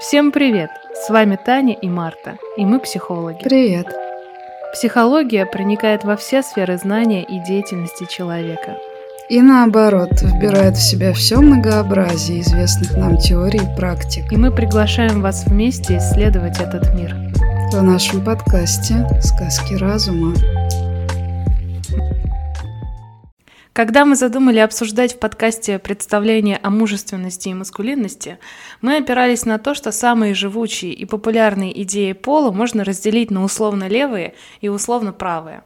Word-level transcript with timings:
Всем 0.00 0.32
привет! 0.32 0.70
С 0.94 1.10
вами 1.10 1.36
Таня 1.36 1.74
и 1.74 1.86
Марта, 1.86 2.38
и 2.56 2.64
мы 2.64 2.80
психологи. 2.80 3.42
Привет! 3.44 3.86
Психология 4.72 5.44
проникает 5.44 6.04
во 6.04 6.16
все 6.16 6.42
сферы 6.42 6.78
знания 6.78 7.22
и 7.22 7.38
деятельности 7.44 8.06
человека. 8.08 8.78
И 9.28 9.42
наоборот, 9.42 10.22
вбирает 10.22 10.78
в 10.78 10.82
себя 10.82 11.12
все 11.12 11.36
многообразие 11.36 12.40
известных 12.40 12.96
нам 12.96 13.18
теорий 13.18 13.60
и 13.60 13.76
практик. 13.76 14.32
И 14.32 14.36
мы 14.38 14.50
приглашаем 14.50 15.20
вас 15.20 15.44
вместе 15.44 15.98
исследовать 15.98 16.58
этот 16.60 16.94
мир. 16.94 17.14
В 17.70 17.82
нашем 17.82 18.24
подкасте 18.24 19.06
«Сказки 19.20 19.74
разума». 19.74 20.34
Когда 23.72 24.04
мы 24.04 24.16
задумали 24.16 24.58
обсуждать 24.58 25.14
в 25.14 25.20
подкасте 25.20 25.78
представление 25.78 26.58
о 26.60 26.70
мужественности 26.70 27.50
и 27.50 27.54
маскулинности, 27.54 28.40
мы 28.80 28.96
опирались 28.96 29.44
на 29.44 29.58
то, 29.58 29.74
что 29.74 29.92
самые 29.92 30.34
живучие 30.34 30.92
и 30.92 31.04
популярные 31.04 31.80
идеи 31.82 32.12
пола 32.12 32.50
можно 32.50 32.82
разделить 32.82 33.30
на 33.30 33.44
условно 33.44 33.86
левые 33.86 34.34
и 34.60 34.68
условно 34.68 35.12
правые. 35.12 35.62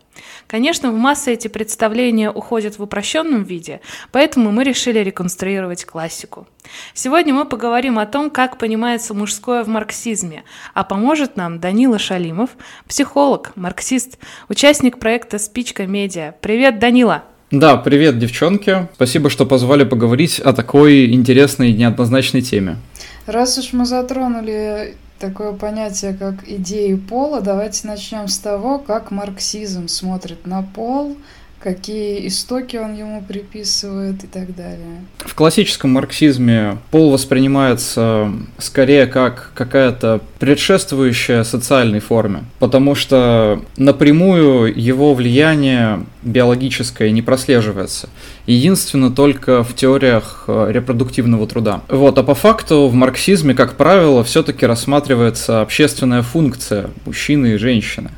Конечно, 0.46 0.92
в 0.92 0.96
массы 0.96 1.32
эти 1.32 1.48
представления 1.48 2.30
уходят 2.30 2.78
в 2.78 2.82
упрощенном 2.82 3.42
виде, 3.42 3.80
поэтому 4.12 4.52
мы 4.52 4.64
решили 4.64 4.98
реконструировать 4.98 5.86
классику. 5.86 6.46
Сегодня 6.92 7.32
мы 7.32 7.46
поговорим 7.46 7.98
о 7.98 8.04
том, 8.04 8.28
как 8.28 8.58
понимается 8.58 9.14
мужское 9.14 9.64
в 9.64 9.68
марксизме, 9.68 10.44
а 10.74 10.84
поможет 10.84 11.38
нам 11.38 11.58
Данила 11.58 11.98
Шалимов, 11.98 12.50
психолог, 12.86 13.52
марксист, 13.56 14.18
участник 14.50 14.98
проекта 14.98 15.38
«Спичка 15.38 15.86
Медиа». 15.86 16.34
Привет, 16.42 16.78
Данила! 16.78 17.24
Да, 17.60 17.76
привет, 17.76 18.18
девчонки. 18.18 18.88
Спасибо, 18.94 19.30
что 19.30 19.46
позвали 19.46 19.84
поговорить 19.84 20.40
о 20.40 20.52
такой 20.52 21.12
интересной 21.12 21.70
и 21.70 21.72
неоднозначной 21.72 22.42
теме. 22.42 22.78
Раз 23.26 23.56
уж 23.58 23.72
мы 23.72 23.86
затронули 23.86 24.96
такое 25.20 25.52
понятие, 25.52 26.14
как 26.14 26.48
идеи 26.48 26.94
пола, 26.94 27.40
давайте 27.40 27.86
начнем 27.86 28.26
с 28.26 28.38
того, 28.38 28.80
как 28.80 29.12
марксизм 29.12 29.86
смотрит 29.86 30.48
на 30.48 30.62
пол, 30.62 31.16
какие 31.64 32.28
истоки 32.28 32.76
он 32.76 32.94
ему 32.94 33.24
приписывает 33.26 34.22
и 34.22 34.26
так 34.26 34.54
далее. 34.54 35.02
В 35.20 35.34
классическом 35.34 35.92
марксизме 35.92 36.76
пол 36.90 37.10
воспринимается 37.10 38.30
скорее 38.58 39.06
как 39.06 39.50
какая-то 39.54 40.20
предшествующая 40.38 41.42
социальной 41.42 42.00
форме, 42.00 42.44
потому 42.58 42.94
что 42.94 43.62
напрямую 43.78 44.78
его 44.78 45.14
влияние 45.14 46.04
биологическое 46.22 47.10
не 47.10 47.22
прослеживается. 47.22 48.10
Единственно 48.46 49.10
только 49.10 49.64
в 49.64 49.74
теориях 49.74 50.44
э, 50.48 50.66
репродуктивного 50.70 51.46
труда. 51.46 51.80
Вот, 51.88 52.18
а 52.18 52.22
по 52.22 52.34
факту 52.34 52.88
в 52.88 52.94
марксизме, 52.94 53.54
как 53.54 53.76
правило, 53.78 54.22
все-таки 54.22 54.66
рассматривается 54.66 55.62
общественная 55.62 56.20
функция 56.20 56.90
мужчины 57.06 57.54
и 57.54 57.56
женщины 57.56 58.10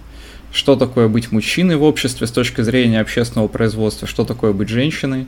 что 0.57 0.75
такое 0.75 1.09
быть 1.09 1.33
мужчиной 1.33 1.77
в 1.77 1.83
обществе 1.83 2.27
с 2.27 2.31
точки 2.31 2.63
зрения 2.63 3.01
общественного 3.01 3.47
производства, 3.47 4.09
что 4.09 4.25
такое 4.25 4.53
быть 4.53 4.71
женщиной. 4.71 5.27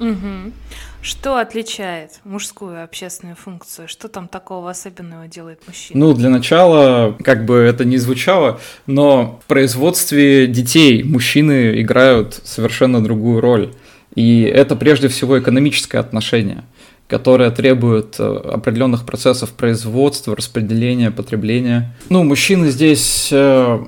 Угу. 0.00 0.52
Что 1.00 1.38
отличает 1.38 2.20
мужскую 2.24 2.82
общественную 2.82 3.36
функцию? 3.36 3.86
Что 3.86 4.08
там 4.08 4.26
такого 4.26 4.70
особенного 4.70 5.28
делает 5.28 5.60
мужчина? 5.68 6.00
Ну, 6.00 6.12
для 6.12 6.28
начала, 6.28 7.16
как 7.22 7.44
бы 7.44 7.54
это 7.54 7.84
ни 7.84 7.96
звучало, 7.98 8.60
но 8.86 9.40
в 9.44 9.46
производстве 9.46 10.48
детей 10.48 11.04
мужчины 11.04 11.80
играют 11.80 12.40
совершенно 12.42 13.04
другую 13.04 13.40
роль. 13.40 13.72
И 14.16 14.42
это 14.42 14.74
прежде 14.74 15.06
всего 15.06 15.38
экономическое 15.38 15.98
отношение 15.98 16.64
которое 17.06 17.50
требует 17.50 18.16
э, 18.18 18.24
определенных 18.24 19.04
процессов 19.04 19.50
производства, 19.50 20.34
распределения, 20.34 21.10
потребления. 21.10 21.94
Ну, 22.08 22.24
мужчины 22.24 22.70
здесь 22.70 23.28
э, 23.30 23.84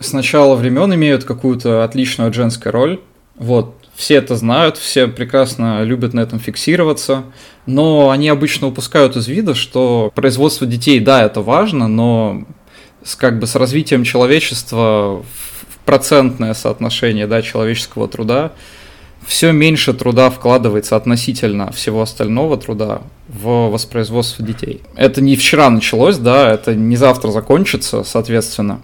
с 0.00 0.12
начала 0.12 0.54
времен 0.54 0.94
имеют 0.94 1.24
какую-то 1.24 1.84
отличную 1.84 2.28
от 2.28 2.34
женской 2.34 2.70
роль. 2.70 3.00
Вот, 3.36 3.74
все 3.94 4.14
это 4.14 4.36
знают, 4.36 4.76
все 4.76 5.08
прекрасно 5.08 5.82
любят 5.82 6.14
на 6.14 6.20
этом 6.20 6.38
фиксироваться, 6.38 7.24
но 7.66 8.10
они 8.10 8.28
обычно 8.28 8.68
упускают 8.68 9.16
из 9.16 9.26
вида, 9.26 9.54
что 9.54 10.12
производство 10.14 10.66
детей, 10.66 11.00
да, 11.00 11.24
это 11.24 11.40
важно, 11.40 11.88
но 11.88 12.44
с, 13.02 13.16
как 13.16 13.38
бы 13.38 13.46
с 13.46 13.54
развитием 13.56 14.04
человечества 14.04 15.22
в 15.22 15.78
процентное 15.84 16.54
соотношение 16.54 17.26
да, 17.26 17.42
человеческого 17.42 18.08
труда 18.08 18.52
все 19.26 19.52
меньше 19.52 19.92
труда 19.94 20.30
вкладывается 20.30 20.96
относительно 20.96 21.72
всего 21.72 22.02
остального 22.02 22.56
труда 22.56 23.02
в 23.28 23.68
воспроизводство 23.68 24.44
детей. 24.44 24.80
Это 24.96 25.20
не 25.20 25.36
вчера 25.36 25.68
началось, 25.70 26.18
да, 26.18 26.52
это 26.52 26.74
не 26.74 26.96
завтра 26.96 27.30
закончится, 27.30 28.04
соответственно 28.04 28.80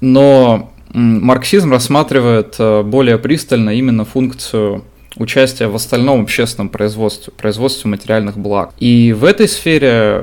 но 0.00 0.70
марксизм 0.92 1.72
рассматривает 1.72 2.56
э, 2.58 2.82
более 2.82 3.18
пристально 3.18 3.70
именно 3.70 4.04
функцию 4.04 4.84
участия 5.16 5.66
в 5.66 5.74
остальном 5.74 6.22
общественном 6.22 6.68
производстве, 6.68 7.32
производстве 7.36 7.90
материальных 7.90 8.36
благ. 8.36 8.72
И 8.78 9.12
в 9.12 9.24
этой 9.24 9.48
сфере, 9.48 10.22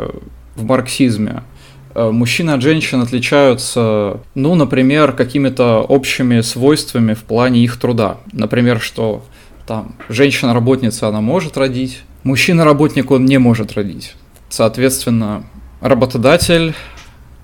в 0.56 0.64
марксизме, 0.64 1.44
э, 1.96 2.10
мужчина 2.12 2.56
от 2.56 2.62
женщин 2.62 3.02
отличаются, 3.02 4.20
ну, 4.36 4.56
например, 4.56 5.14
какими-то 5.14 5.82
общими 5.82 6.42
свойствами 6.42 7.14
в 7.14 7.24
плане 7.24 7.64
их 7.64 7.78
труда. 7.78 8.18
Например, 8.32 8.80
что 8.80 9.24
там 9.66 9.96
женщина-работница, 10.10 11.08
она 11.08 11.22
может 11.22 11.58
родить, 11.58 12.02
мужчина-работник, 12.24 13.12
он 13.12 13.26
не 13.26 13.38
может 13.38 13.74
родить. 13.74 14.16
Соответственно, 14.50 15.44
работодатель 15.82 16.74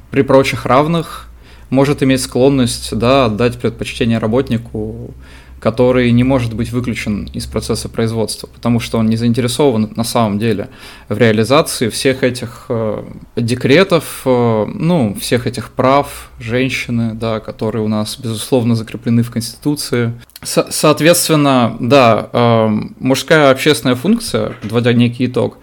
при 0.10 0.22
прочих 0.22 0.66
равных 0.66 1.30
может 1.74 2.04
иметь 2.04 2.22
склонность 2.22 2.96
да, 2.96 3.26
отдать 3.26 3.60
предпочтение 3.60 4.20
работнику, 4.20 5.14
который 5.60 6.12
не 6.12 6.26
может 6.26 6.54
быть 6.54 6.72
выключен 6.72 7.30
из 7.34 7.46
процесса 7.46 7.88
производства, 7.88 8.48
потому 8.48 8.82
что 8.82 8.98
он 8.98 9.08
не 9.08 9.16
заинтересован 9.16 9.94
на 9.96 10.04
самом 10.04 10.38
деле 10.38 10.68
в 11.08 11.18
реализации 11.18 11.88
всех 11.88 12.22
этих 12.24 12.66
э, 12.68 13.04
декретов, 13.38 14.24
э, 14.26 14.66
ну, 14.74 15.16
всех 15.20 15.48
этих 15.48 15.72
прав 15.72 16.32
женщины, 16.38 17.14
да, 17.14 17.40
которые 17.40 17.82
у 17.82 17.88
нас, 17.88 18.20
безусловно, 18.20 18.76
закреплены 18.76 19.24
в 19.24 19.32
Конституции. 19.32 20.12
Со- 20.42 20.68
соответственно, 20.70 21.78
да, 21.80 22.30
э, 22.34 22.68
мужская 23.00 23.50
общественная 23.50 23.96
функция, 23.96 24.56
подводя 24.62 24.92
некий 24.92 25.28
итог, 25.28 25.60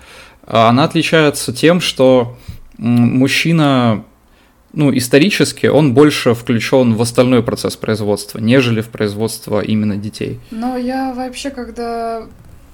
она 0.47 0.85
отличается 0.85 1.53
тем, 1.53 1.81
что 1.81 2.39
мужчина 2.79 4.03
ну, 4.73 4.97
исторически 4.97 5.67
он 5.67 5.95
больше 5.95 6.35
включен 6.35 6.95
в 6.95 7.03
остальной 7.03 7.43
процесс 7.43 7.77
производства, 7.77 8.39
нежели 8.39 8.81
в 8.81 8.89
производство 8.89 9.61
именно 9.61 9.97
детей. 9.97 10.41
Но 10.51 10.77
я 10.77 11.13
вообще, 11.13 11.51
когда 11.51 12.27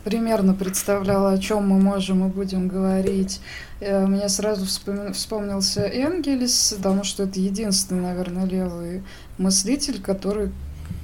примерно 0.05 0.55
представляла, 0.55 1.33
о 1.33 1.39
чем 1.39 1.69
мы 1.69 1.81
можем 1.81 2.27
и 2.27 2.31
будем 2.31 2.69
говорить, 2.69 3.41
э, 3.81 4.07
мне 4.07 4.29
сразу 4.29 4.65
вспомнился 4.67 5.81
Энгельс, 5.81 6.75
потому 6.77 7.03
что 7.03 7.25
это 7.25 7.41
единственный, 7.41 8.03
наверное, 8.03 8.47
левый 8.47 9.03
мыслитель, 9.39 10.01
который 10.01 10.53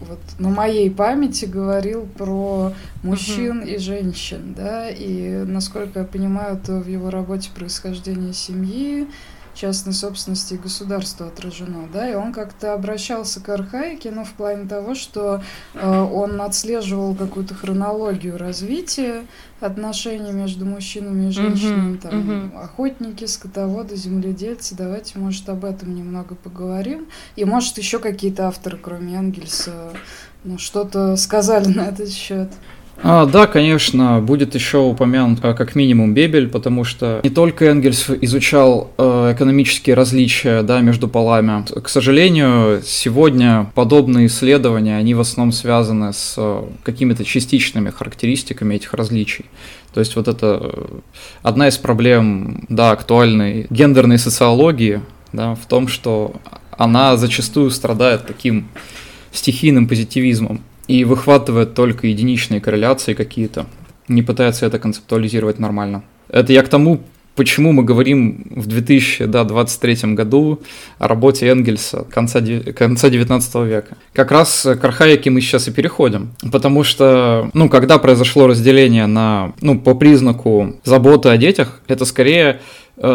вот 0.09 0.20
на 0.38 0.50
моей 0.50 0.91
памяти 0.91 1.47
говорил 1.47 2.06
про 2.16 2.72
мужчин 3.03 3.62
uh-huh. 3.62 3.74
и 3.74 3.78
женщин, 3.78 4.54
да, 4.56 4.88
и 4.88 5.44
насколько 5.47 6.00
я 6.00 6.04
понимаю, 6.04 6.60
то 6.64 6.78
в 6.78 6.88
его 6.88 7.10
работе 7.10 7.50
происхождение 7.54 8.32
семьи, 8.32 9.09
частной 9.55 9.93
собственности 9.93 10.55
и 10.55 10.59
государства 10.59 11.27
отражено, 11.27 11.89
да, 11.93 12.11
и 12.11 12.15
он 12.15 12.33
как-то 12.33 12.75
обращался 12.75 13.41
к 13.41 13.49
архаике, 13.49 14.11
ну, 14.11 14.25
в 14.25 14.33
плане 14.33 14.67
того, 14.67 14.95
что 14.95 15.43
э, 15.75 16.01
он 16.01 16.41
отслеживал 16.41 17.15
какую-то 17.15 17.55
хронологию 17.55 18.39
развития 18.39 19.27
отношений 19.61 20.33
между 20.33 20.65
мужчинами 20.65 21.29
и 21.29 21.33
женщинами, 21.33 21.97
uh-huh, 21.97 22.01
там, 22.01 22.31
uh-huh. 22.31 22.63
охотники, 22.63 23.25
скотоводы, 23.27 23.97
земледельцы, 23.97 24.75
давайте, 24.75 25.19
может, 25.19 25.49
об 25.49 25.65
этом 25.65 25.95
немного 25.95 26.34
поговорим, 26.34 27.07
и, 27.37 27.45
может, 27.45 27.78
еще 27.78 27.98
какие-то 27.98 28.48
авторы, 28.48 28.78
кроме 28.78 29.15
Энгельса, 29.15 29.93
ну, 30.45 30.59
что-то 30.59 31.16
сказали 31.16 31.69
на 31.75 31.89
этот 31.89 32.10
счет. 32.10 32.51
А, 33.04 33.27
да, 33.27 33.49
конечно, 33.49 34.21
будет 34.21 34.54
еще 34.54 34.78
упомянут 34.78 35.41
как 35.41 35.75
минимум 35.75 36.15
Бебель, 36.15 36.49
потому 36.49 36.84
что 36.84 37.21
не 37.25 37.31
только 37.31 37.65
Энгельс 37.65 38.09
изучал 38.21 38.93
э, 38.97 39.33
экономические 39.34 39.97
различия 39.97 40.63
да, 40.63 40.81
между 40.81 41.09
полами. 41.09 41.65
К 41.81 41.89
сожалению, 41.89 42.81
сегодня 42.84 43.71
подобные 43.75 44.27
исследования, 44.27 44.97
они 44.97 45.15
в 45.15 45.21
основном 45.21 45.53
связаны 45.53 46.13
с 46.13 46.34
э, 46.37 46.63
какими-то 46.84 47.25
частичными 47.25 47.91
характеристиками 47.91 48.77
этих 48.77 48.95
различий. 48.95 49.47
То 49.93 49.98
есть 49.98 50.15
вот 50.15 50.28
это 50.28 50.60
э, 50.63 50.98
одна 51.43 51.69
из 51.69 51.78
проблем 51.78 52.65
да, 52.69 52.93
актуальной 52.93 53.66
гендерной 53.69 54.19
социологии 54.19 55.01
да, 55.33 55.57
в 55.57 55.66
том, 55.66 55.89
что 55.89 56.37
она 56.78 57.16
зачастую 57.16 57.72
страдает 57.72 58.27
таким 58.27 58.69
стихийным 59.33 59.89
позитивизмом 59.89 60.60
и 60.92 61.04
выхватывает 61.04 61.72
только 61.72 62.06
единичные 62.06 62.60
корреляции 62.60 63.15
какие-то, 63.15 63.65
не 64.09 64.21
пытается 64.21 64.66
это 64.66 64.78
концептуализировать 64.78 65.59
нормально. 65.59 66.03
Это 66.28 66.53
я 66.53 66.62
к 66.62 66.68
тому 66.68 67.00
почему 67.34 67.72
мы 67.72 67.83
говорим 67.83 68.47
в 68.50 68.66
2023 68.66 70.15
году 70.15 70.60
о 70.98 71.09
работе 71.09 71.47
Энгельса 71.47 72.04
конца, 72.10 72.42
конца 72.77 73.09
19 73.09 73.54
века. 73.66 73.97
Как 74.12 74.30
раз 74.30 74.66
к 74.80 74.84
архаике 74.84 75.30
мы 75.30 75.41
сейчас 75.41 75.66
и 75.66 75.71
переходим, 75.71 76.34
потому 76.53 76.84
что, 76.84 77.50
ну, 77.54 77.71
когда 77.71 77.97
произошло 77.98 78.47
разделение 78.47 79.06
на, 79.06 79.54
ну, 79.62 79.80
по 79.80 79.95
признаку 79.95 80.77
заботы 80.84 81.30
о 81.30 81.38
детях, 81.38 81.80
это 81.88 82.04
скорее 82.04 82.60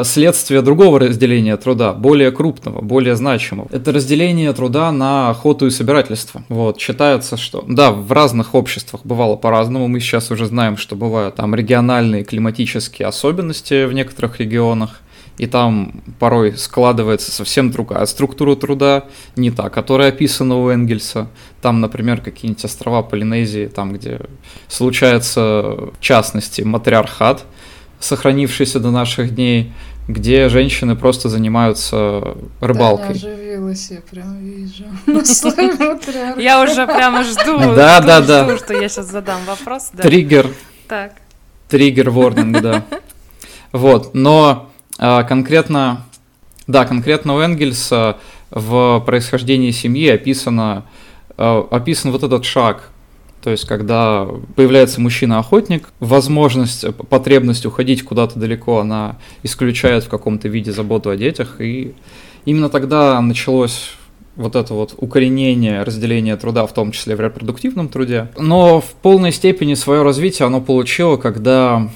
следствие 0.04 0.62
другого 0.62 1.00
разделения 1.00 1.56
труда, 1.56 1.94
более 1.94 2.32
крупного, 2.32 2.82
более 2.82 3.16
значимого. 3.16 3.68
Это 3.72 3.92
разделение 3.92 4.52
труда 4.54 4.92
на 4.92 5.30
охоту 5.30 5.68
и 5.68 5.70
собирательство. 5.70 6.44
Вот, 6.50 6.80
считается, 6.80 7.38
что, 7.38 7.64
да, 7.68 7.92
в 7.92 8.12
разных 8.12 8.56
обществах 8.56 9.02
бывало 9.04 9.36
по-разному, 9.36 9.88
мы 9.88 10.00
сейчас 10.00 10.32
уже 10.32 10.48
знаем, 10.48 10.78
что 10.78 10.96
бывают 10.96 11.36
там 11.36 11.54
региональные 11.54 12.24
климатические 12.24 13.08
особенности 13.08 13.86
в 13.86 13.94
некоторых 13.94 14.40
регионах, 14.40 15.02
и 15.38 15.46
там 15.46 16.02
порой 16.18 16.58
складывается 16.58 17.32
совсем 17.32 17.70
другая 17.70 18.08
структура 18.08 18.56
труда, 18.56 19.06
не 19.36 19.52
та, 19.52 19.70
которая 19.70 20.10
описана 20.10 20.58
у 20.58 20.70
Энгельса. 20.70 21.28
Там, 21.62 21.80
например, 21.80 22.22
какие-нибудь 22.22 22.66
острова 22.66 23.04
Полинезии, 23.04 23.68
там, 23.68 23.94
где 23.94 24.22
случается, 24.68 25.42
в 25.42 26.02
частности, 26.02 26.64
матриархат– 26.64 27.46
сохранившийся 28.00 28.80
до 28.80 28.92
наших 28.92 29.36
дней, 29.36 29.72
где 30.08 30.50
женщины 30.50 30.96
просто 30.96 31.30
занимаются 31.30 32.36
рыбалкой. 32.62 33.20
Да, 33.20 33.30
оживилась, 33.30 33.92
я 33.92 34.00
прям 34.10 34.38
вижу. 34.38 34.86
Я 36.40 36.64
уже 36.64 36.86
прямо 36.86 37.24
жду, 37.24 37.60
да, 37.76 38.00
да, 38.00 38.22
да. 38.22 38.58
что 38.58 38.74
я 38.74 38.88
сейчас 38.88 39.12
задам 39.12 39.40
вопрос. 39.46 39.92
Триггер. 40.02 40.48
Так. 40.88 41.14
Триггер 41.70 42.10
ворнинг, 42.10 42.62
да. 42.62 42.84
Вот, 43.74 44.14
но 44.14 44.70
а, 44.98 45.24
конкретно, 45.24 46.06
да, 46.68 46.86
конкретно 46.86 47.36
у 47.36 47.40
Энгельса 47.40 48.18
в 48.50 49.04
происхождении 49.06 49.72
семьи 49.72 50.08
описано, 50.10 50.86
а, 51.38 51.68
описан 51.70 52.12
вот 52.12 52.24
этот 52.24 52.46
шаг, 52.46 52.92
то 53.48 53.52
есть, 53.52 53.64
когда 53.64 54.28
появляется 54.58 55.00
мужчина-охотник, 55.00 55.88
возможность, 56.02 56.86
потребность 57.08 57.66
уходить 57.66 58.04
куда-то 58.04 58.38
далеко, 58.38 58.80
она 58.80 59.20
исключает 59.42 60.04
в 60.04 60.10
каком-то 60.10 60.50
виде 60.50 60.74
заботу 60.74 61.10
о 61.10 61.16
детях. 61.16 61.62
И 61.62 61.96
именно 62.44 62.68
тогда 62.68 63.22
началось 63.22 63.92
вот 64.36 64.58
это 64.58 64.74
вот 64.74 64.96
укоренение 64.98 65.84
разделения 65.84 66.36
труда, 66.36 66.68
в 66.68 66.74
том 66.74 66.92
числе 66.92 67.16
в 67.16 67.22
репродуктивном 67.22 67.88
труде. 67.88 68.28
Но 68.38 68.82
в 68.82 68.92
полной 69.02 69.32
степени 69.32 69.76
свое 69.76 70.04
развитие 70.04 70.46
оно 70.46 70.60
получило, 70.60 71.16
когда 71.16 71.90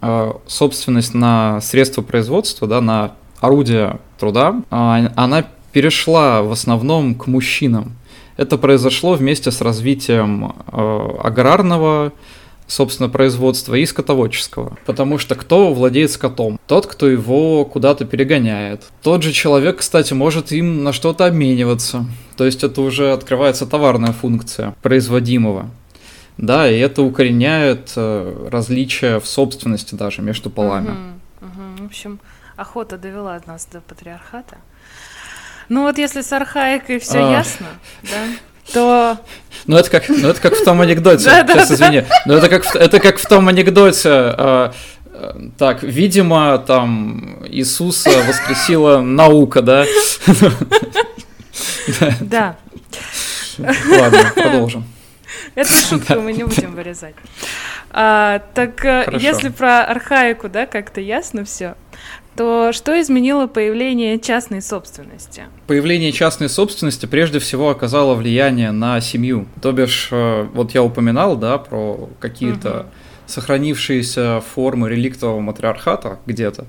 э, 0.00 0.32
собственность 0.48 1.14
на 1.14 1.60
средства 1.60 2.02
производства, 2.02 2.66
да, 2.66 2.80
на 2.80 3.12
орудия 3.38 4.00
труда, 4.18 4.62
э, 4.68 5.10
она 5.14 5.46
перешла 5.70 6.42
в 6.42 6.50
основном 6.50 7.14
к 7.14 7.28
мужчинам. 7.28 7.97
Это 8.38 8.56
произошло 8.56 9.14
вместе 9.14 9.50
с 9.50 9.60
развитием 9.60 10.54
э, 10.70 11.08
аграрного, 11.24 12.12
собственно, 12.68 13.08
производства 13.08 13.74
и 13.74 13.84
скотоводческого. 13.84 14.78
Потому 14.86 15.18
что 15.18 15.34
кто 15.34 15.74
владеет 15.74 16.12
скотом? 16.12 16.60
Тот, 16.68 16.86
кто 16.86 17.08
его 17.08 17.64
куда-то 17.64 18.04
перегоняет. 18.04 18.84
Тот 19.02 19.24
же 19.24 19.32
человек, 19.32 19.78
кстати, 19.78 20.12
может 20.12 20.52
им 20.52 20.84
на 20.84 20.92
что-то 20.92 21.26
обмениваться. 21.26 22.06
То 22.36 22.44
есть 22.44 22.62
это 22.62 22.80
уже 22.80 23.12
открывается 23.12 23.66
товарная 23.66 24.12
функция 24.12 24.76
производимого. 24.82 25.68
Да, 26.36 26.70
и 26.70 26.78
это 26.78 27.02
укореняет 27.02 27.92
э, 27.96 28.48
различия 28.52 29.18
в 29.18 29.26
собственности 29.26 29.96
даже 29.96 30.22
между 30.22 30.48
полами. 30.48 30.90
Угу, 31.40 31.46
угу. 31.46 31.82
В 31.82 31.86
общем, 31.86 32.20
охота 32.54 32.98
довела 32.98 33.40
нас 33.46 33.66
до 33.66 33.80
патриархата. 33.80 34.58
Ну 35.68 35.82
вот 35.82 35.98
если 35.98 36.22
с 36.22 36.32
архаикой 36.32 36.98
все 36.98 37.18
а... 37.18 37.30
ясно, 37.30 37.66
да, 38.02 38.72
то... 38.72 39.18
Ну 39.66 39.76
это 39.76 39.90
как, 39.90 40.08
ну 40.08 40.28
это 40.28 40.40
как 40.40 40.54
в 40.54 40.64
том 40.64 40.80
анекдоте, 40.80 41.24
сейчас 41.24 41.70
извини, 41.70 42.04
но 42.26 42.34
это 42.34 42.48
как, 42.48 42.74
это 42.74 43.00
как 43.00 43.18
в 43.18 43.26
том 43.26 43.48
анекдоте, 43.48 44.08
а, 44.08 44.72
так, 45.56 45.82
видимо, 45.82 46.58
там 46.58 47.44
Иисуса 47.48 48.10
воскресила 48.26 49.00
наука, 49.00 49.62
да? 49.62 49.84
Да. 52.20 52.56
Ладно, 53.58 54.32
продолжим. 54.34 54.84
Эту 55.54 55.72
шутку 55.72 56.20
мы 56.20 56.32
не 56.32 56.44
будем 56.44 56.74
вырезать. 56.74 57.14
А, 57.90 58.42
так 58.54 58.84
э, 58.84 59.04
Хорошо. 59.04 59.26
если 59.26 59.48
про 59.48 59.84
архаику, 59.84 60.48
да, 60.48 60.66
как-то 60.66 61.00
ясно 61.00 61.44
все, 61.44 61.74
то 62.36 62.70
что 62.72 63.00
изменило 63.00 63.46
появление 63.46 64.18
частной 64.18 64.62
собственности? 64.62 65.44
Появление 65.66 66.12
частной 66.12 66.48
собственности 66.48 67.06
прежде 67.06 67.38
всего 67.38 67.70
оказало 67.70 68.14
влияние 68.14 68.70
на 68.70 69.00
семью. 69.00 69.46
То 69.62 69.72
бишь, 69.72 70.08
э, 70.10 70.46
вот 70.52 70.72
я 70.72 70.82
упоминал, 70.82 71.36
да, 71.36 71.58
про 71.58 72.08
какие-то 72.20 72.80
угу. 72.80 72.88
сохранившиеся 73.26 74.42
формы 74.54 74.90
реликтового 74.90 75.40
матриархата 75.40 76.18
где-то. 76.26 76.66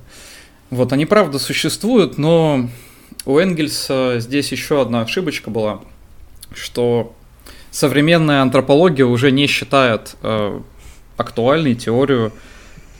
Вот 0.69 0.93
они 0.93 1.05
правда 1.05 1.39
существуют, 1.39 2.17
но 2.17 2.69
у 3.25 3.37
Энгельса 3.37 4.15
здесь 4.19 4.51
еще 4.51 4.81
одна 4.81 5.01
ошибочка 5.01 5.49
была, 5.49 5.81
что 6.53 7.13
современная 7.71 8.41
антропология 8.41 9.05
уже 9.05 9.31
не 9.31 9.47
считает 9.47 10.15
э, 10.23 10.61
актуальной 11.19 11.75
теорию 11.75 12.31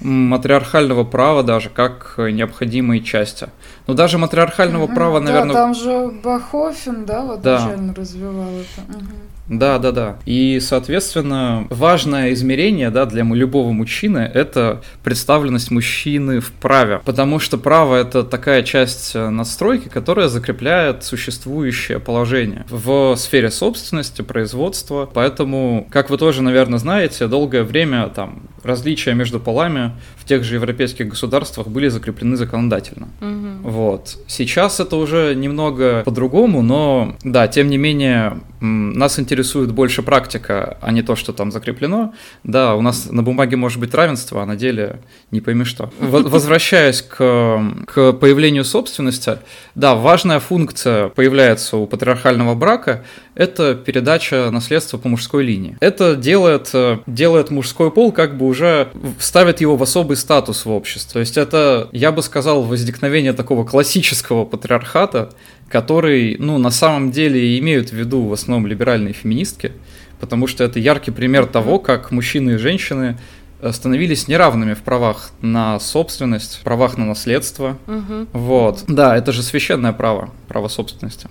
матриархального 0.01 1.04
права 1.04 1.44
даже 1.44 1.69
как 1.69 2.16
необходимой 2.18 3.01
части. 3.01 3.50
Но 3.88 3.94
даже 3.94 4.18
матриархального 4.18 4.88
права, 4.88 5.19
наверное... 5.19 5.54
Да, 5.54 5.62
там 5.62 5.74
же 5.74 6.12
Бахофен, 6.24 7.06
да, 7.06 7.21
вот 7.21 7.42
да. 7.42 7.75
развивал 7.95 8.50
это. 8.50 8.98
Угу. 8.98 9.28
Да, 9.50 9.80
да, 9.80 9.92
да. 9.92 10.19
И, 10.25 10.60
соответственно, 10.62 11.68
важное 11.69 12.34
измерение 12.34 12.92
да, 12.92 13.06
для 13.06 13.24
любого 13.24 13.72
мужчины– 13.72 14.19
это 14.34 14.81
представленность 15.04 15.72
мужчины 15.72 16.40
в 16.40 16.51
праве. 16.51 17.01
Потому 17.04 17.40
что 17.40 17.57
право– 17.57 17.96
это 17.98 18.24
такая 18.24 18.63
часть 18.63 19.16
э, 19.16 19.30
настройки, 19.30 19.90
которая 19.90 20.28
закрепляет 20.28 21.04
существующее 21.04 22.00
положение 22.00 22.66
в 22.69 23.16
сфере 23.16 23.50
собственности, 23.50 24.22
производства. 24.22 25.10
Поэтому, 25.12 25.88
как 25.90 26.10
вы 26.10 26.18
тоже, 26.18 26.42
наверное, 26.42 26.80
знаете, 26.80 27.28
долгое 27.28 27.63
время 27.63 28.07
там 28.10 28.44
различия 28.63 29.13
между 29.13 29.40
полами 29.40 29.94
в 30.18 30.25
тех 30.25 30.44
же 30.44 30.56
европейских 30.56 31.07
государствах 31.07 31.68
были 31.68 31.88
закреплены 31.88 32.36
законодательно. 32.36 33.07
Угу. 33.22 33.69
Вот. 33.69 34.18
Сейчас 34.28 34.80
это 34.80 34.96
уже 34.96 35.34
немного 35.34 36.03
по-другому, 36.03 36.62
но 36.62 37.15
да, 37.24 37.48
тем 37.48 37.70
не 37.70 37.77
менее, 37.77 38.41
нас 38.60 39.18
интересует 39.20 39.38
больше 39.72 40.01
практика, 40.01 40.77
а 40.81 40.91
не 40.91 41.01
то, 41.01 41.15
что 41.15 41.34
там 41.34 41.51
закреплено. 41.51 42.13
Да, 42.43 42.75
у 42.75 42.81
нас 42.81 43.10
на 43.12 43.24
бумаге 43.24 43.55
может 43.55 43.79
быть 43.79 43.93
равенство, 43.93 44.43
а 44.43 44.46
на 44.46 44.55
деле 44.55 45.00
не 45.31 45.41
пойми 45.41 45.65
что. 45.65 45.91
Возвращаясь 46.00 47.01
к, 47.01 47.62
к 47.88 48.13
появлению 48.13 48.65
собственности, 48.65 49.39
да, 49.75 49.96
важная 49.96 50.39
функция 50.39 51.10
появляется 51.10 51.77
у 51.77 51.88
патриархального 51.88 52.55
брака– 52.55 53.03
это 53.39 53.74
передача 53.74 54.51
наследства 54.51 54.98
по 54.98 55.08
мужской 55.08 55.46
линии. 55.46 55.77
Это 55.79 56.17
делает, 56.17 56.74
делает 57.08 57.51
мужской 57.51 57.89
пол 57.89 58.12
как 58.12 58.38
бы 58.38 58.46
уже 58.46 58.89
ставит 59.17 59.62
его 59.62 59.77
в 59.77 59.84
особый 59.84 60.17
статус 60.17 60.65
в 60.65 60.69
обществе. 60.69 61.13
То 61.13 61.19
есть 61.22 61.38
это, 61.38 61.88
я 61.93 62.12
бы 62.12 62.22
сказал, 62.22 62.63
возникновение 62.63 63.31
такого 63.31 63.63
классического 63.63 64.43
патриархата, 64.43 65.29
который, 65.69 66.36
ну, 66.38 66.58
на 66.58 66.69
самом 66.69 67.12
деле 67.12 67.58
имеют 67.60 67.91
в 67.91 67.93
виду 67.93 68.25
в 68.25 68.34
основном 68.34 68.67
либеральные 68.67 69.13
феминистки, 69.13 69.72
потому 70.19 70.46
что 70.46 70.65
это 70.65 70.79
яркий 70.79 71.12
пример 71.12 71.46
того, 71.46 71.79
как 71.79 72.12
мужчины 72.12 72.51
и 72.51 72.58
женщины 72.58 73.17
э, 73.62 73.72
становились 73.72 74.27
неравными 74.27 74.74
в 74.74 74.79
правах 74.79 75.31
на 75.41 75.79
собственность, 75.79 76.60
правах 76.65 76.98
на 76.98 77.05
наследство. 77.05 77.77
Угу. 77.88 78.27
Вот. 78.34 78.84
Да, 78.89 79.15
это 79.15 79.31
же 79.31 79.43
священное 79.43 79.93
право, 79.93 80.29
право 80.50 80.67
собственности. 80.67 81.29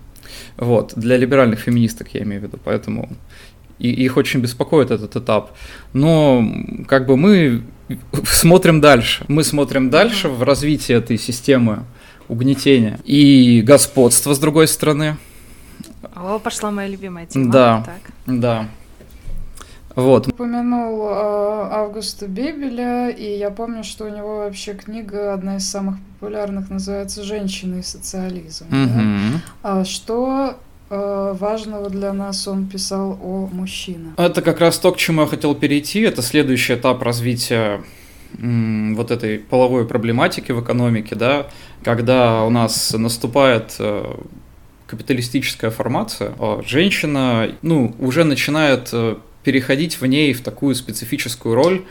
Вот, 0.57 0.93
для 0.97 1.17
либеральных 1.17 1.61
феминисток 1.61 2.09
я 2.15 2.23
имею 2.23 2.41
в 2.41 2.45
виду, 2.45 2.59
поэтому 2.63 3.09
и 3.79 3.91
их 3.91 4.17
очень 4.17 4.41
беспокоит 4.41 4.91
этот 4.91 5.17
этап. 5.17 5.53
Но 5.93 6.45
как 6.87 7.07
бы 7.07 7.17
мы 7.17 7.63
смотрим 8.25 8.81
дальше. 8.81 9.25
Мы 9.29 9.45
смотрим 9.45 9.91
дальше 9.91 10.29
в 10.29 10.43
развитии 10.43 10.95
этой 10.95 11.19
системы 11.19 11.85
угнетения 12.29 13.01
и 13.05 13.63
господства, 13.63 14.35
с 14.35 14.39
другой 14.39 14.69
стороны. 14.69 15.17
О, 16.15 16.39
пошла 16.39 16.71
моя 16.71 16.89
любимая 16.89 17.27
тема. 17.27 17.53
Да, 17.53 17.85
так. 17.87 18.13
да. 18.27 18.69
Вот. 19.95 20.29
Упомянул 20.29 21.09
э, 21.09 21.69
Августа 21.73 22.29
Бебеля, 22.29 23.09
и 23.09 23.37
я 23.37 23.51
помню, 23.51 23.83
что 23.83 24.05
у 24.05 24.09
него 24.09 24.39
вообще 24.39 24.75
книга, 24.75 25.33
одна 25.35 25.57
из 25.57 25.69
самых 25.69 25.97
популярных, 26.19 26.71
называется 26.71 27.23
«Женщины 27.23 27.81
и 27.81 27.83
социализм». 27.83 28.67
Угу. 28.67 28.73
Да? 28.73 29.41
А 29.63 29.85
что 29.85 30.59
Э, 30.91 31.35
важного 31.39 31.91
для 31.91 32.15
нас 32.15 32.49
он 32.49 32.67
писал 32.67 33.19
о 33.23 33.49
мужчинах. 33.53 34.15
Это 34.17 34.41
как 34.41 34.59
раз 34.61 34.79
то, 34.79 34.91
к 34.93 34.97
чему 34.97 35.23
я 35.23 35.27
хотел 35.27 35.55
перейти. 35.55 36.01
Это 36.01 36.23
следующий 36.23 36.75
этап 36.75 37.03
развития 37.03 37.83
вот 38.31 39.11
этой 39.11 39.39
половой 39.39 39.87
проблематики 39.87 40.53
в 40.53 40.63
экономике, 40.63 41.15
да, 41.15 41.47
когда 41.83 42.45
у 42.45 42.51
нас 42.51 42.93
наступает 42.93 43.77
э, 43.79 44.05
капиталистическая 44.87 45.71
формация, 45.71 46.35
а 46.39 46.63
женщина, 46.67 47.51
ну, 47.63 47.95
уже 47.99 48.25
начинает 48.25 48.91
э, 48.93 49.17
переходить 49.45 49.99
в 49.99 50.05
ней 50.05 50.35
в 50.35 50.43
такую 50.43 50.75
специфическую 50.75 51.55
роль 51.55 51.85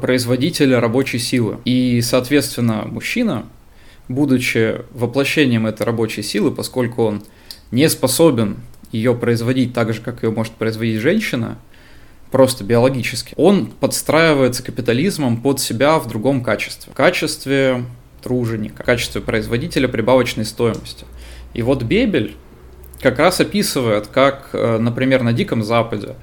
производителя 0.00 0.78
рабочей 0.80 1.18
силы. 1.18 1.58
И, 1.64 2.00
соответственно, 2.00 2.84
мужчина, 2.86 3.46
будучи 4.08 4.82
воплощением 4.92 5.66
этой 5.66 5.84
рабочей 5.84 6.22
силы, 6.22 6.50
поскольку 6.50 7.04
он 7.04 7.22
не 7.70 7.88
способен 7.88 8.58
ее 8.90 9.14
производить 9.14 9.72
так 9.72 9.92
же, 9.92 10.00
как 10.00 10.22
ее 10.22 10.30
может 10.30 10.52
производить 10.52 11.00
женщина, 11.00 11.58
просто 12.30 12.64
биологически, 12.64 13.34
он 13.36 13.66
подстраивается 13.66 14.62
капитализмом 14.62 15.40
под 15.40 15.60
себя 15.60 15.98
в 15.98 16.08
другом 16.08 16.42
качестве. 16.42 16.92
В 16.92 16.96
качестве 16.96 17.84
труженика, 18.22 18.82
в 18.82 18.86
качестве 18.86 19.20
производителя 19.20 19.88
прибавочной 19.88 20.44
стоимости. 20.44 21.04
И 21.54 21.62
вот 21.62 21.82
Бебель 21.82 22.36
как 23.00 23.18
раз 23.18 23.40
описывает, 23.40 24.06
как, 24.06 24.50
э, 24.52 24.78
например, 24.78 25.22
на 25.22 25.32
Диком 25.32 25.62
Западе 25.62 26.14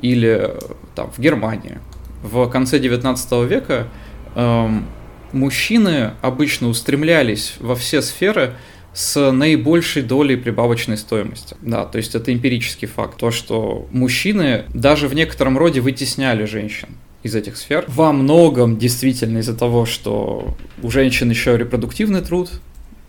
или 0.00 0.52
э, 0.52 0.58
там, 0.94 1.10
в 1.10 1.18
Германии 1.18 1.78
в 2.22 2.48
конце 2.48 2.78
19 2.78 3.48
века 3.48 3.88
эм, 4.34 4.86
мужчины 5.32 6.12
обычно 6.22 6.68
устремлялись 6.68 7.54
во 7.60 7.74
все 7.74 8.02
сферы 8.02 8.54
с 8.92 9.30
наибольшей 9.30 10.02
долей 10.02 10.36
прибавочной 10.36 10.96
стоимости. 10.96 11.56
Да, 11.62 11.84
то 11.84 11.98
есть 11.98 12.14
это 12.14 12.32
эмпирический 12.32 12.88
факт. 12.88 13.16
То, 13.16 13.30
что 13.30 13.86
мужчины 13.92 14.64
даже 14.74 15.08
в 15.08 15.14
некотором 15.14 15.56
роде 15.56 15.80
вытесняли 15.80 16.44
женщин 16.46 16.88
из 17.22 17.34
этих 17.34 17.56
сфер. 17.56 17.84
Во 17.88 18.12
многом 18.12 18.76
действительно 18.76 19.38
из-за 19.38 19.56
того, 19.56 19.86
что 19.86 20.56
у 20.82 20.90
женщин 20.90 21.30
еще 21.30 21.56
репродуктивный 21.56 22.22
труд, 22.22 22.50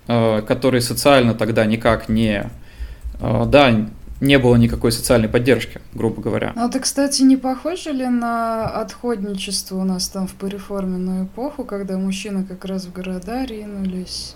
э, 0.08 0.42
который 0.48 0.82
социально 0.82 1.34
тогда 1.34 1.66
никак 1.66 2.10
не... 2.10 2.50
Э, 3.20 3.46
да, 3.48 3.90
не 4.22 4.38
было 4.38 4.56
никакой 4.56 4.92
социальной 4.92 5.30
поддержки, 5.30 5.82
грубо 5.94 6.22
говоря. 6.22 6.54
Ну, 6.56 6.68
это, 6.68 6.80
кстати, 6.80 7.22
не 7.22 7.38
похоже 7.38 7.92
ли 7.92 8.08
на 8.08 8.66
отходничество 8.68 9.78
у 9.78 9.84
нас 9.84 10.10
там 10.10 10.28
в 10.28 10.34
переформенную 10.34 11.26
эпоху, 11.26 11.64
когда 11.64 11.98
мужчины 11.98 12.44
как 12.44 12.66
раз 12.66 12.86
в 12.86 12.94
города 12.94 13.46
ринулись? 13.46 14.36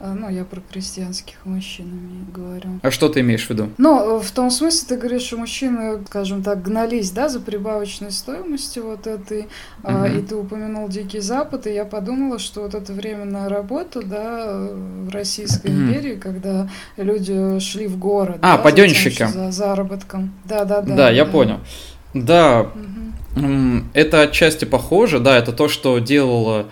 А, 0.00 0.14
ну, 0.14 0.28
я 0.28 0.44
про 0.44 0.60
крестьянских 0.60 1.34
мужчин 1.44 2.26
говорю. 2.32 2.78
А 2.82 2.90
что 2.90 3.08
ты 3.08 3.20
имеешь 3.20 3.46
в 3.46 3.50
виду? 3.50 3.70
Ну, 3.78 4.20
в 4.20 4.30
том 4.30 4.50
смысле, 4.50 4.86
ты 4.88 4.96
говоришь, 4.96 5.22
что 5.22 5.36
мужчины, 5.36 6.00
скажем 6.06 6.42
так, 6.44 6.62
гнались, 6.62 7.10
да, 7.10 7.28
за 7.28 7.40
прибавочной 7.40 8.12
стоимостью 8.12 8.84
вот 8.84 9.06
этой, 9.06 9.40
угу. 9.40 9.48
а, 9.82 10.08
и 10.08 10.22
ты 10.22 10.36
упомянул 10.36 10.88
Дикий 10.88 11.18
Запад, 11.18 11.66
и 11.66 11.72
я 11.72 11.84
подумала, 11.84 12.38
что 12.38 12.62
вот 12.62 12.74
эта 12.74 12.92
временная 12.92 13.48
работа, 13.48 14.02
да, 14.02 14.68
в 14.70 15.08
Российской 15.10 15.72
угу. 15.72 15.80
империи, 15.80 16.14
когда 16.14 16.68
люди 16.96 17.58
шли 17.58 17.88
в 17.88 17.98
город. 17.98 18.38
А, 18.42 18.56
да, 18.56 18.62
паденщики. 18.62 19.26
За 19.26 19.50
заработком. 19.50 20.32
Да, 20.44 20.64
да, 20.64 20.80
да. 20.80 20.94
Да, 20.94 21.10
я 21.10 21.24
да. 21.24 21.30
понял. 21.30 21.60
Да, 22.14 22.70
угу. 23.34 23.84
это 23.94 24.22
отчасти 24.22 24.64
похоже, 24.64 25.18
да, 25.18 25.36
это 25.36 25.52
то, 25.52 25.68
что 25.68 25.98
делала 25.98 26.66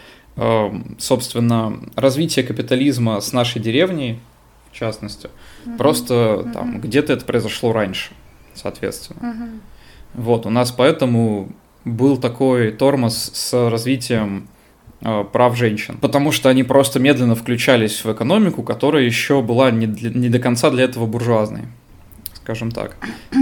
собственно, 0.99 1.81
развитие 1.95 2.45
капитализма 2.45 3.21
с 3.21 3.33
нашей 3.33 3.61
деревней, 3.61 4.21
в 4.71 4.76
частности. 4.76 5.31
Угу. 5.64 5.76
Просто 5.76 6.37
угу. 6.37 6.52
там 6.52 6.81
где-то 6.81 7.14
это 7.14 7.25
произошло 7.25 7.73
раньше, 7.73 8.12
соответственно. 8.55 9.31
Угу. 9.31 10.23
Вот, 10.23 10.47
у 10.47 10.50
нас 10.50 10.73
поэтому 10.73 11.49
был 11.85 12.19
такой 12.19 12.73
тормоз 12.73 13.31
с 13.33 13.71
развитием 13.71 14.49
э, 15.00 15.25
прав 15.33 15.57
женщин, 15.57 15.99
потому 15.99 16.33
что 16.33 16.49
они 16.49 16.64
просто 16.64 16.99
медленно 16.99 17.35
включались 17.35 18.05
в 18.05 18.12
экономику, 18.12 18.62
которая 18.62 19.05
еще 19.05 19.40
была 19.40 19.71
не, 19.71 19.87
для, 19.87 20.11
не 20.11 20.28
до 20.28 20.38
конца 20.38 20.71
для 20.71 20.85
этого 20.85 21.07
буржуазной, 21.07 21.62
скажем 22.35 22.71
так. 22.71 22.97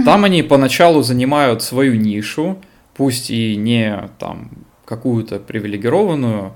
Там 0.05 0.23
они 0.23 0.43
поначалу 0.43 1.01
занимают 1.01 1.63
свою 1.63 1.95
нишу, 1.95 2.57
пусть 2.93 3.31
и 3.31 3.55
не 3.55 4.09
там 4.19 4.51
какую-то 4.85 5.39
привилегированную, 5.39 6.53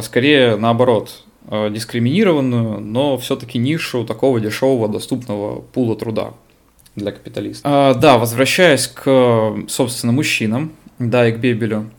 скорее 0.00 0.56
наоборот, 0.56 1.24
э, 1.50 1.70
дискриминированную, 1.70 2.80
но 2.80 3.18
все-таки 3.18 3.58
нишу 3.58 4.04
такого 4.04 4.40
дешевого 4.40 4.88
доступного 4.88 5.60
пула 5.60 5.96
труда 5.96 6.34
для 6.96 7.12
капиталиста. 7.12 7.62
А, 7.64 7.94
да, 7.94 8.18
возвращаясь 8.18 8.88
к, 8.88 9.56
собственно, 9.68 10.12
мужчинам, 10.12 10.72
да, 10.98 11.28
и 11.28 11.32
к 11.32 11.38
Бебелю, 11.38 11.90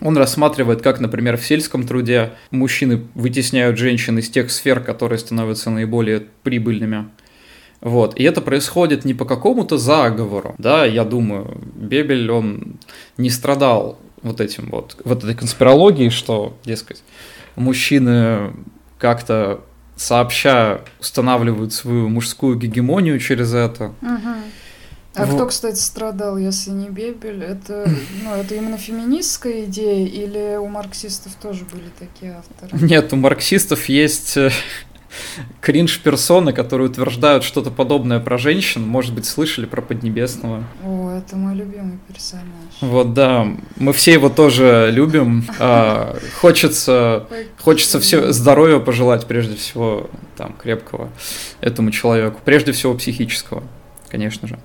он 0.00 0.16
рассматривает, 0.16 0.82
как, 0.82 1.00
например, 1.00 1.36
в 1.36 1.44
сельском 1.44 1.86
труде 1.86 2.32
мужчины 2.50 3.02
вытесняют 3.14 3.78
женщин 3.78 4.18
из 4.18 4.30
тех 4.30 4.50
сфер, 4.50 4.80
которые 4.80 5.18
становятся 5.18 5.70
наиболее 5.70 6.24
прибыльными. 6.42 7.08
Вот. 7.80 8.18
И 8.18 8.24
это 8.24 8.40
происходит 8.40 9.04
не 9.04 9.14
по 9.14 9.24
какому-то 9.24 9.78
заговору, 9.78 10.54
да, 10.58 10.84
я 10.84 11.04
думаю, 11.04 11.60
Бебель, 11.74 12.30
он 12.30 12.78
не 13.16 13.30
страдал 13.30 13.98
вот 14.22 14.40
этим 14.40 14.68
вот, 14.70 14.96
вот 15.04 15.24
этой 15.24 15.34
конспирологией, 15.34 16.10
что, 16.10 16.56
дескать, 16.64 17.02
мужчины 17.56 18.52
как-то 18.98 19.60
сообща 19.96 20.82
устанавливают 21.00 21.72
свою 21.72 22.08
мужскую 22.08 22.56
гегемонию 22.56 23.18
через 23.18 23.52
это. 23.52 23.92
Угу. 24.00 24.34
А 25.14 25.24
вот. 25.26 25.34
кто, 25.34 25.46
кстати, 25.46 25.78
страдал, 25.78 26.38
если 26.38 26.70
не 26.70 26.88
Бебель? 26.88 27.42
Это, 27.42 27.90
ну, 28.24 28.34
это 28.34 28.54
именно 28.54 28.78
феминистская 28.78 29.64
идея 29.64 30.06
или 30.06 30.56
у 30.56 30.68
марксистов 30.68 31.34
тоже 31.34 31.64
были 31.64 31.90
такие 31.98 32.36
авторы? 32.38 32.84
Нет, 32.84 33.12
у 33.12 33.16
марксистов 33.16 33.88
есть 33.88 34.36
э, 34.36 34.50
кринж-персоны, 35.60 36.52
которые 36.52 36.88
утверждают 36.88 37.42
что-то 37.42 37.70
подобное 37.70 38.20
про 38.20 38.38
женщин. 38.38 38.86
Может 38.86 39.14
быть, 39.14 39.26
слышали 39.26 39.66
про 39.66 39.82
Поднебесного. 39.82 40.64
О, 40.84 41.07
это 41.18 41.36
мой 41.36 41.54
любимый 41.54 41.98
персонаж. 42.08 42.46
Вот, 42.80 43.14
да. 43.14 43.46
Мы 43.76 43.92
все 43.92 44.12
его 44.12 44.28
тоже 44.28 44.90
любим. 44.92 45.44
А, 45.58 46.16
хочется, 46.40 47.26
хочется 47.60 48.00
все 48.00 48.32
здоровья 48.32 48.78
пожелать, 48.78 49.26
прежде 49.26 49.56
всего, 49.56 50.10
там, 50.36 50.54
крепкого 50.54 51.10
этому 51.60 51.90
человеку. 51.90 52.40
Прежде 52.44 52.72
всего, 52.72 52.94
психического, 52.94 53.62
конечно 54.08 54.48
же. 54.48 54.58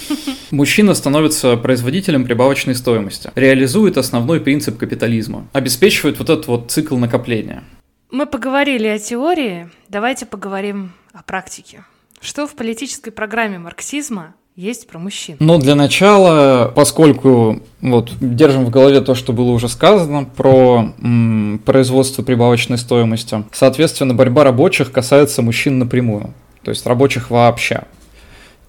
Мужчина 0.50 0.94
становится 0.94 1.56
производителем 1.56 2.24
прибавочной 2.24 2.74
стоимости, 2.74 3.30
реализует 3.34 3.96
основной 3.96 4.40
принцип 4.40 4.78
капитализма, 4.78 5.46
обеспечивает 5.52 6.18
вот 6.18 6.30
этот 6.30 6.46
вот 6.46 6.70
цикл 6.70 6.96
накопления– 6.96 7.62
мы 8.10 8.24
поговорили 8.24 8.86
о 8.86 8.98
теории, 8.98 9.68
давайте 9.90 10.24
поговорим 10.24 10.92
о 11.12 11.22
практике. 11.22 11.84
Что 12.22 12.46
в 12.46 12.54
политической 12.54 13.10
программе 13.10 13.58
марксизма 13.58 14.34
есть 14.60 14.88
про 14.88 14.98
мужчин? 14.98 15.36
Ну, 15.38 15.58
для 15.58 15.74
начала, 15.74 16.72
поскольку 16.74 17.62
вот 17.80 18.12
держим 18.20 18.64
в 18.64 18.70
голове 18.70 19.00
то, 19.00 19.14
что 19.14 19.32
было 19.32 19.50
уже 19.50 19.68
сказано 19.68 20.24
про 20.24 20.92
м, 21.00 21.60
производство 21.64 22.22
прибавочной 22.22 22.78
стоимости, 22.78 23.44
соответственно, 23.52 24.14
борьба 24.14 24.44
рабочих 24.44 24.90
касается 24.90 25.42
мужчин 25.42 25.78
напрямую, 25.78 26.34
то 26.62 26.70
есть 26.70 26.86
рабочих 26.86 27.30
вообще. 27.30 27.84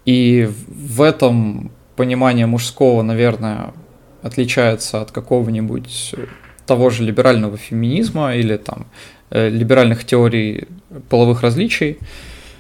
И 0.06 0.48
в 0.68 1.02
этом 1.02 1.72
понимание 1.96 2.46
мужского, 2.46 3.02
наверное, 3.02 3.74
отличается 4.22 5.02
от 5.02 5.12
какого-нибудь 5.12 6.14
того 6.66 6.92
же 6.92 7.04
либерального 7.04 7.58
феминизма 7.58 8.36
или 8.36 8.58
там 8.58 8.86
Э, 9.32 9.48
либеральных 9.48 10.06
теорий 10.06 10.64
половых 11.08 11.44
различий, 11.44 12.00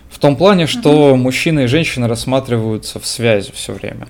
в 0.10 0.20
том 0.20 0.36
плане, 0.36 0.68
что 0.68 1.12
uh-huh. 1.12 1.16
мужчины 1.16 1.64
и 1.66 1.68
женщины 1.68 2.08
рассматриваются 2.08 3.00
в 3.00 3.06
связи 3.06 3.52
все 3.54 3.74
время. 3.74 4.08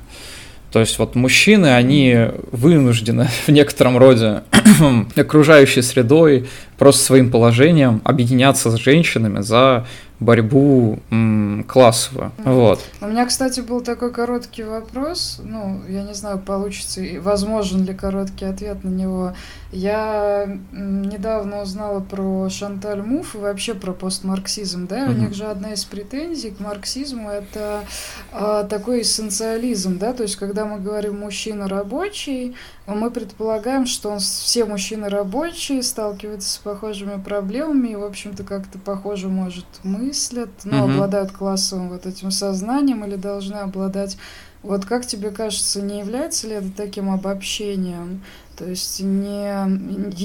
То 0.71 0.79
есть 0.79 0.99
вот 0.99 1.15
мужчины, 1.15 1.75
они 1.75 2.27
вынуждены 2.51 3.27
в 3.47 3.49
некотором 3.49 3.97
роде 3.97 4.43
окружающей 5.15 5.81
средой, 5.81 6.47
просто 6.79 7.03
своим 7.03 7.29
положением 7.29 8.01
объединяться 8.05 8.71
с 8.71 8.75
женщинами 8.75 9.41
за 9.41 9.85
борьбу 10.19 10.99
м, 11.11 11.63
классовую. 11.67 12.31
Mm. 12.39 12.53
Вот. 12.53 12.79
У 12.99 13.07
меня, 13.07 13.25
кстати, 13.25 13.61
был 13.61 13.81
такой 13.81 14.11
короткий 14.11 14.63
вопрос. 14.63 15.39
Ну, 15.43 15.81
я 15.87 16.03
не 16.03 16.13
знаю, 16.13 16.39
получится 16.39 17.01
возможен 17.21 17.85
ли 17.85 17.93
короткий 17.93 18.45
ответ 18.45 18.83
на 18.83 18.89
него. 18.89 19.33
Я 19.71 20.57
недавно 20.71 21.61
узнала 21.61 22.01
про 22.01 22.49
Шанталь 22.49 23.01
Муф 23.01 23.35
и 23.35 23.37
вообще 23.37 23.75
про 23.75 23.93
постмарксизм. 23.93 24.87
Да? 24.87 25.05
Mm-hmm. 25.05 25.09
У 25.09 25.17
них 25.19 25.33
же 25.33 25.45
одна 25.45 25.73
из 25.73 25.85
претензий 25.85 26.51
к 26.51 26.59
марксизму 26.59 27.29
это 27.29 27.85
а, 28.33 28.63
такой 28.63 29.01
эссенциализм, 29.01 29.99
да, 29.99 30.13
то 30.13 30.23
есть 30.23 30.35
когда 30.35 30.65
мы 30.65 30.79
говорим 30.79 31.19
мужчина 31.19 31.67
рабочий, 31.67 32.55
мы 32.87 33.11
предполагаем, 33.11 33.85
что 33.85 34.09
он, 34.09 34.19
все 34.19 34.65
мужчины 34.65 35.09
рабочие, 35.09 35.83
сталкиваются 35.83 36.49
с 36.49 36.57
похожими 36.69 37.19
проблемами 37.19 37.89
и, 37.89 37.95
в 37.95 38.03
общем-то, 38.03 38.43
как-то 38.43 38.77
похоже, 38.77 39.27
может, 39.27 39.65
мыслят, 39.83 40.49
но 40.65 40.83
угу. 40.83 40.93
обладают 40.93 41.31
классовым 41.31 41.89
вот 41.89 42.05
этим 42.05 42.29
сознанием 42.29 43.03
или 43.03 43.15
должны 43.15 43.55
обладать. 43.55 44.17
Вот 44.61 44.85
как 44.85 45.07
тебе 45.07 45.31
кажется, 45.31 45.81
не 45.81 45.99
является 45.99 46.47
ли 46.47 46.55
это 46.55 46.69
таким 46.75 47.09
обобщением? 47.09 48.21
То 48.55 48.65
есть 48.65 48.99
не, 48.99 49.51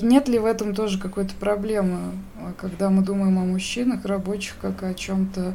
нет 0.02 0.28
ли 0.28 0.38
в 0.38 0.44
этом 0.44 0.74
тоже 0.74 0.98
какой-то 0.98 1.32
проблемы, 1.40 2.12
когда 2.60 2.90
мы 2.90 3.02
думаем 3.02 3.38
о 3.38 3.44
мужчинах, 3.44 4.04
рабочих, 4.04 4.56
как 4.60 4.82
о 4.82 4.92
чем-то, 4.92 5.54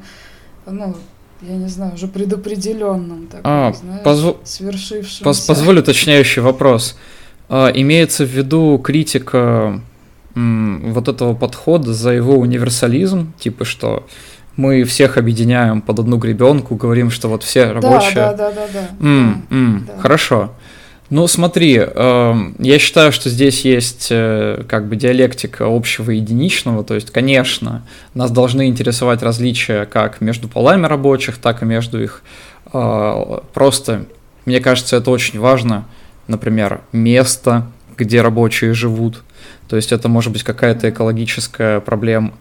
ну, 0.66 0.96
я 1.42 1.56
не 1.56 1.68
знаю, 1.68 1.94
уже 1.94 2.08
предопределенном, 2.08 3.28
таком, 3.28 3.44
а, 3.46 3.74
знаешь, 3.74 4.04
позв... 4.04 4.38
свершившемся. 4.44 5.24
Поз 5.24 5.42
позволь 5.42 5.80
уточняющий 5.80 6.42
вопрос. 6.42 6.98
А, 7.48 7.70
имеется 7.70 8.26
в 8.26 8.30
виду 8.30 8.80
критика 8.84 9.82
вот 10.36 11.08
этого 11.08 11.34
подхода 11.34 11.94
за 11.94 12.12
его 12.12 12.38
универсализм, 12.38 13.34
типа 13.40 13.66
что 13.66 14.06
мы 14.56 14.84
всех 14.84 15.18
объединяем 15.18 15.82
под 15.82 16.00
одну 16.00 16.18
гребенку, 16.18 16.76
говорим, 16.76 17.12
что 17.12 17.30
вот 17.30 17.44
все 17.44 17.72
рабочие. 17.72 18.16
Да, 18.16 18.34
да, 18.34 18.52
да, 18.52 18.68
да. 18.74 18.90
да. 19.00 19.08
М, 19.08 19.46
м, 19.50 19.86
да. 19.88 20.02
Хорошо. 20.02 20.52
Ну, 21.10 21.26
смотри, 21.28 21.80
э, 21.82 22.34
я 22.60 22.78
считаю, 22.78 23.12
что 23.12 23.30
здесь 23.30 23.66
есть 23.66 24.10
э, 24.12 24.64
как 24.68 24.88
бы 24.88 24.96
диалектика 24.96 25.66
общего 25.66 26.12
и 26.12 26.18
единичного, 26.18 26.84
то 26.84 26.94
есть, 26.94 27.10
конечно, 27.10 27.84
нас 28.14 28.30
должны 28.30 28.68
интересовать 28.68 29.24
различия 29.24 29.86
как 29.86 30.22
между 30.22 30.48
полами 30.48 30.86
рабочих, 30.86 31.38
так 31.38 31.64
и 31.64 31.66
между 31.66 32.04
их. 32.04 32.22
Э, 32.74 33.40
просто, 33.54 34.06
мне 34.46 34.60
кажется, 34.60 34.98
это 34.98 35.10
очень 35.10 35.40
важно, 35.40 35.86
например, 36.28 36.82
место, 36.92 37.66
где 37.98 38.22
рабочие 38.22 38.74
живут, 38.74 39.24
то 39.70 39.76
есть 39.76 39.92
это 39.92 40.10
может 40.10 40.34
быть 40.34 40.44
какая-то 40.44 40.90
экологическая 40.90 41.80
проблема, 41.80 42.34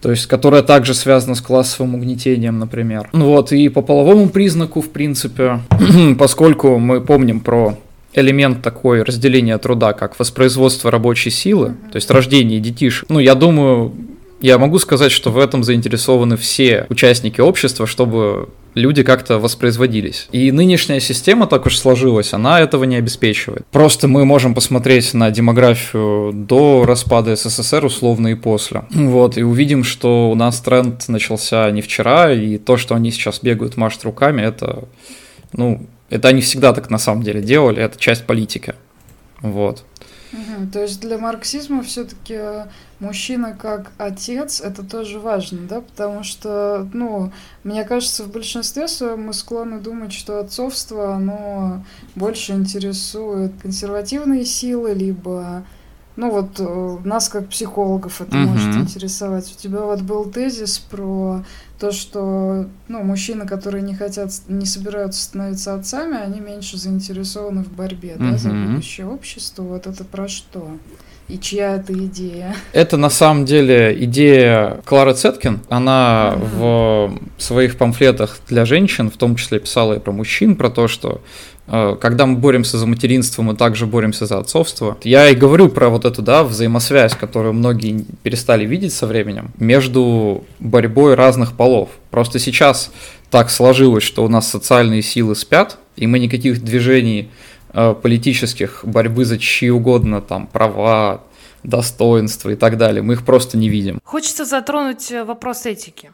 то 0.00 0.10
есть, 0.10 0.26
которая 0.26 0.62
также 0.62 0.94
связана 0.94 1.36
с 1.36 1.40
классовым 1.40 1.94
угнетением, 1.94 2.58
например. 2.58 3.08
Ну 3.12 3.26
вот, 3.26 3.52
и 3.52 3.68
по 3.68 3.82
половому 3.82 4.28
признаку, 4.28 4.80
в 4.80 4.90
принципе, 4.90 5.60
поскольку 6.18 6.78
мы 6.78 7.00
помним 7.00 7.38
про 7.40 7.78
элемент 8.14 8.62
такой 8.62 9.02
разделения 9.02 9.56
труда, 9.58 9.92
как 9.92 10.18
воспроизводство 10.18 10.90
рабочей 10.90 11.30
силы, 11.30 11.76
то 11.92 11.96
есть 11.96 12.10
рождение 12.10 12.58
детишек. 12.58 13.08
Ну, 13.08 13.20
я 13.20 13.34
думаю, 13.34 13.92
я 14.40 14.58
могу 14.58 14.78
сказать, 14.78 15.12
что 15.12 15.30
в 15.30 15.38
этом 15.38 15.62
заинтересованы 15.62 16.36
все 16.36 16.86
участники 16.88 17.40
общества, 17.40 17.86
чтобы 17.86 18.48
люди 18.74 19.02
как-то 19.02 19.38
воспроизводились. 19.38 20.28
И 20.32 20.50
нынешняя 20.52 21.00
система 21.00 21.46
так 21.46 21.66
уж 21.66 21.76
сложилась, 21.76 22.32
она 22.32 22.60
этого 22.60 22.84
не 22.84 22.96
обеспечивает. 22.96 23.66
Просто 23.70 24.08
мы 24.08 24.24
можем 24.24 24.54
посмотреть 24.54 25.14
на 25.14 25.30
демографию 25.30 26.32
до 26.32 26.84
распада 26.86 27.36
СССР 27.36 27.84
условно 27.84 28.28
и 28.28 28.34
после. 28.34 28.84
Вот, 28.90 29.36
и 29.36 29.42
увидим, 29.42 29.84
что 29.84 30.30
у 30.30 30.34
нас 30.34 30.60
тренд 30.60 31.08
начался 31.08 31.70
не 31.70 31.82
вчера, 31.82 32.32
и 32.32 32.58
то, 32.58 32.76
что 32.76 32.94
они 32.94 33.10
сейчас 33.10 33.40
бегают, 33.42 33.76
машут 33.76 34.04
руками, 34.04 34.42
это, 34.42 34.84
ну, 35.52 35.86
это 36.10 36.28
они 36.28 36.40
всегда 36.40 36.72
так 36.72 36.90
на 36.90 36.98
самом 36.98 37.22
деле 37.22 37.42
делали, 37.42 37.82
это 37.82 37.98
часть 37.98 38.24
политики. 38.24 38.74
Вот. 39.42 39.84
То 40.72 40.80
есть 40.80 41.00
для 41.00 41.18
марксизма 41.18 41.82
все-таки 41.82 42.38
мужчина 43.00 43.54
как 43.54 43.92
отец 43.98 44.60
это 44.60 44.82
тоже 44.82 45.20
важно, 45.20 45.66
да, 45.68 45.80
потому 45.82 46.22
что, 46.22 46.88
ну, 46.94 47.32
мне 47.64 47.84
кажется, 47.84 48.24
в 48.24 48.30
большинстве 48.30 48.88
своем 48.88 49.26
мы 49.26 49.34
склонны 49.34 49.78
думать, 49.80 50.12
что 50.12 50.38
отцовство, 50.38 51.14
оно 51.14 51.84
больше 52.14 52.52
интересует 52.52 53.52
консервативные 53.60 54.46
силы, 54.46 54.94
либо 54.94 55.64
ну 56.16 56.30
вот 56.30 56.58
э, 56.58 56.96
нас 57.04 57.28
как 57.28 57.48
психологов 57.48 58.20
это 58.20 58.36
угу. 58.36 58.50
может 58.50 58.74
интересовать. 58.76 59.52
У 59.56 59.60
тебя 59.60 59.80
вот 59.80 60.02
был 60.02 60.24
тезис 60.26 60.78
про 60.78 61.42
то, 61.78 61.90
что 61.90 62.66
ну, 62.88 63.02
мужчины, 63.02 63.46
которые 63.46 63.82
не 63.82 63.94
хотят, 63.94 64.30
не 64.48 64.66
собираются 64.66 65.22
становиться 65.22 65.74
отцами, 65.74 66.16
они 66.16 66.40
меньше 66.40 66.76
заинтересованы 66.76 67.64
в 67.64 67.72
борьбе 67.72 68.14
угу. 68.16 68.24
да, 68.24 68.38
за 68.38 68.50
будущее 68.50 69.06
общество. 69.06 69.62
Вот 69.62 69.86
это 69.86 70.04
про 70.04 70.28
что? 70.28 70.68
И 71.28 71.38
чья 71.38 71.76
это 71.76 71.94
идея? 71.94 72.54
Это 72.72 72.96
на 72.96 73.08
самом 73.08 73.46
деле 73.46 73.96
идея 74.04 74.80
Клары 74.84 75.14
Цеткин. 75.14 75.60
Она 75.70 76.34
uh-huh. 76.36 77.08
в 77.38 77.42
своих 77.42 77.78
памфлетах 77.78 78.38
для 78.48 78.66
женщин, 78.66 79.10
в 79.10 79.16
том 79.16 79.36
числе 79.36 79.60
писала 79.60 79.94
и 79.94 79.98
про 79.98 80.12
мужчин, 80.12 80.56
про 80.56 80.68
то, 80.68 80.88
что 80.88 81.22
когда 81.72 82.26
мы 82.26 82.36
боремся 82.36 82.76
за 82.76 82.86
материнство, 82.86 83.42
мы 83.42 83.56
также 83.56 83.86
боремся 83.86 84.26
за 84.26 84.38
отцовство. 84.38 84.98
Я 85.04 85.30
и 85.30 85.34
говорю 85.34 85.70
про 85.70 85.88
вот 85.88 86.04
эту, 86.04 86.20
да, 86.20 86.44
взаимосвязь, 86.44 87.14
которую 87.14 87.54
многие 87.54 88.04
перестали 88.22 88.66
видеть 88.66 88.92
со 88.92 89.06
временем, 89.06 89.52
между 89.58 90.44
борьбой 90.60 91.14
разных 91.14 91.54
полов. 91.54 91.88
Просто 92.10 92.38
сейчас 92.38 92.92
так 93.30 93.50
сложилось, 93.50 94.02
что 94.04 94.22
у 94.22 94.28
нас 94.28 94.50
социальные 94.50 95.00
силы 95.00 95.34
спят, 95.34 95.78
и 95.96 96.06
мы 96.06 96.18
никаких 96.18 96.62
движений 96.62 97.30
э, 97.72 97.94
политических, 97.94 98.80
борьбы 98.84 99.24
за 99.24 99.38
чьи 99.38 99.70
угодно 99.70 100.20
там 100.20 100.46
права, 100.46 101.22
достоинства 101.62 102.50
и 102.50 102.56
так 102.56 102.76
далее, 102.76 103.02
мы 103.02 103.14
их 103.14 103.24
просто 103.24 103.56
не 103.56 103.68
видим. 103.68 104.00
Хочется 104.04 104.44
затронуть 104.44 105.10
э, 105.10 105.24
вопрос 105.24 105.66
этики. 105.66 106.10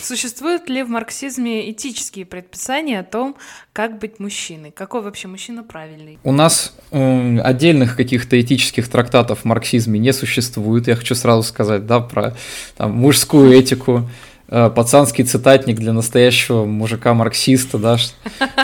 Существуют 0.00 0.68
ли 0.68 0.82
в 0.82 0.88
марксизме 0.88 1.70
этические 1.70 2.26
предписания 2.26 3.00
о 3.00 3.04
том, 3.04 3.36
как 3.72 3.98
быть 3.98 4.18
мужчиной? 4.18 4.70
Какой 4.70 5.02
вообще 5.02 5.28
мужчина 5.28 5.62
правильный? 5.62 6.18
У 6.24 6.32
нас 6.32 6.74
э, 6.90 7.38
отдельных 7.38 7.96
каких-то 7.96 8.40
этических 8.40 8.88
трактатов 8.88 9.40
в 9.40 9.44
марксизме 9.44 9.98
не 9.98 10.12
существует. 10.12 10.88
Я 10.88 10.96
хочу 10.96 11.14
сразу 11.14 11.42
сказать, 11.42 11.86
да, 11.86 12.00
про 12.00 12.36
там, 12.76 12.92
мужскую 12.92 13.52
этику 13.52 14.08
э, 14.48 14.70
пацанский 14.70 15.24
цитатник 15.24 15.78
для 15.78 15.92
настоящего 15.92 16.64
мужика-марксиста, 16.64 17.78
да, 17.78 17.96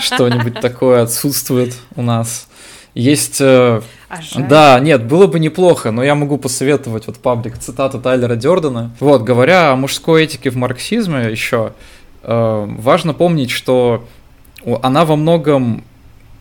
что-нибудь 0.01 0.61
такое 0.61 1.03
отсутствует 1.03 1.75
у 1.97 2.03
нас. 2.03 2.49
Есть... 2.95 3.41
Э, 3.41 3.81
а 4.09 4.21
да, 4.37 4.81
нет, 4.81 5.05
было 5.05 5.27
бы 5.27 5.39
неплохо, 5.39 5.91
но 5.91 6.03
я 6.03 6.15
могу 6.15 6.39
посоветовать 6.39 7.07
вот 7.07 7.19
паблик 7.19 7.59
цитату 7.59 8.01
Тайлера 8.01 8.37
Дёрдена. 8.37 8.91
Вот, 9.01 9.23
говоря 9.23 9.71
о 9.73 9.77
мужской 9.77 10.25
этике 10.25 10.51
в 10.51 10.57
марксизме 10.57 11.31
еще, 11.31 11.73
э, 12.23 12.67
важно 12.79 13.15
помнить, 13.15 13.51
что 13.51 14.07
она 14.83 15.05
во 15.05 15.17
многом 15.17 15.85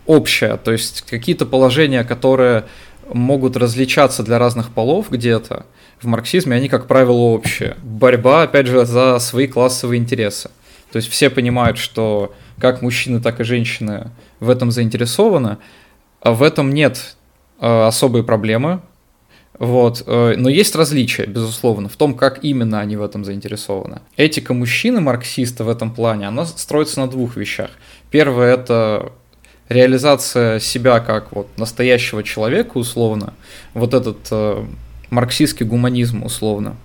общая, 0.05 0.57
то 0.57 0.71
есть 0.71 1.01
какие-то 1.01 1.45
положения, 1.45 2.03
которые 2.03 2.65
могут 3.13 3.57
различаться 3.57 4.23
для 4.23 4.39
разных 4.39 4.71
полов 4.71 5.10
где-то, 5.10 5.65
в 6.01 6.07
марксизме 6.07 6.55
они, 6.55 6.69
как 6.69 6.88
правило, 6.88 7.17
общие. 7.17 7.75
Борьба, 7.83 8.43
опять 8.43 8.67
же, 8.67 8.86
за 8.86 9.17
свои 9.19 9.47
классовые 9.47 9.99
интересы. 9.99 10.49
То 10.91 10.97
есть 10.97 11.10
все 11.10 11.29
понимают, 11.29 11.77
что 11.77 12.33
как 12.60 12.81
мужчины, 12.81 13.19
так 13.19 13.39
и 13.39 13.43
женщины 13.43 14.12
в 14.39 14.49
этом 14.49 14.71
заинтересованы, 14.71 15.57
в 16.23 16.43
этом 16.43 16.73
нет 16.73 17.15
э, 17.60 17.88
особой 17.88 18.23
проблемы, 18.23 18.82
вот. 19.60 20.03
Э, 20.06 20.36
но 20.38 20.49
есть 20.49 20.75
различия, 20.75 21.25
безусловно, 21.25 21.89
в 21.89 21.95
том, 21.95 22.13
как 22.15 22.43
именно 22.43 22.80
они 22.80 22.95
в 22.95 23.03
этом 23.03 23.25
заинтересованы. 23.25 24.01
Этика 24.15 24.53
мужчины, 24.53 25.01
марксиста 25.01 25.63
в 25.63 25.69
этом 25.69 25.93
плане, 25.93 26.27
она 26.27 26.45
строится 26.45 26.99
на 26.99 27.08
двух 27.08 27.36
вещах. 27.38 27.71
Первое– 28.12 28.53
это 28.56 29.12
реализация 29.69 30.60
себя 30.60 30.99
как 30.99 31.32
вот 31.32 31.47
настоящего 31.58 32.23
человека, 32.23 32.77
условно, 32.77 33.34
вот 33.73 33.93
этот 33.93 34.17
э, 34.32 34.63
марксистский 35.10 35.65
гуманизм, 35.65 36.23
условно. 36.23 36.75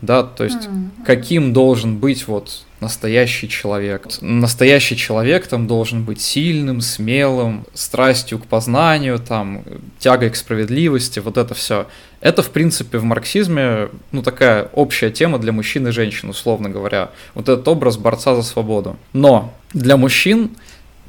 Да, 0.00 0.22
то 0.22 0.44
есть 0.44 0.68
mm-hmm. 0.68 1.04
каким 1.04 1.52
должен 1.52 1.98
быть 1.98 2.28
вот 2.28 2.64
настоящий 2.80 3.48
человек. 3.48 4.06
Настоящий 4.20 4.96
человек 4.96 5.46
там 5.46 5.66
должен 5.66 6.04
быть 6.04 6.20
сильным, 6.20 6.80
смелым, 6.80 7.64
страстью 7.74 8.38
к 8.38 8.46
познанию, 8.46 9.18
там, 9.18 9.62
тягой 9.98 10.30
к 10.30 10.36
справедливости, 10.36 11.18
вот 11.20 11.36
это 11.36 11.54
все. 11.54 11.86
Это, 12.20 12.42
в 12.42 12.50
принципе, 12.50 12.98
в 12.98 13.04
марксизме, 13.04 13.88
ну, 14.12 14.22
такая 14.22 14.68
общая 14.72 15.10
тема 15.10 15.38
для 15.38 15.52
мужчин 15.52 15.86
и 15.88 15.92
женщин, 15.92 16.28
условно 16.28 16.68
говоря. 16.68 17.10
Вот 17.34 17.48
этот 17.48 17.66
образ 17.68 17.96
борца 17.96 18.34
за 18.34 18.42
свободу. 18.42 18.96
Но 19.12 19.54
для 19.72 19.96
мужчин 19.96 20.50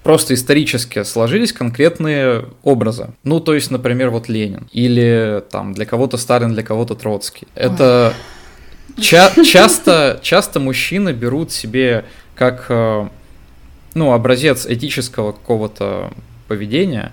просто 0.03 0.33
исторически 0.33 1.03
сложились 1.03 1.51
конкретные 1.51 2.45
образы. 2.63 3.09
Ну, 3.23 3.39
то 3.39 3.53
есть, 3.53 3.71
например, 3.71 4.09
вот 4.09 4.29
Ленин. 4.29 4.67
Или 4.71 5.43
там 5.51 5.73
для 5.73 5.85
кого-то 5.85 6.17
Сталин, 6.17 6.53
для 6.53 6.63
кого-то 6.63 6.95
Троцкий. 6.95 7.47
Это... 7.55 8.13
Ой 8.15 8.38
Ча- 9.01 9.33
часто, 9.43 10.19
часто 10.21 10.59
мужчины 10.59 11.11
берут 11.11 11.51
себе 11.51 12.05
как 12.35 12.65
э, 12.69 13.07
ну, 13.93 14.13
образец 14.13 14.65
этического 14.65 15.31
какого-то 15.31 16.11
поведения. 16.47 17.11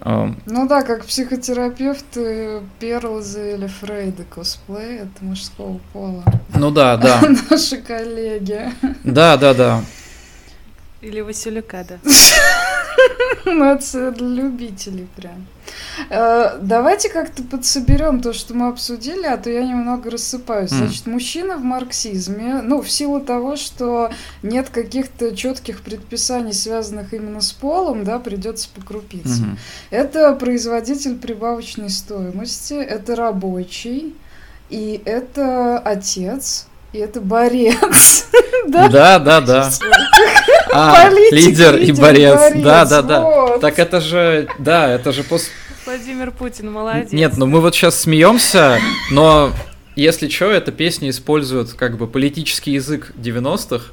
Э, 0.00 0.32
ну 0.46 0.68
да, 0.68 0.82
как 0.82 1.04
психотерапевты 1.04 2.62
Перлза 2.80 3.54
или 3.54 3.66
Фрейда 3.66 4.24
косплей 4.24 4.98
это 4.98 5.24
мужского 5.24 5.80
пола. 5.92 6.24
Ну 6.54 6.70
да, 6.70 6.96
да. 6.96 7.20
Наши 7.50 7.78
коллеги. 7.78 8.72
Да, 9.02 9.36
да, 9.36 9.54
да. 9.54 9.84
Или 11.00 11.20
Василюка, 11.20 11.84
да. 11.88 11.98
Это 13.44 14.10
для 14.10 14.26
любителей 14.26 15.08
прям. 15.16 15.46
Э, 16.10 16.58
давайте 16.60 17.08
как-то 17.08 17.42
подсоберем 17.42 18.20
то, 18.20 18.32
что 18.32 18.54
мы 18.54 18.68
обсудили, 18.68 19.26
а 19.26 19.36
то 19.36 19.50
я 19.50 19.62
немного 19.64 20.10
рассыпаюсь. 20.10 20.70
Значит, 20.70 21.06
мужчина 21.06 21.56
в 21.56 21.64
марксизме, 21.64 22.60
ну, 22.62 22.82
в 22.82 22.90
силу 22.90 23.20
того, 23.20 23.56
что 23.56 24.10
нет 24.42 24.68
каких-то 24.70 25.34
четких 25.36 25.82
предписаний, 25.82 26.52
связанных 26.52 27.12
именно 27.14 27.40
с 27.40 27.52
полом, 27.52 28.04
да, 28.04 28.18
придется 28.18 28.68
покрупиться. 28.74 29.44
Это 29.90 30.34
производитель 30.34 31.16
прибавочной 31.16 31.90
стоимости, 31.90 32.74
это 32.74 33.16
рабочий, 33.16 34.14
и 34.70 35.00
это 35.04 35.78
отец, 35.78 36.66
и 36.92 36.98
это 36.98 37.20
борец. 37.20 38.26
Да, 38.66 39.18
да, 39.18 39.42
да. 39.42 39.70
А, 40.76 41.08
лидер 41.30 41.76
и 41.76 41.92
борец. 41.92 42.52
Да, 42.56 42.84
да, 42.84 43.02
да. 43.02 43.58
Так 43.60 43.78
это 43.78 44.00
же, 44.00 44.48
да, 44.58 44.90
это 44.90 45.12
же 45.12 45.22
после... 45.22 45.52
Владимир 45.86 46.32
Путин, 46.32 46.72
молодец. 46.72 47.12
Нет, 47.12 47.36
ну 47.36 47.46
мы 47.46 47.60
вот 47.60 47.74
сейчас 47.74 48.00
смеемся, 48.00 48.80
но 49.10 49.52
если 49.94 50.28
что, 50.28 50.50
эта 50.50 50.72
песня 50.72 51.10
использует 51.10 51.74
как 51.74 51.96
бы 51.96 52.08
политический 52.08 52.72
язык 52.72 53.12
90-х, 53.16 53.92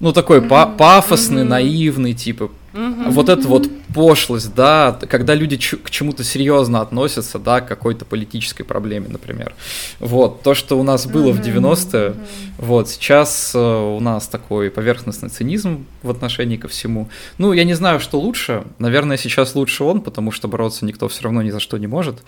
ну 0.00 0.12
такой 0.12 0.38
mm-hmm. 0.38 0.48
па- 0.48 0.66
пафосный, 0.66 1.42
mm-hmm. 1.42 1.48
наивный, 1.48 2.14
типа 2.14 2.50
mm-hmm. 2.78 3.10
вот 3.10 3.28
эта 3.28 3.46
вот 3.48 3.68
пошлость, 3.94 4.54
да, 4.54 4.98
когда 5.08 5.34
люди 5.34 5.56
к 5.56 5.90
чему-то 5.90 6.24
серьезно 6.24 6.80
относятся, 6.80 7.38
да, 7.38 7.60
к 7.60 7.68
какой-то 7.68 8.04
политической 8.04 8.64
проблеме, 8.64 9.08
например. 9.08 9.54
Вот, 9.98 10.42
то, 10.42 10.54
что 10.54 10.78
у 10.78 10.82
нас 10.82 11.06
было 11.06 11.30
mm-hmm. 11.30 11.42
в 11.42 11.64
90-е, 11.64 12.08
mm-hmm. 12.10 12.16
вот, 12.58 12.88
сейчас 12.88 13.52
э, 13.54 13.58
у 13.58 14.00
нас 14.00 14.28
такой 14.28 14.70
поверхностный 14.70 15.28
цинизм 15.28 15.86
в 16.02 16.10
отношении 16.10 16.56
ко 16.56 16.68
всему. 16.68 17.08
Ну, 17.38 17.52
я 17.52 17.64
не 17.64 17.74
знаю, 17.74 18.00
что 18.00 18.20
лучше, 18.20 18.64
наверное, 18.78 19.16
сейчас 19.16 19.54
лучше 19.54 19.84
он, 19.84 20.00
потому 20.00 20.30
что 20.30 20.48
бороться 20.48 20.84
никто 20.84 21.08
все 21.08 21.24
равно 21.24 21.42
ни 21.42 21.50
за 21.50 21.60
что 21.60 21.78
не 21.78 21.86
может, 21.86 22.22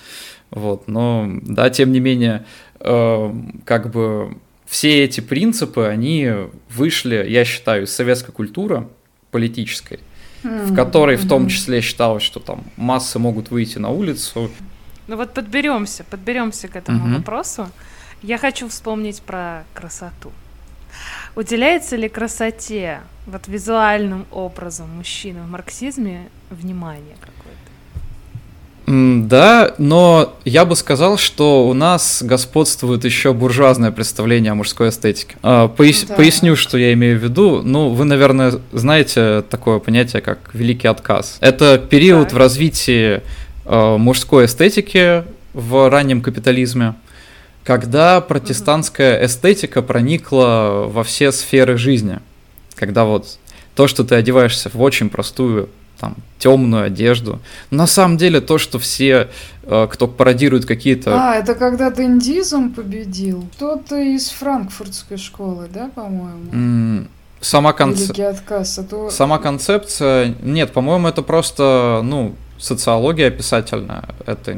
вот, 0.51 0.89
но, 0.89 1.29
да, 1.43 1.71
тем 1.71 1.93
не 1.93 2.01
менее, 2.01 2.45
э, 2.81 3.35
как 3.65 3.91
бы 3.91 4.37
все 4.67 5.05
эти 5.05 5.21
принципы, 5.21 5.83
они 5.83 6.31
вышли, 6.69 7.27
я 7.29 7.45
считаю, 7.45 7.85
из 7.85 7.93
советской 7.93 8.31
культуры 8.31 8.87
политической, 9.33 9.99
mm-hmm. 10.43 10.67
в 10.67 10.75
которой 10.75 11.17
в 11.17 11.29
том 11.29 11.49
числе 11.49 11.81
считалось, 11.81 12.23
что 12.23 12.41
там 12.41 12.65
массы 12.77 13.19
могут 13.19 13.51
выйти 13.51 13.79
на 13.79 13.91
улицу. 13.91 14.51
Ну 15.07 15.17
вот 15.17 15.35
подберемся, 15.35 16.05
подберемся 16.05 16.69
к 16.69 16.77
этому 16.77 17.07
mm-hmm. 17.07 17.17
вопросу. 17.17 17.69
Я 18.23 18.39
хочу 18.39 18.69
вспомнить 18.69 19.23
про 19.23 19.65
красоту. 19.75 20.33
Уделяется 21.37 21.97
ли 21.97 22.09
красоте, 22.09 23.01
вот 23.27 23.49
визуальным 23.49 24.27
образом 24.31 24.89
мужчины 24.97 25.41
в 25.43 25.49
марксизме 25.49 26.29
внимание? 26.51 27.17
Да, 28.91 29.75
но 29.79 30.37
я 30.45 30.65
бы 30.65 30.75
сказал, 30.75 31.17
что 31.17 31.69
у 31.69 31.75
нас 31.75 32.23
господствует 32.25 33.05
еще 33.05 33.33
буржуазное 33.33 33.93
представление 33.93 34.51
о 34.51 34.57
мужской 34.57 34.89
эстетике. 34.89 35.37
А, 35.43 35.69
пояс... 35.69 36.05
Да. 36.09 36.15
Поясню, 36.15 36.57
что 36.57 36.77
я 36.77 36.93
имею 36.95 37.19
в 37.19 37.23
виду. 37.23 37.63
Ну, 37.63 37.91
вы, 37.91 38.05
наверное, 38.05 38.55
знаете 38.73 39.45
такое 39.49 39.79
понятие, 39.79 40.23
как 40.23 40.51
великий 40.55 40.89
отказ. 40.89 41.39
Это 41.41 41.79
период 41.79 42.29
так. 42.29 42.33
в 42.33 42.37
развитии 42.39 43.23
э, 43.65 43.97
мужской 43.97 44.47
эстетики 44.47 45.23
в 45.53 45.89
раннем 45.89 46.21
капитализме, 46.21 46.95
когда 47.63 48.21
протестантская 48.21 49.25
эстетика 49.25 49.83
проникла 49.83 50.87
во 50.89 51.05
все 51.05 51.31
сферы 51.31 51.77
жизни. 51.77 52.19
Когда 52.75 53.05
вот 53.05 53.39
то, 53.77 53.87
что 53.87 54.03
ты 54.03 54.17
одеваешься 54.17 54.69
в 54.73 54.83
очень 54.83 55.11
простую 55.11 55.69
там 56.01 56.17
темную 56.39 56.85
одежду. 56.85 57.39
на 57.71 57.87
самом 57.87 58.17
деле 58.17 58.41
то, 58.41 58.57
что 58.57 58.79
все, 58.79 59.29
э, 59.63 59.89
кто 59.91 60.09
пародирует 60.09 60.65
какие-то... 60.65 61.15
А, 61.15 61.35
это 61.37 61.55
когда 61.55 61.93
индизм 62.03 62.73
победил. 62.73 63.47
Кто-то 63.57 63.97
из 63.97 64.31
франкфуртской 64.31 65.19
школы, 65.19 65.69
да, 65.73 65.91
по-моему? 65.95 67.07
Сама 67.41 67.73
концепция... 67.73 68.31
отказ. 68.31 68.79
А 68.79 68.85
то... 68.85 69.11
Сама 69.11 69.39
концепция... 69.39 70.35
Нет, 70.43 70.73
по-моему, 70.73 71.09
это 71.09 71.23
просто, 71.23 72.01
ну, 72.03 72.35
социология 72.59 73.29
описательная. 73.29 74.05
Это 74.27 74.57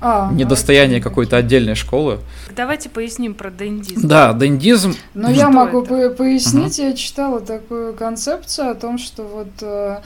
а, 0.00 0.30
не 0.32 0.44
достояние 0.44 1.00
какой-то 1.00 1.36
отдельной 1.36 1.74
школы. 1.74 2.20
Давайте 2.56 2.88
поясним 2.88 3.34
про 3.34 3.50
дендизм. 3.50 4.08
Да, 4.08 4.32
дендизм. 4.32 4.94
Но 5.14 5.28
ну, 5.28 5.34
я 5.34 5.50
могу 5.50 5.82
это? 5.82 6.14
пояснить, 6.14 6.78
угу. 6.78 6.88
я 6.88 6.94
читала 6.94 7.40
такую 7.40 7.94
концепцию 7.94 8.70
о 8.70 8.74
том, 8.74 8.98
что 8.98 9.22
вот 9.24 9.50
э, 9.60 10.00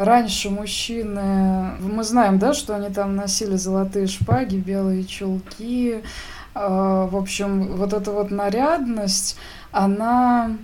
раньше 0.00 0.48
мужчины, 0.48 1.72
мы 1.78 2.02
знаем, 2.04 2.38
да, 2.38 2.54
что 2.54 2.74
они 2.74 2.88
там 2.88 3.16
носили 3.16 3.56
золотые 3.56 4.06
шпаги, 4.06 4.56
белые 4.56 5.04
чулки, 5.04 6.02
э, 6.54 7.08
в 7.10 7.14
общем, 7.14 7.76
вот 7.76 7.92
эта 7.92 8.10
вот 8.10 8.30
нарядность, 8.30 9.36
она 9.72 10.56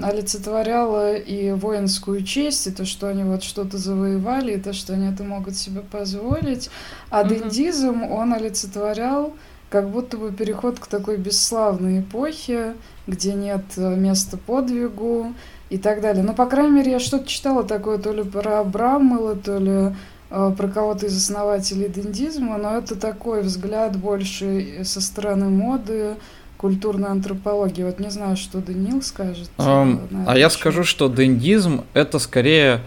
олицетворяла 0.00 1.16
и 1.16 1.50
воинскую 1.50 2.22
честь, 2.22 2.68
и 2.68 2.70
то, 2.70 2.86
что 2.86 3.08
они 3.08 3.24
вот 3.24 3.42
что-то 3.42 3.78
завоевали, 3.78 4.52
и 4.52 4.60
то, 4.60 4.72
что 4.72 4.92
они 4.94 5.08
это 5.08 5.24
могут 5.24 5.56
себе 5.56 5.80
позволить. 5.80 6.70
А 7.10 7.24
mm 7.24 7.28
дендизм, 7.28 8.04
он 8.04 8.32
олицетворял 8.32 9.34
как 9.70 9.90
будто 9.90 10.16
бы 10.16 10.32
переход 10.32 10.78
к 10.78 10.86
такой 10.86 11.18
бесславной 11.18 12.00
эпохе, 12.00 12.74
где 13.06 13.34
нет 13.34 13.76
места 13.76 14.38
подвигу, 14.38 15.34
и 15.70 15.78
так 15.78 16.00
далее. 16.00 16.22
Но, 16.22 16.34
по 16.34 16.46
крайней 16.46 16.72
мере, 16.72 16.92
я 16.92 16.98
что-то 16.98 17.26
читала 17.26 17.64
такое 17.64 17.98
то 17.98 18.12
ли 18.12 18.22
про 18.22 18.64
Браммела, 18.64 19.36
то 19.36 19.58
ли 19.58 19.94
э, 20.30 20.54
про 20.56 20.68
кого-то 20.68 21.06
из 21.06 21.16
основателей 21.16 21.88
дендизма, 21.88 22.56
но 22.58 22.78
это 22.78 22.96
такой 22.96 23.42
взгляд 23.42 23.96
больше 23.96 24.84
со 24.84 25.00
стороны 25.00 25.48
моды, 25.48 26.14
культурной 26.56 27.10
антропологии. 27.10 27.84
Вот 27.84 28.00
не 28.00 28.10
знаю, 28.10 28.36
что 28.36 28.58
Даниил 28.58 29.02
скажет. 29.02 29.50
Um, 29.58 30.24
а 30.26 30.36
я 30.36 30.50
скажу, 30.50 30.84
что 30.84 31.08
дендизм 31.08 31.84
это 31.94 32.18
скорее 32.18 32.80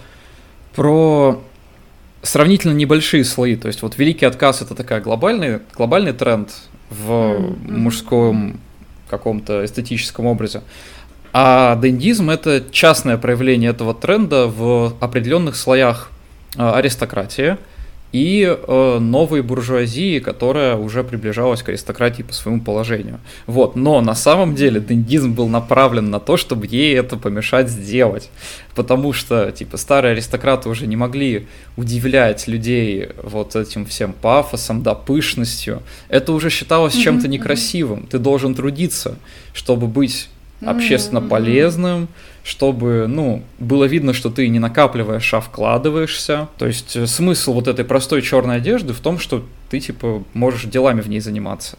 про 0.76 1.42
сравнительно 2.22 2.74
небольшие 2.74 3.24
слои. 3.24 3.56
То 3.56 3.68
есть 3.68 3.82
вот 3.82 3.98
великий 3.98 4.26
отказ 4.26 4.62
это 4.62 4.76
такая 4.76 5.02
глобальный, 5.02 5.62
глобальный 5.76 6.14
тренд 6.14 6.52
в 6.90 7.10
mm-hmm. 7.10 7.72
мужском 7.72 8.60
каком-то 9.10 9.66
эстетическом 9.66 10.26
образе. 10.26 10.62
А 11.34 11.76
дендизм– 11.78 12.30
это 12.32 12.64
частное 12.72 13.18
проявление 13.18 13.70
этого 13.70 13.94
тренда 13.94 14.48
в 14.48 14.94
определенных 15.00 15.56
слоях 15.56 16.12
э, 16.58 16.62
аристократии 16.62 17.58
и 18.12 18.44
э, 18.44 18.98
новой 19.00 19.42
буржуазии, 19.42 20.20
которая 20.20 20.76
уже 20.76 21.04
приближалась 21.04 21.64
к 21.64 21.70
аристократии 21.70 22.24
по 22.24 22.34
своему 22.34 22.60
положению. 22.62 23.20
Вот. 23.48 23.78
Но 23.78 24.02
на 24.02 24.16
самом 24.16 24.56
деле 24.56 24.82
дендизм 24.82 25.34
был 25.34 25.48
направлен 25.48 26.10
на 26.10 26.20
то, 26.20 26.36
чтобы 26.36 26.68
ей 26.68 26.98
это 26.98 27.16
помешать 27.16 27.70
сделать. 27.70 28.30
Потому 28.76 29.14
что, 29.14 29.52
типа, 29.52 29.78
старые 29.78 30.12
аристократы 30.12 30.68
уже 30.68 30.88
не 30.88 30.98
могли 30.98 31.48
удивлять 31.78 32.48
людей 32.48 33.10
вот 33.24 33.56
этим 33.56 33.86
всем 33.86 34.12
пафосом, 34.12 34.84
да, 34.84 34.94
пышностью. 34.94 35.82
Это 36.10 36.34
уже 36.34 36.50
считалось 36.50 36.96
чем-то 36.96 37.30
некрасивым. 37.30 38.08
Ты 38.08 38.20
должен 38.20 38.56
трудиться, 38.56 39.16
чтобы 39.54 39.88
быть 39.88 40.30
общественно 40.66 41.22
полезным, 41.22 42.08
чтобы, 42.44 43.06
ну, 43.08 43.44
было 43.60 43.86
видно, 43.86 44.14
что 44.14 44.30
ты 44.30 44.48
не 44.48 44.60
накапливаешь, 44.60 45.34
а 45.34 45.42
вкладываешься. 45.42 46.48
То 46.58 46.68
есть 46.68 46.96
э, 46.96 47.06
смысл 47.06 47.54
вот 47.54 47.68
этой 47.68 47.86
простой 47.86 48.22
черной 48.22 48.58
одежды 48.58 48.94
в 48.94 49.00
том, 49.00 49.20
что 49.20 49.46
ты, 49.70 49.80
типа, 49.80 50.24
можешь 50.34 50.64
делами 50.66 51.02
в 51.02 51.10
ней 51.10 51.20
заниматься. 51.20 51.78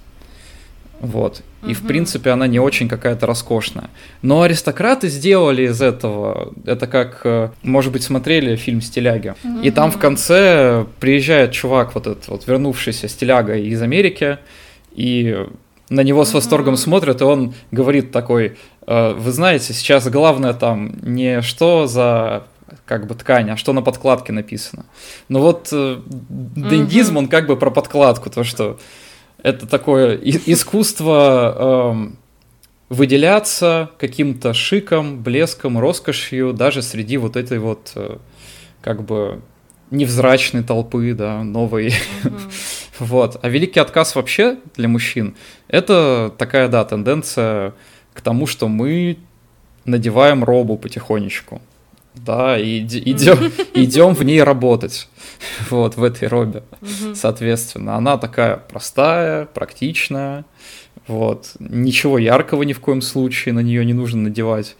Вот. 1.00 1.42
И, 1.66 1.74
в 1.74 1.82
принципе, 1.82 2.30
она 2.30 2.46
не 2.46 2.60
очень 2.60 2.88
какая-то 2.88 3.26
роскошная. 3.26 3.90
Но 4.22 4.42
аристократы 4.42 5.08
сделали 5.08 5.64
из 5.64 5.82
этого. 5.82 6.52
Это 6.64 6.86
как, 6.86 7.20
э, 7.24 7.50
может 7.62 7.92
быть, 7.92 8.04
смотрели 8.04 8.54
фильм 8.54 8.80
«Стиляги». 8.80 9.34
И 9.64 9.70
там 9.72 9.90
в 9.90 9.98
конце 9.98 10.86
приезжает 11.00 11.52
чувак, 11.52 11.94
вот 11.94 12.06
этот 12.06 12.28
вот 12.28 12.46
вернувшийся 12.46 13.08
стиляга 13.08 13.56
из 13.56 13.82
Америки, 13.82 14.38
и 14.94 15.46
на 15.92 16.00
него 16.00 16.24
с 16.24 16.32
восторгом 16.32 16.76
смотрят, 16.76 17.20
и 17.20 17.24
он 17.24 17.54
говорит 17.70 18.12
такой, 18.12 18.56
«Э, 18.86 19.12
вы 19.12 19.30
знаете, 19.30 19.72
сейчас 19.74 20.08
главное 20.08 20.54
там 20.54 20.94
не 21.02 21.42
что 21.42 21.86
за 21.86 22.44
как 22.86 23.06
бы 23.06 23.14
ткань, 23.14 23.50
а 23.50 23.56
что 23.56 23.72
на 23.72 23.82
подкладке 23.82 24.32
написано. 24.32 24.86
Но 25.28 25.40
вот 25.40 25.68
э, 25.72 26.00
дендизм, 26.08 27.16
он 27.16 27.28
как 27.28 27.46
бы 27.46 27.56
про 27.56 27.70
подкладку, 27.70 28.30
то 28.30 28.44
что 28.44 28.78
это 29.42 29.66
такое 29.66 30.16
искусство 30.16 31.54
э, 31.56 32.12
выделяться 32.88 33.90
каким-то 33.98 34.54
шиком, 34.54 35.22
блеском, 35.22 35.78
роскошью 35.78 36.52
даже 36.52 36.82
среди 36.82 37.18
вот 37.18 37.36
этой 37.36 37.58
вот 37.58 37.92
э, 37.94 38.16
как 38.80 39.04
бы 39.04 39.42
невзрачной 39.90 40.62
толпы, 40.62 41.14
да, 41.14 41.42
новой. 41.42 41.94
Mm-hmm. 42.24 42.52
Вот. 42.98 43.38
А 43.42 43.48
великий 43.48 43.80
отказ 43.80 44.14
вообще 44.14 44.58
для 44.76 44.88
мужчин— 44.88 45.34
это 45.68 46.32
такая, 46.36 46.68
да, 46.68 46.84
тенденция 46.84 47.72
к 48.14 48.20
тому, 48.20 48.46
что 48.46 48.68
мы 48.68 49.18
надеваем 49.84 50.44
робу 50.44 50.76
потихонечку. 50.76 51.60
да, 52.14 52.58
и 52.58 52.80
идем, 52.80 53.50
идем 53.74 54.14
в 54.14 54.22
ней 54.22 54.42
работать, 54.42 55.08
вот, 55.70 55.96
в 55.96 56.04
этой 56.04 56.28
робе, 56.28 56.62
соответственно. 57.14 57.96
Она 57.96 58.18
такая 58.18 58.56
простая, 58.56 59.46
практичная, 59.46 60.44
вот, 61.06 61.52
ничего 61.58 62.18
яркого 62.18 62.62
ни 62.62 62.74
в 62.74 62.80
коем 62.80 63.00
случае 63.00 63.54
на 63.54 63.60
нее 63.60 63.84
не 63.84 63.94
нужно 63.94 64.22
надевать. 64.22 64.76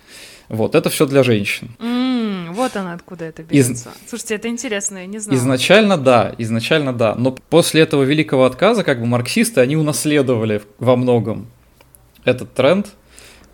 Вот, 0.48 0.74
это 0.74 0.90
все 0.90 1.06
для 1.06 1.22
женщин. 1.22 1.70
Mm, 1.78 2.11
вот 2.52 2.76
она 2.76 2.94
откуда 2.94 3.24
это 3.24 3.42
берется. 3.42 3.90
Из... 3.90 4.08
Слушайте, 4.08 4.34
это 4.36 4.48
интересно, 4.48 4.98
я 4.98 5.06
не 5.06 5.18
знаю. 5.18 5.38
Изначально 5.38 5.96
да, 5.96 6.34
изначально 6.38 6.92
да. 6.92 7.14
Но 7.14 7.32
после 7.32 7.82
этого 7.82 8.02
великого 8.02 8.44
отказа, 8.44 8.84
как 8.84 9.00
бы 9.00 9.06
марксисты, 9.06 9.60
они 9.60 9.76
унаследовали 9.76 10.62
во 10.78 10.96
многом 10.96 11.48
этот 12.24 12.54
тренд. 12.54 12.88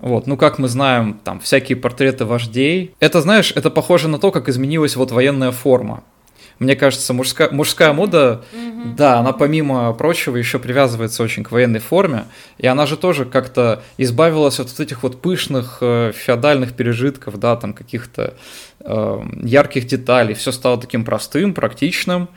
Вот, 0.00 0.26
ну 0.26 0.36
как 0.36 0.58
мы 0.58 0.68
знаем, 0.68 1.20
там 1.24 1.40
всякие 1.40 1.76
портреты 1.76 2.24
вождей. 2.24 2.94
Это, 3.00 3.20
знаешь, 3.20 3.52
это 3.54 3.70
похоже 3.70 4.08
на 4.08 4.18
то, 4.18 4.30
как 4.30 4.48
изменилась 4.48 4.94
вот 4.94 5.10
военная 5.10 5.50
форма 5.50 6.04
мне 6.58 6.74
кажется, 6.74 7.12
мужская, 7.12 7.50
мужская 7.50 7.92
мода, 7.92 8.44
mm-hmm. 8.52 8.94
да, 8.96 9.18
она 9.18 9.32
помимо 9.32 9.92
прочего 9.92 10.36
еще 10.36 10.58
привязывается 10.58 11.22
очень 11.22 11.44
к 11.44 11.52
военной 11.52 11.78
форме, 11.78 12.24
и 12.58 12.66
она 12.66 12.86
же 12.86 12.96
тоже 12.96 13.24
как-то 13.24 13.82
избавилась 13.96 14.58
от 14.58 14.68
вот 14.70 14.80
этих 14.80 15.02
вот 15.02 15.20
пышных 15.20 15.78
э, 15.80 16.12
феодальных 16.14 16.74
пережитков, 16.74 17.38
да, 17.38 17.56
там 17.56 17.74
каких-то 17.74 18.34
э, 18.80 19.20
ярких 19.42 19.86
деталей, 19.86 20.34
все 20.34 20.50
стало 20.50 20.80
таким 20.80 21.04
простым, 21.04 21.54
практичным, 21.54 22.28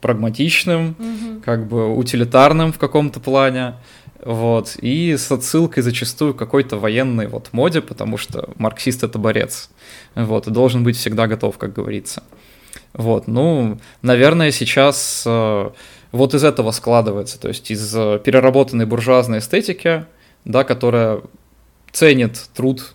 прагматичным, 0.00 0.96
mm-hmm. 0.98 1.42
как 1.42 1.66
бы 1.66 1.94
утилитарным 1.94 2.72
в 2.72 2.78
каком-то 2.78 3.20
плане. 3.20 3.74
Вот, 4.22 4.76
и 4.82 5.16
с 5.16 5.32
отсылкой 5.32 5.82
зачастую 5.82 6.34
какой-то 6.34 6.76
военной 6.76 7.26
вот 7.26 7.48
моде, 7.52 7.80
потому 7.80 8.18
что 8.18 8.50
марксист 8.58 9.02
это 9.02 9.18
борец, 9.18 9.70
вот, 10.14 10.46
и 10.46 10.50
должен 10.50 10.84
быть 10.84 10.98
всегда 10.98 11.26
готов, 11.26 11.56
как 11.56 11.72
говорится. 11.72 12.22
Вот, 12.92 13.28
ну, 13.28 13.78
наверное, 14.02 14.50
сейчас 14.50 15.22
э, 15.26 15.70
вот 16.12 16.34
из 16.34 16.42
этого 16.42 16.70
складывается, 16.72 17.40
то 17.40 17.48
есть 17.48 17.70
из 17.70 17.94
э, 17.94 18.20
переработанной 18.22 18.86
буржуазной 18.86 19.38
эстетики, 19.38 20.06
да, 20.44 20.64
которая 20.64 21.20
ценит 21.92 22.48
труд 22.54 22.94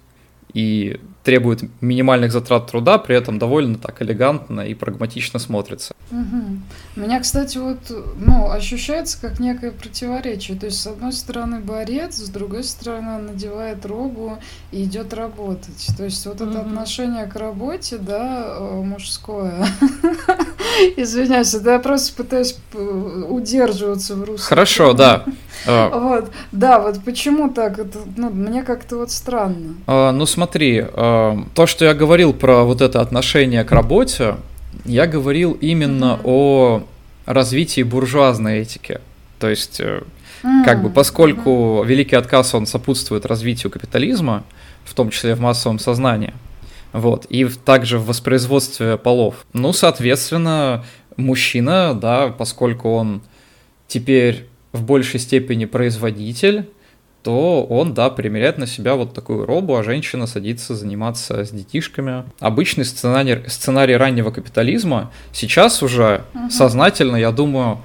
и 0.54 1.00
требует 1.26 1.64
минимальных 1.82 2.32
затрат 2.32 2.70
труда, 2.70 3.00
при 3.00 3.16
этом 3.16 3.40
довольно 3.40 3.78
так 3.78 4.02
элегантно 4.02 4.62
и 4.62 4.76
прагматично 4.76 5.40
смотрится. 5.40 5.96
Угу. 6.12 6.98
У 6.98 7.00
меня, 7.00 7.20
кстати, 7.20 7.58
вот, 7.58 7.80
ну, 8.20 8.52
ощущается 8.52 9.20
как 9.20 9.40
некое 9.40 9.72
противоречие. 9.72 10.58
То 10.58 10.68
есть, 10.68 10.80
с 10.80 10.88
одной 10.88 11.14
стороны, 11.14 11.60
борец, 11.60 12.18
с 12.18 12.30
другой 12.30 12.64
стороны, 12.64 13.16
он 13.16 13.26
надевает 13.26 13.84
робу 13.88 14.38
и 14.72 14.84
идет 14.84 15.16
работать. 15.16 15.88
То 15.98 16.04
есть, 16.04 16.24
вот 16.28 16.42
угу. 16.42 16.52
это 16.52 16.62
отношение 16.62 17.26
к 17.26 17.36
работе, 17.36 17.98
да, 17.98 18.46
э, 18.60 18.82
мужское. 18.84 19.66
Извиняюсь, 20.96 21.54
да, 21.54 21.74
я 21.74 21.80
просто 21.80 22.16
пытаюсь 22.16 22.56
удерживаться 23.30 24.16
в 24.16 24.24
русском. 24.24 24.48
Хорошо, 24.48 24.94
да. 24.94 25.26
А. 25.68 25.90
Вот, 25.90 26.32
да, 26.52 26.80
вот 26.80 27.04
почему 27.04 27.50
так? 27.50 27.80
Это, 27.80 28.00
ну, 28.18 28.30
мне 28.30 28.62
как-то 28.62 28.98
вот 28.98 29.10
странно. 29.10 29.76
А, 29.88 30.12
ну, 30.12 30.26
смотри, 30.26 30.86
а, 30.94 31.15
то, 31.54 31.66
что 31.66 31.86
я 31.86 31.94
говорил 31.94 32.34
про 32.34 32.64
вот 32.64 32.82
это 32.82 33.02
отношение 33.02 33.64
к 33.64 33.72
работе, 33.72 34.36
я 34.86 35.08
говорил 35.08 35.54
именно 35.54 36.20
о 36.24 36.84
развитии 37.26 37.84
буржуазной 37.84 38.60
этики. 38.60 39.00
То 39.40 39.50
есть, 39.50 39.80
э, 39.80 40.04
как 40.66 40.82
бы, 40.82 40.90
поскольку 40.90 41.84
великий 41.84 42.16
отказ, 42.16 42.54
он 42.54 42.66
сопутствует 42.66 43.26
развитию 43.26 43.72
капитализма, 43.72 44.44
в 44.84 44.94
том 44.94 45.10
числе 45.10 45.36
в 45.36 45.40
массовом 45.40 45.80
сознании, 45.80 46.34
вот, 46.94 47.26
и 47.30 47.46
также 47.46 48.00
в 48.00 48.06
воспроизводстве 48.06 48.98
полов. 48.98 49.46
Ну, 49.54 49.74
соответственно, 49.74 50.86
мужчина, 51.18 51.94
да, 51.94 52.30
поскольку 52.30 52.94
он 52.94 53.22
теперь 53.88 54.46
в 54.72 54.84
большей 54.84 55.20
степени 55.20 55.66
производитель, 55.66 56.70
то 57.26 57.64
он, 57.64 57.96
да, 57.96 58.12
примеряет 58.12 58.60
на 58.60 58.68
себя 58.68 58.94
вот 58.94 59.16
такую 59.16 59.48
робу, 59.48 59.76
а 59.76 59.84
женщина 59.84 60.28
садится 60.28 60.76
заниматься 60.76 61.44
с 61.44 61.50
детишками. 61.50 62.24
Обычный 62.40 62.86
сценарий, 62.86 63.42
сценарий 63.48 63.96
раннего 63.96 64.30
капитализма 64.30 65.12
сейчас 65.34 65.82
уже 65.82 66.22
угу. 66.36 66.52
сознательно, 66.52 67.16
я 67.16 67.32
думаю, 67.32 67.80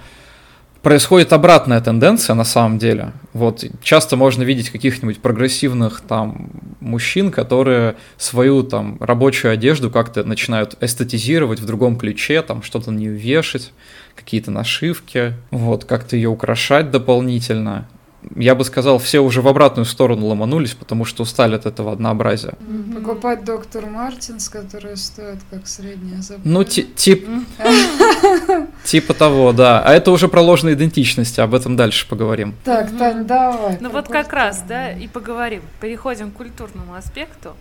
происходит 0.82 1.32
обратная 1.32 1.80
тенденция 1.80 2.34
на 2.34 2.44
самом 2.44 2.76
деле. 2.76 3.12
Вот 3.32 3.64
часто 3.82 4.16
можно 4.16 4.42
видеть 4.42 4.68
каких-нибудь 4.68 5.22
прогрессивных 5.22 6.02
там 6.02 6.50
мужчин, 6.80 7.30
которые 7.30 7.96
свою 8.18 8.62
там 8.62 8.98
рабочую 9.00 9.54
одежду 9.54 9.90
как-то 9.90 10.22
начинают 10.22 10.76
эстетизировать 10.82 11.60
в 11.60 11.64
другом 11.64 11.96
ключе, 11.96 12.42
там 12.42 12.62
что-то 12.62 12.90
нее 12.90 13.12
вешать 13.12 13.72
какие-то 14.14 14.50
нашивки, 14.50 15.32
вот, 15.50 15.86
как-то 15.86 16.14
ее 16.14 16.28
украшать 16.28 16.90
дополнительно. 16.90 17.88
Я 18.36 18.54
бы 18.54 18.64
сказал, 18.64 18.98
все 18.98 19.20
уже 19.20 19.40
в 19.40 19.48
обратную 19.48 19.86
сторону 19.86 20.26
ломанулись, 20.26 20.74
потому 20.74 21.04
что 21.06 21.22
устали 21.22 21.54
от 21.54 21.64
этого 21.64 21.92
однообразия. 21.92 22.54
Покупать 22.94 23.44
доктор 23.44 23.86
Мартинс, 23.86 24.48
который 24.48 24.96
стоит 24.96 25.38
как 25.50 25.66
средняя 25.66 26.20
забрать. 26.20 26.44
Ну, 26.44 26.64
тип... 26.64 27.26
типа 28.84 29.14
того, 29.14 29.52
да. 29.52 29.82
А 29.82 29.92
это 29.94 30.10
уже 30.10 30.28
про 30.28 30.42
ложные 30.42 30.74
идентичности, 30.74 31.40
об 31.40 31.54
этом 31.54 31.76
дальше 31.76 32.06
поговорим. 32.06 32.54
Так, 32.64 32.96
Тань, 32.98 33.24
давай. 33.26 33.78
Ну 33.80 33.88
вот 33.88 34.08
как 34.08 34.32
раз, 34.32 34.62
да, 34.68 34.92
и 34.92 35.08
поговорим. 35.08 35.62
Переходим 35.80 36.30
к 36.30 36.34
культурному 36.34 36.94
аспекту. 36.94 37.56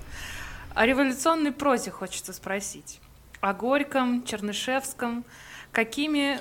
О 0.76 0.86
революционной 0.86 1.52
прозе 1.52 1.92
хочется 1.92 2.34
спросить. 2.34 3.00
О 3.40 3.54
Горьком, 3.54 4.24
Чернышевском, 4.24 5.24
какими 5.72 6.40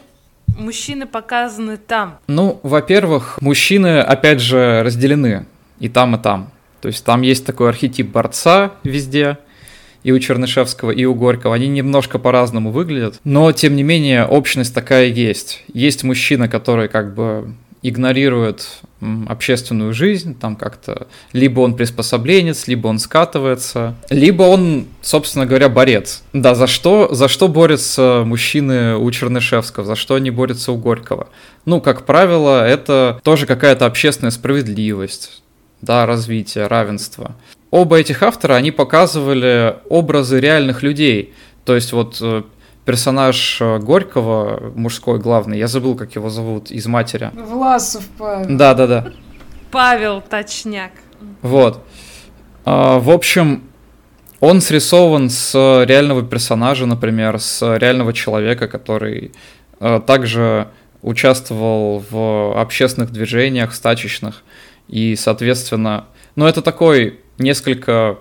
мужчины 0.56 1.06
показаны 1.06 1.76
там? 1.76 2.18
Ну, 2.26 2.60
во-первых, 2.62 3.38
мужчины, 3.40 4.00
опять 4.00 4.40
же, 4.40 4.82
разделены 4.84 5.46
и 5.80 5.88
там, 5.88 6.16
и 6.16 6.18
там. 6.18 6.50
То 6.80 6.88
есть 6.88 7.04
там 7.04 7.22
есть 7.22 7.44
такой 7.44 7.68
архетип 7.70 8.10
борца 8.10 8.72
везде, 8.84 9.38
и 10.02 10.12
у 10.12 10.18
Чернышевского, 10.18 10.92
и 10.92 11.04
у 11.04 11.14
Горького. 11.14 11.54
Они 11.54 11.68
немножко 11.68 12.18
по-разному 12.18 12.70
выглядят, 12.70 13.20
но, 13.24 13.50
тем 13.52 13.76
не 13.76 13.82
менее, 13.82 14.24
общность 14.24 14.74
такая 14.74 15.06
есть. 15.06 15.64
Есть 15.72 16.04
мужчина, 16.04 16.48
который 16.48 16.88
как 16.88 17.14
бы 17.14 17.52
игнорирует 17.82 18.66
общественную 19.28 19.92
жизнь, 19.92 20.36
там 20.38 20.56
как-то 20.56 21.06
либо 21.32 21.60
он 21.60 21.74
приспособленец, 21.74 22.66
либо 22.66 22.88
он 22.88 22.98
скатывается, 22.98 23.94
либо 24.10 24.42
он, 24.42 24.86
собственно 25.02 25.46
говоря, 25.46 25.68
борец. 25.68 26.22
Да, 26.32 26.54
за 26.54 26.66
что, 26.66 27.14
за 27.14 27.28
что 27.28 27.46
борются 27.46 28.22
мужчины 28.26 28.96
у 28.96 29.08
Чернышевского, 29.10 29.84
за 29.84 29.94
что 29.94 30.16
они 30.16 30.30
борются 30.30 30.72
у 30.72 30.76
Горького? 30.76 31.28
Ну, 31.64 31.80
как 31.80 32.06
правило, 32.06 32.66
это 32.66 33.20
тоже 33.22 33.46
какая-то 33.46 33.86
общественная 33.86 34.32
справедливость, 34.32 35.42
да, 35.80 36.04
развитие, 36.06 36.66
равенство. 36.66 37.36
Оба 37.70 37.98
этих 37.98 38.22
автора, 38.22 38.54
они 38.54 38.72
показывали 38.72 39.76
образы 39.88 40.40
реальных 40.40 40.82
людей, 40.82 41.34
то 41.64 41.74
есть 41.74 41.92
вот 41.92 42.16
э, 42.20 42.42
персонаж 42.88 43.58
э, 43.60 43.78
Горького, 43.80 44.72
мужской 44.74 45.18
главный, 45.18 45.58
я 45.58 45.66
забыл, 45.66 45.94
как 45.94 46.14
его 46.14 46.30
зовут, 46.30 46.70
из 46.70 46.86
матери. 46.86 47.30
Власов 47.34 48.02
Павел. 48.16 48.56
Да, 48.56 48.72
да, 48.72 48.86
да. 48.86 49.12
Павел 49.70 50.22
Точняк. 50.22 50.92
Вот. 51.42 51.84
А, 52.64 52.98
в 52.98 53.10
общем, 53.10 53.64
он 54.40 54.62
срисован 54.62 55.28
с 55.28 55.52
реального 55.86 56.22
персонажа, 56.22 56.86
например, 56.86 57.38
с 57.38 57.76
реального 57.76 58.14
человека, 58.14 58.68
который 58.68 59.32
э, 59.80 60.00
также 60.06 60.68
участвовал 61.02 62.02
в 62.10 62.58
общественных 62.58 63.12
движениях, 63.12 63.74
стачечных, 63.74 64.44
и, 64.88 65.14
соответственно, 65.14 66.06
ну, 66.36 66.46
это 66.46 66.62
такой 66.62 67.20
несколько 67.36 68.16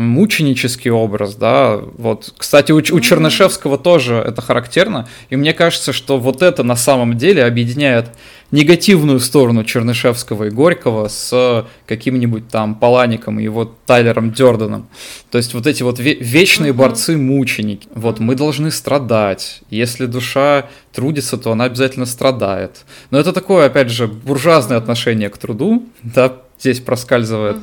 мученический 0.00 0.90
образ, 0.90 1.34
да, 1.34 1.76
вот, 1.76 2.34
кстати, 2.36 2.72
у, 2.72 2.76
у 2.76 3.00
Чернышевского 3.00 3.78
тоже 3.78 4.14
это 4.16 4.42
характерно, 4.42 5.08
и 5.28 5.36
мне 5.36 5.52
кажется, 5.52 5.92
что 5.92 6.18
вот 6.18 6.42
это 6.42 6.62
на 6.62 6.76
самом 6.76 7.16
деле 7.16 7.44
объединяет 7.44 8.06
негативную 8.50 9.20
сторону 9.20 9.62
Чернышевского 9.62 10.44
и 10.44 10.50
Горького 10.50 11.08
с 11.08 11.66
каким-нибудь 11.86 12.48
там 12.48 12.74
Палаником 12.74 13.38
и 13.38 13.44
его 13.44 13.72
Тайлером 13.86 14.32
Дёрданом, 14.32 14.88
то 15.30 15.38
есть 15.38 15.54
вот 15.54 15.66
эти 15.66 15.82
вот 15.82 16.00
вечные 16.00 16.72
борцы-мученики, 16.72 17.88
вот, 17.94 18.18
мы 18.18 18.34
должны 18.34 18.70
страдать, 18.70 19.60
если 19.70 20.06
душа 20.06 20.66
трудится, 20.92 21.38
то 21.38 21.52
она 21.52 21.64
обязательно 21.64 22.06
страдает, 22.06 22.84
но 23.10 23.18
это 23.18 23.32
такое, 23.32 23.66
опять 23.66 23.90
же, 23.90 24.08
буржуазное 24.08 24.78
отношение 24.78 25.28
к 25.28 25.38
труду, 25.38 25.84
да, 26.02 26.32
здесь 26.58 26.80
проскальзывает. 26.80 27.56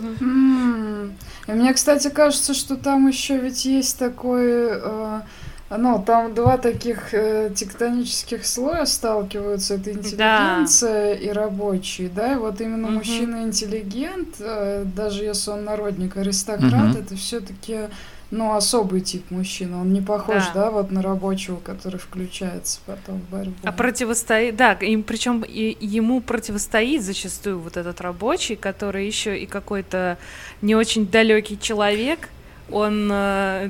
И 1.48 1.52
мне, 1.52 1.74
кстати, 1.74 2.10
кажется, 2.10 2.54
что 2.54 2.76
там 2.76 3.08
еще 3.08 3.38
ведь 3.38 3.66
есть 3.66 3.98
такой 3.98 4.70
э, 4.70 5.22
Ну, 5.70 6.02
там 6.06 6.34
два 6.34 6.58
таких 6.58 7.14
э, 7.14 7.52
тектонических 7.54 8.46
слоя 8.46 8.86
сталкиваются, 8.86 9.76
это 9.76 9.92
интеллигенция 9.92 11.16
да. 11.16 11.22
и 11.22 11.30
рабочий, 11.30 12.08
да, 12.08 12.34
и 12.34 12.36
вот 12.36 12.62
именно 12.62 12.88
угу. 12.88 12.98
мужчина-интеллигент, 12.98 14.36
э, 14.40 14.86
даже 14.86 15.24
если 15.26 15.52
он 15.52 15.66
народник, 15.66 16.16
аристократ, 16.16 16.92
угу. 16.92 17.00
это 17.00 17.16
все-таки 17.16 17.90
ну, 18.30 18.56
особый 18.56 19.02
тип 19.02 19.32
мужчины. 19.32 19.78
Он 19.78 19.94
не 19.94 20.02
похож, 20.02 20.44
да, 20.54 20.66
да 20.66 20.72
вот 20.72 20.92
на 20.92 21.02
рабочего, 21.02 21.58
который 21.58 21.98
включается 22.00 22.80
потом 22.86 23.22
в 23.22 23.30
борьбу. 23.30 23.56
А 23.64 23.72
противостоит, 23.72 24.56
да, 24.56 24.74
и 24.74 24.98
причем 24.98 25.44
и 25.44 25.78
ему 25.80 26.20
противостоит 26.22 27.04
зачастую 27.04 27.60
вот 27.60 27.78
этот 27.78 28.02
рабочий, 28.02 28.56
который 28.56 29.08
еще 29.08 29.38
и 29.38 29.46
какой-то 29.46 30.18
не 30.62 30.76
очень 30.76 31.08
далекий 31.08 31.58
человек. 31.60 32.30
Он 32.70 33.10
э, 33.12 33.70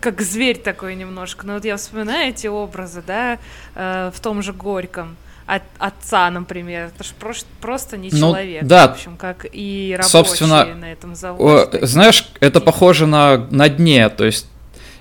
как 0.00 0.20
зверь 0.20 0.58
такой 0.58 0.94
немножко. 0.94 1.46
Но 1.46 1.54
вот 1.54 1.64
я 1.64 1.76
вспоминаю 1.76 2.30
эти 2.30 2.46
образы, 2.46 3.02
да, 3.06 3.38
э, 3.74 4.10
в 4.14 4.20
том 4.20 4.42
же 4.42 4.52
Горьком 4.52 5.16
от 5.48 5.62
отца, 5.78 6.30
например. 6.30 6.90
Это 6.94 7.02
же 7.02 7.14
просто, 7.18 7.46
просто 7.60 7.96
не 7.96 8.10
ну, 8.12 8.18
человек. 8.18 8.64
Да. 8.64 8.88
В 8.88 8.92
общем, 8.92 9.16
как 9.16 9.46
и 9.50 9.94
рабочие 9.96 10.10
Собственно, 10.10 10.66
на 10.74 10.92
этом 10.92 11.14
заводе. 11.14 11.78
О, 11.82 11.86
знаешь, 11.86 12.30
это 12.40 12.60
похоже 12.60 13.06
на, 13.06 13.48
на 13.50 13.70
дне, 13.70 14.10
то 14.10 14.24
есть 14.24 14.46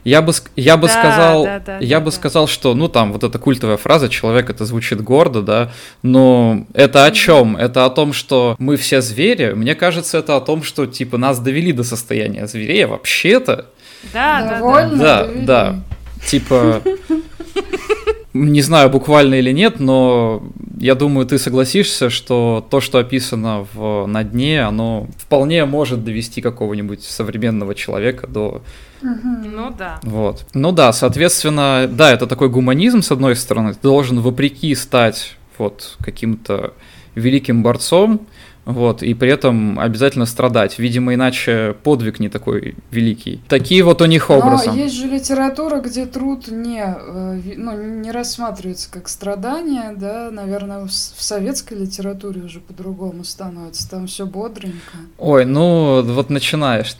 я 0.05 0.21
бы, 0.21 0.31
я 0.55 0.77
бы 0.77 0.87
да, 0.87 0.93
сказал, 0.93 1.43
да, 1.43 1.59
да, 1.59 1.77
я 1.79 1.99
да, 1.99 2.05
бы 2.05 2.11
да. 2.11 2.15
сказал, 2.15 2.47
что, 2.47 2.73
ну, 2.75 2.87
там, 2.87 3.11
вот 3.11 3.25
эта 3.25 3.37
культовая 3.39 3.75
фраза 3.75 4.07
«человек» 4.07 4.49
это 4.49 4.63
звучит 4.63 5.01
гордо, 5.01 5.41
да, 5.41 5.71
но 6.01 6.65
это 6.73 7.03
о 7.03 7.11
чем? 7.11 7.57
Это 7.57 7.83
о 7.83 7.89
том, 7.89 8.13
что 8.13 8.55
мы 8.57 8.77
все 8.77 9.01
звери. 9.01 9.51
Мне 9.51 9.75
кажется, 9.75 10.19
это 10.19 10.37
о 10.37 10.41
том, 10.41 10.63
что, 10.63 10.85
типа, 10.85 11.17
нас 11.17 11.39
довели 11.39 11.73
до 11.73 11.83
состояния 11.83 12.47
зверей, 12.47 12.85
вообще-то... 12.85 13.65
Да, 14.13 14.61
да, 14.61 14.61
да. 14.61 14.95
Да, 14.95 15.27
да. 15.35 15.79
Типа, 16.25 16.81
не 18.33 18.61
знаю, 18.61 18.89
буквально 18.89 19.35
или 19.35 19.51
нет, 19.51 19.79
но 19.79 20.43
я 20.79 20.95
думаю, 20.95 21.25
ты 21.25 21.37
согласишься, 21.37 22.09
что 22.09 22.65
то, 22.69 22.81
что 22.81 22.99
описано 22.99 23.65
в, 23.73 24.05
на 24.05 24.23
дне, 24.23 24.63
оно 24.63 25.07
вполне 25.17 25.65
может 25.65 26.03
довести 26.03 26.41
какого-нибудь 26.41 27.03
современного 27.03 27.73
человека 27.73 28.27
до... 28.27 28.61
Ну 29.01 29.73
да. 29.77 29.99
Вот. 30.03 30.45
Ну 30.53 30.71
да, 30.71 30.91
соответственно, 30.93 31.87
да, 31.89 32.11
это 32.11 32.27
такой 32.27 32.49
гуманизм, 32.49 33.01
с 33.01 33.11
одной 33.11 33.35
стороны, 33.35 33.73
ты 33.73 33.79
должен 33.81 34.19
вопреки 34.19 34.73
стать 34.75 35.37
вот 35.57 35.97
каким-то 36.03 36.73
великим 37.15 37.63
борцом, 37.63 38.27
вот, 38.67 39.01
и 39.01 39.13
при 39.13 39.31
этом 39.31 39.79
обязательно 39.79 40.25
страдать. 40.25 40.77
Видимо, 40.77 41.13
иначе 41.13 41.73
подвиг 41.83 42.19
не 42.19 42.27
такой 42.27 42.75
великий. 42.91 43.41
Такие 43.47 43.81
вот 43.81 44.01
у 44.01 44.05
них 44.05 44.29
образы. 44.29 44.67
Но 44.67 44.75
есть 44.75 44.95
же 44.95 45.07
литература, 45.07 45.79
где 45.79 46.05
труд 46.05 46.49
не, 46.49 46.83
э, 46.83 47.53
ну, 47.55 47.81
не 47.81 48.11
рассматривается 48.11 48.91
как 48.91 49.07
страдание, 49.07 49.93
да, 49.95 50.29
наверное, 50.31 50.85
в 50.85 50.91
советской 50.91 51.75
литературе 51.75 52.41
уже 52.41 52.59
по-другому 52.59 53.23
становится, 53.23 53.89
там 53.89 54.07
все 54.07 54.25
бодренько. 54.25 54.97
Ой, 55.17 55.45
ну, 55.45 56.01
вот 56.01 56.29
начинаешь. 56.29 56.97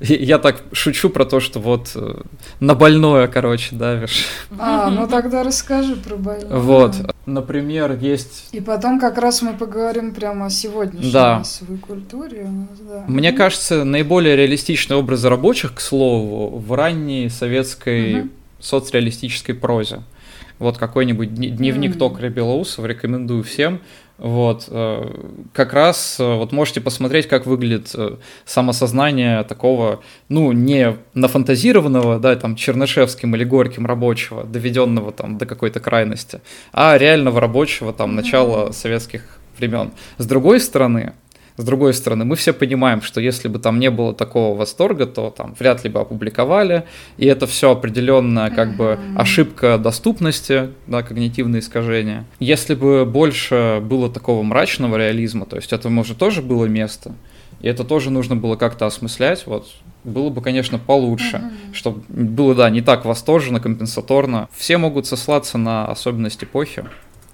Я 0.00 0.38
так 0.38 0.62
шучу 0.72 1.08
про 1.08 1.24
то, 1.24 1.40
что 1.40 1.60
вот 1.60 1.92
э, 1.94 2.20
на 2.60 2.74
больное, 2.74 3.28
короче, 3.28 3.76
давишь. 3.76 4.26
А, 4.58 4.90
ну 4.90 5.06
тогда 5.06 5.42
расскажи 5.44 5.94
про 5.96 6.16
больное. 6.16 6.58
Вот, 6.58 6.96
например, 7.24 7.96
есть... 7.98 8.48
И 8.52 8.60
потом 8.60 8.98
как 8.98 9.21
раз 9.22 9.42
мы 9.42 9.54
поговорим 9.54 10.12
прямо 10.12 10.46
о 10.46 10.50
сегодняшней 10.50 11.12
да. 11.12 11.38
массовой 11.38 11.78
культуре. 11.78 12.46
Да. 12.88 13.04
Мне 13.06 13.32
кажется, 13.32 13.84
наиболее 13.84 14.36
реалистичные 14.36 14.98
образы 14.98 15.28
рабочих, 15.28 15.74
к 15.74 15.80
слову, 15.80 16.58
в 16.58 16.72
ранней 16.72 17.30
советской 17.30 18.20
угу. 18.20 18.28
соцреалистической 18.60 19.54
прозе. 19.54 20.02
Вот 20.58 20.78
какой-нибудь 20.78 21.34
дневник 21.34 21.96
mm. 21.96 21.98
Токаря 21.98 22.28
Белоусова 22.28 22.86
рекомендую 22.86 23.42
всем. 23.42 23.80
Вот, 24.18 24.66
э, 24.68 25.04
как 25.52 25.72
раз 25.72 26.20
э, 26.20 26.36
вот 26.36 26.52
можете 26.52 26.80
посмотреть, 26.80 27.26
как 27.26 27.44
выглядит 27.44 27.90
э, 27.94 28.18
самосознание 28.44 29.42
такого, 29.42 30.00
ну, 30.28 30.52
не 30.52 30.96
нафантазированного, 31.14 32.20
да, 32.20 32.36
там, 32.36 32.54
Чернышевским 32.54 33.34
или 33.34 33.42
Горьким 33.42 33.84
рабочего, 33.84 34.44
доведенного 34.44 35.10
там 35.10 35.38
до 35.38 35.46
какой-то 35.46 35.80
крайности, 35.80 36.40
а 36.72 36.96
реального 36.96 37.40
рабочего 37.40 37.92
там 37.92 38.14
начала 38.14 38.70
советских 38.70 39.22
времен. 39.58 39.90
С 40.18 40.26
другой 40.26 40.60
стороны, 40.60 41.14
с 41.56 41.64
другой 41.64 41.94
стороны, 41.94 42.24
мы 42.24 42.36
все 42.36 42.52
понимаем, 42.52 43.02
что 43.02 43.20
если 43.20 43.48
бы 43.48 43.58
там 43.58 43.78
не 43.78 43.90
было 43.90 44.14
такого 44.14 44.56
восторга, 44.56 45.06
то 45.06 45.30
там 45.30 45.54
вряд 45.58 45.84
ли 45.84 45.90
бы 45.90 46.00
опубликовали, 46.00 46.84
и 47.18 47.26
это 47.26 47.46
все 47.46 47.72
определенная 47.72 48.50
как 48.50 48.76
бы 48.76 48.98
ошибка 49.16 49.78
доступности, 49.78 50.70
да, 50.86 51.02
когнитивные 51.02 51.60
искажения. 51.60 52.24
Если 52.40 52.74
бы 52.74 53.04
больше 53.04 53.80
было 53.82 54.10
такого 54.10 54.42
мрачного 54.42 54.96
реализма, 54.96 55.46
то 55.46 55.56
есть 55.56 55.72
этому 55.72 56.00
уже 56.00 56.14
тоже 56.14 56.42
было 56.42 56.64
место, 56.64 57.14
и 57.60 57.68
это 57.68 57.84
тоже 57.84 58.10
нужно 58.10 58.34
было 58.36 58.56
как-то 58.56 58.86
осмыслять, 58.86 59.46
вот, 59.46 59.68
было 60.04 60.30
бы, 60.30 60.40
конечно, 60.40 60.78
получше, 60.78 61.36
uh-huh. 61.36 61.74
чтобы 61.74 62.02
было, 62.08 62.54
да, 62.54 62.70
не 62.70 62.80
так 62.80 63.04
восторженно, 63.04 63.60
компенсаторно. 63.60 64.48
Все 64.52 64.76
могут 64.76 65.06
сослаться 65.06 65.58
на 65.58 65.86
особенность 65.86 66.42
эпохи, 66.42 66.84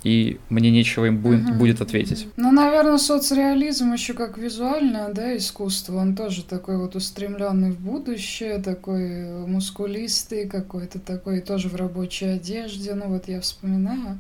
и 0.05 0.39
мне 0.49 0.71
нечего 0.71 1.07
им 1.07 1.19
будет, 1.19 1.49
угу. 1.49 1.59
будет 1.59 1.81
ответить. 1.81 2.29
Ну, 2.37 2.53
наверное, 2.53 2.99
соцреализм 2.99 3.93
еще 3.93 4.15
как 4.15 4.39
визуальное, 4.39 5.13
да, 5.13 5.37
искусство, 5.37 5.97
он 5.97 6.15
тоже 6.15 6.45
такой 6.45 6.77
вот 6.79 6.95
устремленный 6.95 7.73
в 7.73 7.81
будущее, 7.81 8.59
такой 8.59 9.47
мускулистый 9.47 10.49
какой-то 10.49 11.01
такой, 11.01 11.41
тоже 11.41 11.69
в 11.69 11.75
рабочей 11.75 12.27
одежде. 12.27 12.95
Ну, 12.95 13.09
вот 13.09 13.29
я 13.29 13.41
вспоминаю 13.41 14.19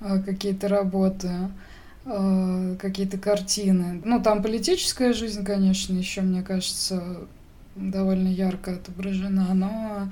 э, 0.00 0.22
какие-то 0.24 0.68
работы 0.68 1.30
э, 2.04 2.76
какие-то 2.80 3.18
картины. 3.18 4.00
Ну, 4.04 4.22
там 4.22 4.42
политическая 4.42 5.12
жизнь, 5.12 5.44
конечно, 5.44 5.94
еще, 5.94 6.20
мне 6.20 6.42
кажется, 6.42 7.26
довольно 7.74 8.28
ярко 8.28 8.72
отображена, 8.72 9.54
но 9.54 10.08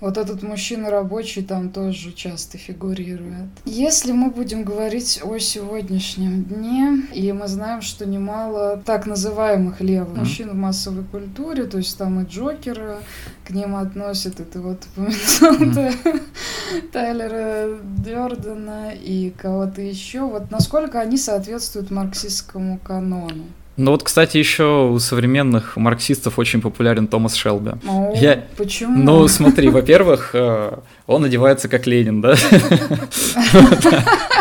вот 0.00 0.18
этот 0.18 0.42
мужчина 0.42 0.90
рабочий 0.90 1.42
там 1.42 1.70
тоже 1.70 2.12
часто 2.12 2.58
фигурирует. 2.58 3.48
Если 3.64 4.12
мы 4.12 4.30
будем 4.30 4.64
говорить 4.64 5.20
о 5.22 5.38
сегодняшнем 5.38 6.44
дне, 6.44 7.02
и 7.12 7.32
мы 7.32 7.48
знаем, 7.48 7.80
что 7.80 8.06
немало 8.06 8.82
так 8.84 9.06
называемых 9.06 9.80
левых 9.80 10.08
mm-hmm. 10.10 10.18
мужчин 10.18 10.50
в 10.50 10.54
массовой 10.54 11.04
культуре, 11.04 11.64
то 11.64 11.78
есть 11.78 11.96
там 11.96 12.20
и 12.20 12.26
Джокера 12.26 12.98
к 13.46 13.50
ним 13.50 13.76
относят, 13.76 14.40
это 14.40 14.60
вот 14.60 14.84
упомянутая 14.96 15.92
mm-hmm. 15.92 16.88
Тайлера 16.92 17.78
Дёрдена 18.04 18.92
и 18.92 19.30
кого-то 19.30 19.80
еще. 19.80 20.20
Вот 20.20 20.50
насколько 20.50 21.00
они 21.00 21.16
соответствуют 21.16 21.90
марксистскому 21.90 22.78
канону? 22.78 23.44
Ну 23.76 23.90
вот, 23.90 24.04
кстати, 24.04 24.36
еще 24.36 24.88
у 24.92 24.98
современных 25.00 25.76
марксистов 25.76 26.38
очень 26.38 26.60
популярен 26.60 27.08
Томас 27.08 27.34
Шелби. 27.34 27.72
О, 27.88 28.12
Я... 28.14 28.44
Почему? 28.56 28.96
Ну, 29.02 29.26
смотри, 29.26 29.68
во-первых, 29.68 30.30
э, 30.32 30.78
он 31.08 31.24
одевается 31.24 31.68
как 31.68 31.86
Ленин, 31.86 32.20
да? 32.20 32.36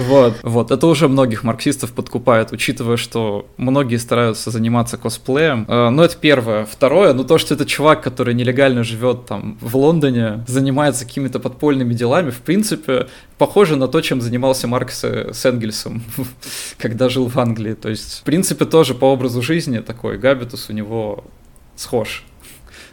Вот, 0.00 0.34
вот, 0.42 0.70
это 0.70 0.86
уже 0.86 1.08
многих 1.08 1.44
марксистов 1.44 1.92
подкупает, 1.92 2.52
учитывая, 2.52 2.96
что 2.96 3.46
многие 3.56 3.96
стараются 3.96 4.50
заниматься 4.50 4.96
косплеем. 4.96 5.66
Ну, 5.68 6.02
это 6.02 6.16
первое. 6.16 6.64
Второе, 6.64 7.12
ну 7.12 7.24
то, 7.24 7.38
что 7.38 7.54
это 7.54 7.66
чувак, 7.66 8.02
который 8.02 8.34
нелегально 8.34 8.84
живет 8.84 9.26
там 9.26 9.58
в 9.60 9.76
Лондоне, 9.76 10.44
занимается 10.46 11.04
какими-то 11.04 11.38
подпольными 11.38 11.94
делами, 11.94 12.30
в 12.30 12.38
принципе, 12.38 13.08
похоже 13.38 13.76
на 13.76 13.88
то, 13.88 14.00
чем 14.00 14.20
занимался 14.20 14.66
Маркс 14.66 15.04
с 15.04 15.44
Энгельсом, 15.44 16.02
когда 16.78 17.08
жил 17.08 17.28
в 17.28 17.38
Англии. 17.38 17.74
То 17.74 17.90
есть, 17.90 18.20
в 18.20 18.22
принципе, 18.22 18.64
тоже 18.64 18.94
по 18.94 19.06
образу 19.06 19.42
жизни 19.42 19.78
такой 19.80 20.18
габитус 20.18 20.70
у 20.70 20.72
него 20.72 21.24
схож 21.76 22.24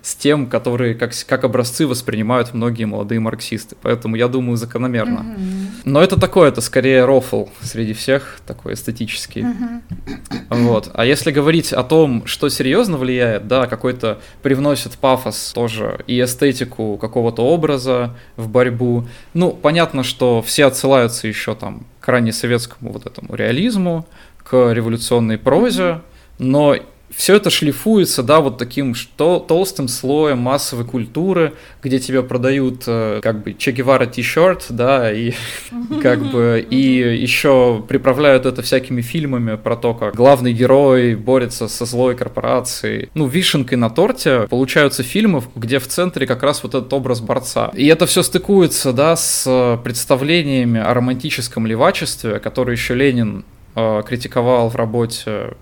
с 0.08 0.16
тем, 0.16 0.48
которые 0.48 0.96
как, 0.96 1.12
как 1.28 1.44
образцы 1.44 1.86
воспринимают 1.86 2.54
многие 2.54 2.86
молодые 2.86 3.20
марксисты. 3.20 3.76
Поэтому 3.82 4.16
я 4.16 4.30
думаю, 4.30 4.56
закономерно. 4.56 5.20
Mm-hmm. 5.20 5.82
Но 5.84 6.02
это 6.02 6.18
такое, 6.18 6.48
это 6.48 6.62
скорее 6.62 7.04
рофл 7.04 7.48
среди 7.62 7.92
всех, 7.92 8.40
такой 8.48 8.76
эстетический. 8.76 9.42
Mm-hmm. 9.42 10.46
Вот. 10.50 10.92
А 10.94 11.04
если 11.04 11.30
говорить 11.32 11.74
о 11.74 11.84
том, 11.84 12.26
что 12.26 12.48
серьезно 12.48 12.96
влияет, 12.96 13.50
да, 13.50 13.68
какой-то 13.68 14.22
привносит 14.42 14.94
пафос 14.94 15.52
тоже 15.52 16.00
и 16.08 16.22
эстетику 16.22 16.98
какого-то 16.98 17.42
образа 17.42 18.16
в 18.38 18.48
борьбу. 18.48 19.06
Ну, 19.34 19.52
понятно, 19.52 20.04
что 20.04 20.42
все 20.42 20.68
отсылаются 20.68 21.28
еще 21.28 21.54
там 21.54 21.86
к 22.00 22.08
раннесоветскому 22.08 22.94
вот 22.94 23.06
этому 23.06 23.36
реализму, 23.36 24.08
к 24.42 24.72
революционной 24.72 25.38
прозе, 25.38 25.82
mm-hmm. 25.84 26.02
но 26.40 26.76
все 27.18 27.36
это 27.36 27.50
шлифуется, 27.50 28.22
да, 28.22 28.42
вот 28.42 28.60
таким 28.60 28.94
что, 28.94 29.40
толстым 29.40 29.88
слоем 29.88 30.38
массовой 30.38 30.86
культуры, 30.86 31.54
где 31.82 31.98
тебя 31.98 32.22
продают 32.22 32.84
э, 32.86 33.22
как 33.24 33.44
бы 33.44 33.54
Че 33.54 33.72
Гевара 33.72 34.06
t-shirt, 34.06 34.66
да, 34.70 35.12
и 35.12 35.34
как 36.04 36.24
бы 36.24 36.64
и 36.70 36.78
еще 36.78 37.84
приправляют 37.88 38.46
это 38.46 38.62
всякими 38.62 39.02
фильмами 39.02 39.58
про 39.58 39.76
то, 39.76 39.96
как 39.96 40.14
главный 40.14 40.54
герой 40.54 41.16
борется 41.16 41.68
со 41.68 41.86
злой 41.86 42.16
корпорацией. 42.16 43.10
Ну, 43.16 43.26
вишенкой 43.26 43.80
на 43.80 43.90
торте 43.90 44.48
получаются 44.48 45.02
фильмы, 45.02 45.42
где 45.56 45.80
в 45.80 45.88
центре 45.88 46.28
как 46.28 46.44
раз 46.44 46.62
вот 46.62 46.76
этот 46.76 46.94
образ 46.94 47.20
борца. 47.20 47.72
И 47.74 47.88
это 47.88 48.06
все 48.06 48.22
стыкуется, 48.22 48.94
да, 48.94 49.16
с 49.16 49.80
представлениями 49.84 50.80
о 50.80 50.94
романтическом 50.94 51.66
левачестве, 51.66 52.40
который 52.40 52.74
еще 52.74 52.94
Ленин 52.94 53.44
э, 53.74 54.04
критиковал 54.06 54.70
в 54.70 54.76
работе 54.76 55.56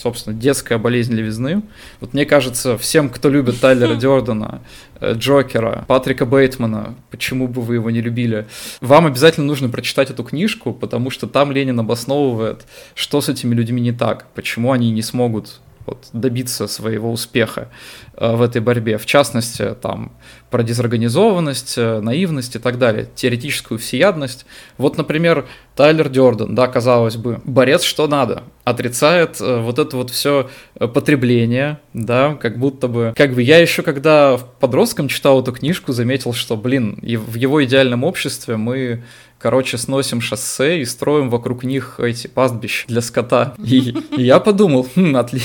собственно, 0.00 0.36
детская 0.36 0.78
болезнь 0.78 1.14
левизны. 1.14 1.62
Вот 2.00 2.14
мне 2.14 2.24
кажется, 2.24 2.78
всем, 2.78 3.08
кто 3.10 3.28
любит 3.28 3.60
Тайлера 3.60 3.94
Дёрдена, 3.96 4.60
э, 5.00 5.14
Джокера, 5.14 5.84
Патрика 5.86 6.24
Бейтмана, 6.26 6.94
почему 7.10 7.46
бы 7.46 7.62
вы 7.62 7.74
его 7.74 7.90
не 7.90 8.00
любили, 8.00 8.46
вам 8.80 9.06
обязательно 9.06 9.46
нужно 9.46 9.68
прочитать 9.68 10.10
эту 10.10 10.24
книжку, 10.24 10.72
потому 10.72 11.10
что 11.10 11.26
там 11.26 11.52
Ленин 11.52 11.78
обосновывает, 11.78 12.66
что 12.94 13.20
с 13.20 13.28
этими 13.28 13.54
людьми 13.54 13.80
не 13.80 13.92
так, 13.92 14.26
почему 14.34 14.72
они 14.72 14.90
не 14.90 15.02
смогут 15.02 15.60
вот, 15.86 16.08
добиться 16.12 16.66
своего 16.66 17.10
успеха 17.10 17.68
э, 18.14 18.34
в 18.34 18.42
этой 18.42 18.60
борьбе. 18.60 18.98
В 18.98 19.06
частности, 19.06 19.74
там, 19.80 20.12
про 20.50 20.62
дезорганизованность, 20.62 21.78
э, 21.78 22.00
наивность 22.00 22.56
и 22.56 22.58
так 22.58 22.78
далее, 22.78 23.08
теоретическую 23.14 23.78
всеядность. 23.78 24.46
Вот, 24.78 24.96
например, 24.98 25.46
Тайлер 25.76 26.08
Дёрден, 26.08 26.54
да, 26.54 26.68
казалось 26.68 27.16
бы, 27.16 27.40
борец 27.44 27.82
что 27.82 28.06
надо, 28.06 28.44
отрицает 28.64 29.40
э, 29.40 29.60
вот 29.60 29.78
это 29.78 29.96
вот 29.96 30.10
все 30.10 30.50
потребление, 30.78 31.80
да, 31.92 32.34
как 32.34 32.58
будто 32.58 32.88
бы... 32.88 33.14
Как 33.16 33.34
бы 33.34 33.42
я 33.42 33.58
еще, 33.58 33.82
когда 33.82 34.38
подростком 34.60 35.08
читал 35.08 35.40
эту 35.42 35.52
книжку, 35.52 35.92
заметил, 35.92 36.32
что, 36.32 36.56
блин, 36.56 36.98
в 37.02 37.34
его 37.34 37.64
идеальном 37.64 38.04
обществе 38.04 38.56
мы 38.56 39.02
короче, 39.40 39.78
сносим 39.78 40.20
шоссе 40.20 40.80
и 40.80 40.84
строим 40.84 41.30
вокруг 41.30 41.64
них 41.64 41.98
эти 41.98 42.26
пастбища 42.26 42.86
для 42.86 43.00
скота. 43.00 43.54
И, 43.58 43.94
и 44.16 44.22
я 44.22 44.38
подумал, 44.38 44.86
хм, 44.94 45.16
отли... 45.16 45.40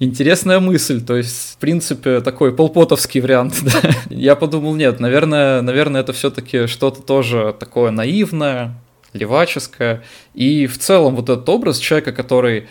интересная 0.00 0.60
мысль, 0.60 1.00
то 1.04 1.16
есть, 1.16 1.54
в 1.54 1.56
принципе, 1.58 2.20
такой 2.20 2.54
полпотовский 2.54 3.20
вариант. 3.20 3.54
Да? 3.62 3.90
Я 4.10 4.36
подумал, 4.36 4.74
нет, 4.74 5.00
наверное, 5.00 5.62
наверное, 5.62 6.00
это 6.00 6.12
все-таки 6.12 6.66
что-то 6.66 7.02
тоже 7.02 7.54
такое 7.58 7.90
наивное, 7.90 8.74
леваческое. 9.12 10.02
И 10.34 10.66
в 10.66 10.78
целом 10.78 11.16
вот 11.16 11.28
этот 11.28 11.48
образ 11.48 11.78
человека, 11.78 12.12
который 12.12 12.68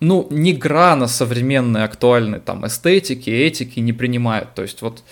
ну, 0.00 0.26
ни 0.30 0.52
грана 0.52 1.06
современной 1.06 1.84
актуальной 1.84 2.40
там 2.40 2.66
эстетики, 2.66 3.30
этики 3.30 3.80
не 3.80 3.92
принимает. 3.92 4.54
То 4.54 4.62
есть 4.62 4.82
вот 4.82 5.02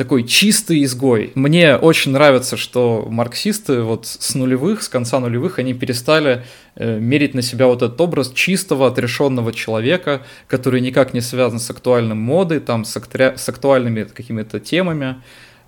такой 0.00 0.24
чистый 0.24 0.82
изгой. 0.84 1.30
Мне 1.34 1.76
очень 1.76 2.12
нравится, 2.12 2.56
что 2.56 3.06
марксисты 3.10 3.82
вот 3.82 4.06
с 4.06 4.34
нулевых, 4.34 4.82
с 4.82 4.88
конца 4.88 5.20
нулевых, 5.20 5.58
они 5.58 5.74
перестали 5.74 6.42
э, 6.74 6.98
мерить 6.98 7.34
на 7.34 7.42
себя 7.42 7.66
вот 7.66 7.82
этот 7.82 8.00
образ 8.00 8.32
чистого, 8.32 8.86
отрешенного 8.86 9.52
человека, 9.52 10.22
который 10.46 10.80
никак 10.80 11.12
не 11.12 11.20
связан 11.20 11.58
с 11.58 11.68
актуальным 11.68 12.16
модой, 12.16 12.60
там, 12.60 12.86
с, 12.86 12.96
актри... 12.96 13.36
с 13.36 13.46
актуальными 13.50 14.04
какими-то 14.04 14.58
темами. 14.58 15.16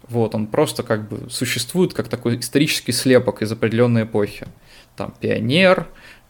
Вот, 0.09 0.35
он 0.35 0.47
просто 0.47 0.83
как 0.83 1.11
бы 1.11 1.29
существует 1.29 1.93
как 1.93 2.09
такой 2.09 2.41
исторический 2.41 2.93
слепок 2.93 3.43
из 3.43 3.53
определенной 3.53 4.05
эпохи. 4.05 4.47
Там 4.97 5.13
пионер, 5.21 5.89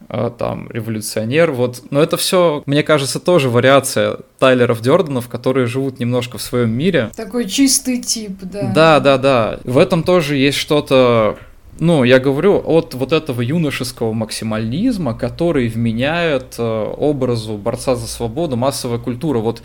там 0.09 0.69
революционер, 0.69 1.51
вот. 1.51 1.83
Но 1.89 2.01
это 2.01 2.17
все, 2.17 2.63
мне 2.65 2.83
кажется, 2.83 3.19
тоже 3.19 3.49
вариация 3.49 4.17
Тайлеров 4.39 4.81
Дёрденов, 4.81 5.27
которые 5.27 5.67
живут 5.67 5.99
немножко 5.99 6.37
в 6.37 6.41
своем 6.41 6.71
мире. 6.71 7.11
Такой 7.15 7.47
чистый 7.47 8.01
тип, 8.01 8.39
да. 8.41 8.71
Да, 8.73 8.99
да, 8.99 9.17
да. 9.17 9.59
В 9.63 9.77
этом 9.77 10.03
тоже 10.03 10.37
есть 10.37 10.57
что-то 10.57 11.37
ну, 11.79 12.03
я 12.03 12.19
говорю 12.19 12.61
от 12.63 12.93
вот 12.93 13.11
этого 13.11 13.41
юношеского 13.41 14.13
максимализма, 14.13 15.15
который 15.15 15.67
вменяет 15.67 16.55
э, 16.59 16.93
образу 16.97 17.57
борца 17.57 17.95
за 17.95 18.07
свободу 18.07 18.55
массовая 18.55 18.99
культура. 18.99 19.39
Вот 19.39 19.63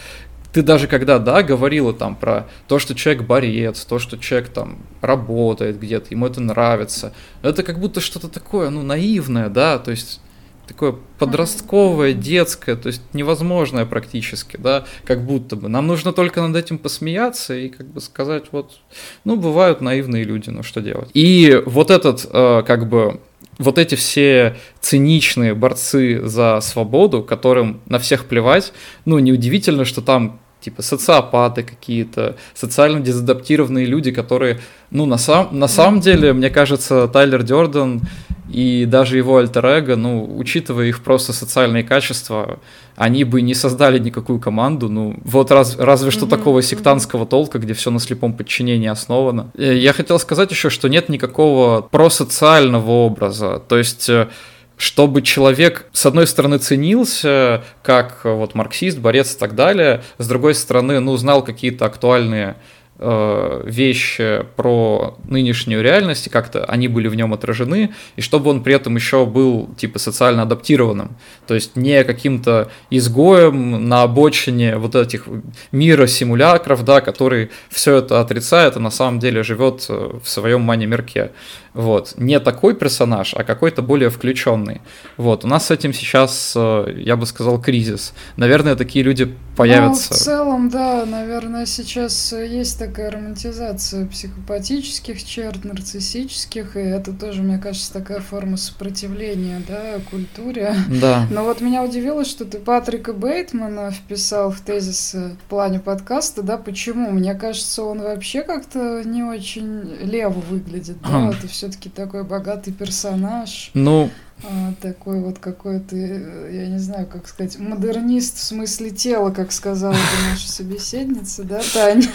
ты 0.53 0.63
даже 0.63 0.89
когда, 0.89 1.19
да, 1.19 1.43
говорила 1.43 1.93
там 1.93 2.17
про 2.17 2.49
то, 2.67 2.79
что 2.79 2.95
человек 2.95 3.25
борец, 3.25 3.85
то, 3.85 3.99
что 3.99 4.17
человек 4.17 4.49
там 4.49 4.79
работает 5.01 5.79
где-то, 5.79 6.07
ему 6.11 6.27
это 6.27 6.41
нравится, 6.41 7.13
это 7.43 7.63
как 7.63 7.79
будто 7.79 8.01
что-то 8.01 8.29
такое, 8.29 8.71
ну, 8.71 8.83
наивное, 8.83 9.51
да, 9.51 9.79
то 9.79 9.91
есть 9.91 10.21
такое 10.69 10.95
подростковое, 11.19 12.13
детское, 12.13 12.77
то 12.77 12.89
есть 12.89 13.03
невозможное 13.15 13.87
практически, 13.87 14.57
да, 14.57 14.85
как 15.05 15.25
будто 15.25 15.57
бы. 15.57 15.69
Нам 15.69 15.87
нужно 15.87 16.13
только 16.13 16.41
над 16.47 16.55
этим 16.57 16.79
посмеяться 16.79 17.57
и 17.57 17.69
как 17.69 17.87
бы 17.87 18.01
сказать, 18.01 18.45
вот, 18.53 18.79
ну, 19.25 19.37
бывают 19.37 19.81
наивные 19.81 20.25
люди, 20.25 20.51
ну, 20.51 20.63
что 20.63 20.81
делать. 20.81 21.11
И 21.15 21.61
вот 21.67 21.91
этот, 21.91 22.27
э, 22.31 22.63
как 22.67 22.89
бы, 22.89 23.21
вот 23.57 23.79
эти 23.79 23.95
все 23.97 24.57
циничные 24.81 25.55
борцы 25.55 26.21
за 26.25 26.61
свободу, 26.61 27.23
которым 27.23 27.81
на 27.87 27.99
всех 27.99 28.27
плевать, 28.27 28.73
ну, 29.05 29.19
неудивительно, 29.19 29.85
что 29.85 30.03
там 30.03 30.39
типа 30.61 30.83
социопаты 30.83 31.63
какие-то, 31.63 32.37
социально 32.55 33.01
дезадаптированные 33.01 33.87
люди, 33.87 34.11
которые, 34.11 34.59
ну, 34.91 35.07
на, 35.07 35.17
сам, 35.17 35.49
на 35.53 35.69
самом 35.69 36.01
деле, 36.01 36.33
мне 36.33 36.51
кажется, 36.51 37.09
Тайлер 37.09 37.43
Дёрден 37.43 38.03
и 38.49 38.87
даже 38.87 39.17
его 39.17 39.37
альтер 39.37 39.97
ну, 39.97 40.37
учитывая 40.39 40.87
их 40.87 41.03
просто 41.03 41.33
социальные 41.33 41.85
качества, 41.85 42.59
они 42.97 43.25
бы 43.25 43.43
не 43.43 43.55
создали 43.55 43.99
никакую 43.99 44.41
команду, 44.41 44.89
ну, 44.89 45.17
вот 45.25 45.51
раз, 45.51 45.77
разве 45.79 46.11
что 46.11 46.27
mm-hmm. 46.27 46.31
такого 46.31 46.63
сектантского 46.63 47.27
толка, 47.27 47.59
где 47.59 47.75
все 47.75 47.91
на 47.91 48.01
слепом 48.01 48.33
подчинении 48.33 48.89
основано. 48.89 49.51
Э, 49.57 49.77
я 49.77 49.93
хотел 49.93 50.19
сказать 50.19 50.51
еще, 50.51 50.71
что 50.71 50.89
нет 50.89 51.09
никакого 51.09 51.83
просоциального 51.83 52.91
образа, 52.91 53.63
то 53.69 53.77
есть 53.77 54.09
э, 54.09 54.29
чтобы 54.77 55.23
человек, 55.23 55.87
с 55.93 56.07
одной 56.07 56.27
стороны, 56.27 56.59
ценился 56.59 57.65
как 57.83 58.21
вот 58.25 58.55
марксист, 58.55 58.99
борец 58.99 59.35
и 59.35 59.39
так 59.39 59.55
далее, 59.55 60.03
с 60.19 60.27
другой 60.27 60.55
стороны, 60.55 61.01
ну, 61.01 61.17
знал 61.17 61.43
какие-то 61.43 61.85
актуальные 61.85 62.51
Э, 62.51 62.55
вещи 62.99 64.45
про 64.57 65.17
нынешнюю 65.29 65.83
реальность, 65.83 66.27
и 66.27 66.31
как-то 66.31 66.65
они 66.65 66.89
были 66.89 67.07
в 67.07 67.15
нем 67.15 67.33
отражены, 67.33 67.95
и 68.17 68.21
чтобы 68.21 68.51
он 68.51 68.63
при 68.63 68.75
этом 68.75 68.97
еще 68.97 69.25
был 69.25 69.69
типа 69.77 69.99
социально 69.99 70.43
адаптированным, 70.43 71.17
то 71.47 71.55
есть 71.55 71.77
не 71.77 72.03
каким-то 72.03 72.71
изгоем 72.91 73.89
на 73.89 74.03
обочине 74.03 74.77
вот 74.77 74.97
этих 74.97 75.29
мира 75.71 76.07
симулякров, 76.07 76.85
да, 76.85 77.01
который 77.01 77.51
все 77.69 77.97
это 77.97 78.21
отрицает, 78.21 78.77
а 78.77 78.81
на 78.81 78.91
самом 78.91 79.19
деле 79.21 79.43
живет 79.43 79.87
э, 79.89 80.19
в 80.23 80.29
своем 80.29 80.63
мане-мирке. 80.63 81.31
Вот. 81.79 82.15
Не 82.17 82.41
такой 82.41 82.75
персонаж, 82.75 83.35
а 83.37 83.45
какой-то 83.45 83.83
более 83.83 84.11
включенный. 84.11 84.81
Вот. 85.17 85.45
У 85.45 85.49
нас 85.49 85.67
с 85.67 85.71
этим 85.71 85.93
сейчас, 85.93 86.55
э, 86.57 86.93
я 86.97 87.15
бы 87.15 87.25
сказал, 87.25 87.61
кризис. 87.61 88.15
Наверное, 88.37 88.75
такие 88.75 89.05
люди 89.05 89.33
появятся. 89.57 90.09
Ну, 90.11 90.17
в 90.17 90.19
целом, 90.19 90.69
да, 90.71 91.07
наверное, 91.07 91.67
сейчас 91.67 92.33
есть 92.33 92.81
такая 92.81 93.13
романтизация 93.13 94.07
психопатических 94.07 95.23
черт, 95.23 95.65
нарциссических, 95.65 96.77
и 96.77 96.81
это 96.81 97.13
тоже, 97.13 97.43
мне 97.43 97.59
кажется, 97.59 97.93
такая 97.93 98.19
форма 98.19 98.57
сопротивления, 98.57 99.63
да, 99.69 100.01
культуре. 100.11 100.75
Да. 101.01 101.29
Но 101.31 101.45
вот 101.45 101.61
меня 101.61 101.85
удивило, 101.85 102.25
что 102.25 102.45
ты 102.45 102.59
Патрика 102.59 103.13
Бейтмана 103.13 103.93
вписал 103.93 104.51
в 104.51 104.61
тезис 104.61 105.15
в 105.15 105.49
плане 105.49 105.79
подкаста, 105.79 106.43
да, 106.43 106.57
почему? 106.57 107.13
Мне 107.13 107.35
кажется, 107.35 107.85
он 107.85 108.01
вообще 108.01 108.43
как-то 108.43 109.05
не 109.05 109.23
очень 109.23 109.97
лево 110.03 110.43
выглядит, 110.51 110.97
да, 111.09 111.31
это 111.39 111.47
все 111.47 111.68
все-таки 111.69 111.89
такой 111.89 112.25
богатый 112.25 112.73
персонаж. 112.73 113.71
Ну, 113.75 114.11
а, 114.43 114.73
такой 114.81 115.21
вот 115.21 115.39
какой-то, 115.39 115.97
я 115.97 116.67
не 116.67 116.79
знаю, 116.79 117.07
как 117.07 117.29
сказать, 117.29 117.59
модернист 117.59 118.39
в 118.39 118.43
смысле 118.43 118.91
тела, 118.91 119.31
как 119.31 119.53
сказала 119.53 119.93
бы 119.93 120.31
наша 120.31 120.49
собеседница, 120.51 121.45
да, 121.45 121.61
Таня? 121.73 122.09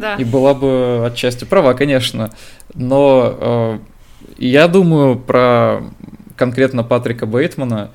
Да. 0.00 0.16
И 0.16 0.24
была 0.24 0.54
бы 0.54 1.04
отчасти 1.06 1.44
права, 1.44 1.74
конечно. 1.74 2.32
Но 2.74 3.36
э, 3.38 3.78
я 4.38 4.68
думаю 4.68 5.18
про 5.18 5.82
конкретно 6.36 6.84
Патрика 6.84 7.26
Бейтмана, 7.26 7.90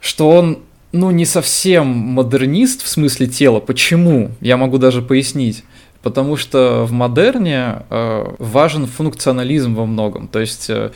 что 0.00 0.30
он 0.30 0.58
ну, 0.90 1.10
не 1.10 1.24
совсем 1.24 1.86
модернист 1.86 2.82
в 2.82 2.88
смысле 2.88 3.26
тела. 3.26 3.60
Почему? 3.60 4.32
Я 4.40 4.56
могу 4.56 4.78
даже 4.78 5.02
пояснить 5.02 5.64
потому 6.02 6.36
что 6.36 6.84
в 6.84 6.92
модерне 6.92 7.82
э, 7.90 8.34
важен 8.38 8.86
функционализм 8.86 9.74
во 9.74 9.86
многом. 9.86 10.28
То 10.28 10.40
есть 10.40 10.68
э, 10.68 10.90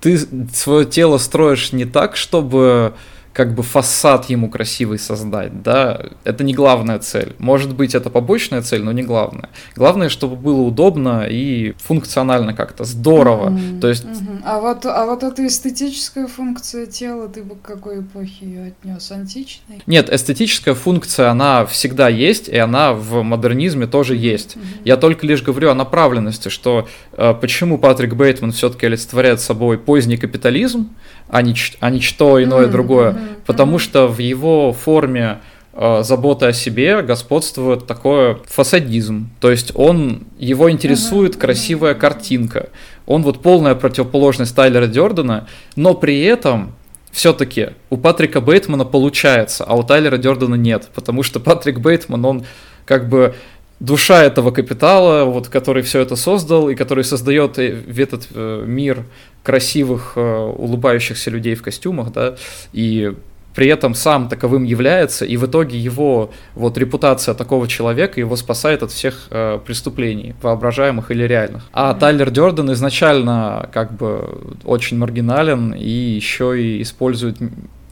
ты 0.00 0.18
свое 0.52 0.84
тело 0.86 1.18
строишь 1.18 1.72
не 1.72 1.84
так, 1.84 2.16
чтобы 2.16 2.94
как 3.36 3.54
бы 3.54 3.62
фасад 3.62 4.30
ему 4.30 4.48
красивый 4.48 4.98
создать, 4.98 5.62
да, 5.62 6.00
это 6.24 6.42
не 6.42 6.54
главная 6.54 6.98
цель. 6.98 7.34
Может 7.38 7.74
быть, 7.74 7.94
это 7.94 8.08
побочная 8.08 8.62
цель, 8.62 8.82
но 8.82 8.92
не 8.92 9.02
главная. 9.02 9.50
Главное, 9.74 10.08
чтобы 10.08 10.36
было 10.36 10.62
удобно 10.62 11.26
и 11.28 11.74
функционально 11.76 12.54
как-то, 12.54 12.84
здорово. 12.84 13.50
Mm-hmm. 13.50 13.80
То 13.80 13.88
есть... 13.88 14.04
Mm-hmm. 14.04 14.40
А, 14.42 14.60
вот, 14.60 14.86
а 14.86 15.04
вот 15.04 15.22
эта 15.22 15.46
эстетическая 15.46 16.28
функция 16.28 16.86
тела, 16.86 17.28
ты 17.28 17.42
бы 17.42 17.56
к 17.56 17.60
какой 17.60 18.00
эпохе 18.00 18.46
ее 18.46 18.66
отнес? 18.68 19.10
Античной? 19.10 19.82
Нет, 19.86 20.10
эстетическая 20.10 20.72
функция, 20.74 21.28
она 21.28 21.66
всегда 21.66 22.08
есть, 22.08 22.48
и 22.48 22.56
она 22.56 22.94
в 22.94 23.22
модернизме 23.22 23.86
тоже 23.86 24.16
есть. 24.16 24.56
Mm-hmm. 24.56 24.80
Я 24.86 24.96
только 24.96 25.26
лишь 25.26 25.42
говорю 25.42 25.68
о 25.68 25.74
направленности, 25.74 26.48
что 26.48 26.88
э, 27.12 27.34
почему 27.38 27.76
Патрик 27.76 28.14
Бейтман 28.14 28.52
все-таки 28.52 28.86
олицетворяет 28.86 29.42
собой 29.42 29.76
поздний 29.76 30.16
капитализм, 30.16 30.88
а 31.28 31.42
не, 31.42 31.54
а 31.80 31.90
не 31.90 32.00
что 32.00 32.42
иное 32.42 32.66
mm-hmm. 32.66 32.70
другое. 32.70 33.10
Mm-hmm 33.12 33.36
потому 33.46 33.78
что 33.78 34.08
в 34.08 34.18
его 34.18 34.72
форме 34.72 35.38
э, 35.72 36.02
заботы 36.02 36.46
о 36.46 36.52
себе 36.52 37.00
господствует 37.02 37.86
такой 37.86 38.38
фасадизм. 38.46 39.30
То 39.40 39.50
есть 39.50 39.72
он, 39.74 40.24
его 40.38 40.70
интересует 40.70 41.36
красивая 41.36 41.94
картинка. 41.94 42.68
Он 43.06 43.22
вот 43.22 43.40
полная 43.40 43.74
противоположность 43.74 44.54
Тайлера 44.54 44.86
Дёрдена, 44.86 45.46
но 45.76 45.94
при 45.94 46.20
этом 46.22 46.74
все-таки 47.12 47.70
у 47.88 47.96
Патрика 47.96 48.40
Бейтмана 48.40 48.84
получается, 48.84 49.64
а 49.64 49.74
у 49.76 49.82
Тайлера 49.82 50.18
Дёрдена 50.18 50.56
нет, 50.56 50.88
потому 50.94 51.22
что 51.22 51.40
Патрик 51.40 51.78
Бейтман, 51.78 52.24
он 52.24 52.44
как 52.84 53.08
бы 53.08 53.34
душа 53.80 54.22
этого 54.24 54.50
капитала, 54.50 55.24
вот, 55.24 55.48
который 55.48 55.82
все 55.82 56.00
это 56.00 56.16
создал 56.16 56.68
и 56.68 56.74
который 56.74 57.04
создает 57.04 57.56
в 57.56 58.00
этот 58.00 58.28
э, 58.34 58.64
мир 58.66 59.04
красивых, 59.46 60.14
э, 60.16 60.52
улыбающихся 60.58 61.30
людей 61.30 61.54
в 61.54 61.62
костюмах, 61.62 62.12
да, 62.12 62.34
и 62.72 63.14
при 63.54 63.68
этом 63.68 63.94
сам 63.94 64.28
таковым 64.28 64.64
является, 64.64 65.24
и 65.24 65.36
в 65.36 65.46
итоге 65.46 65.78
его 65.78 66.30
вот 66.56 66.76
репутация 66.76 67.32
такого 67.34 67.68
человека 67.68 68.18
его 68.18 68.34
спасает 68.34 68.82
от 68.82 68.90
всех 68.90 69.28
э, 69.30 69.60
преступлений, 69.64 70.34
воображаемых 70.42 71.12
или 71.12 71.22
реальных. 71.22 71.62
А 71.72 71.92
mm-hmm. 71.92 71.98
Тайлер 72.00 72.30
Дёрден 72.30 72.72
изначально 72.72 73.68
как 73.72 73.92
бы 73.92 74.56
очень 74.64 74.98
маргинален 74.98 75.72
и 75.72 75.88
еще 75.88 76.60
и 76.60 76.82
использует 76.82 77.36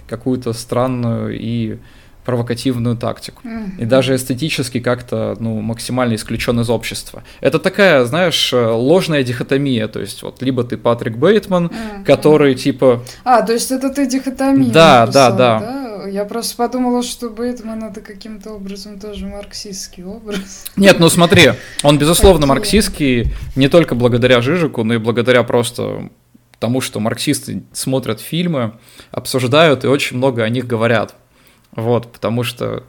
какую-то 0.09 0.53
странную 0.55 1.39
и 1.41 1.79
провокативную 2.25 2.97
тактику. 2.97 3.43
Mm-hmm. 3.45 3.70
И 3.79 3.85
даже 3.85 4.14
эстетически 4.14 4.81
как-то, 4.81 5.37
ну, 5.39 5.61
максимально 5.61 6.14
исключен 6.14 6.59
из 6.61 6.70
общества. 6.70 7.22
Это 7.41 7.59
такая, 7.59 8.05
знаешь, 8.05 8.53
ложная 8.53 9.22
дихотомия. 9.22 9.89
То 9.89 10.01
есть, 10.01 10.22
вот, 10.22 10.43
либо 10.43 10.64
ты 10.64 10.77
Патрик 10.77 11.16
Бейтман, 11.16 11.66
mm-hmm. 11.66 12.05
который, 12.05 12.55
типа... 12.55 13.03
А, 13.25 13.43
то 13.43 13.53
есть 13.53 13.70
это 13.70 13.91
ты 13.91 14.07
дихотомия 14.07 14.72
Да, 14.72 15.03
написал, 15.03 15.37
да, 15.37 15.59
да, 15.59 15.61
да. 15.61 16.09
Я 16.09 16.25
просто 16.25 16.57
подумала, 16.57 17.03
что 17.03 17.31
Бейтман 17.31 17.85
это 17.85 18.01
каким-то 18.01 18.53
образом 18.53 18.99
тоже 18.99 19.27
марксистский 19.27 20.05
образ. 20.05 20.66
Нет, 20.77 20.99
ну 20.99 21.09
смотри, 21.09 21.53
он, 21.83 21.99
безусловно, 21.99 22.47
марксистский 22.47 23.33
не 23.57 23.68
только 23.68 23.95
благодаря 23.95 24.41
Жижику, 24.41 24.85
но 24.85 24.95
и 24.95 24.99
благодаря 24.99 25.43
просто 25.45 26.11
тому, 26.59 26.81
что 26.81 27.01
марксисты 27.01 27.62
смотрят 27.72 28.20
фильмы, 28.20 28.75
обсуждают 29.11 29.85
и 29.85 29.87
очень 29.89 30.16
много 30.16 30.43
о 30.43 30.49
них 30.49 30.66
говорят. 30.66 31.14
Вот, 31.77 32.12
потому 32.12 32.43
что 32.43 32.85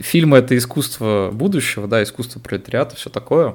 фильмы— 0.00 0.36
это 0.38 0.56
искусство 0.56 1.30
будущего, 1.32 1.86
да, 1.86 2.02
искусство 2.02 2.40
пролетариата, 2.40 2.96
все 2.96 3.10
такое. 3.10 3.54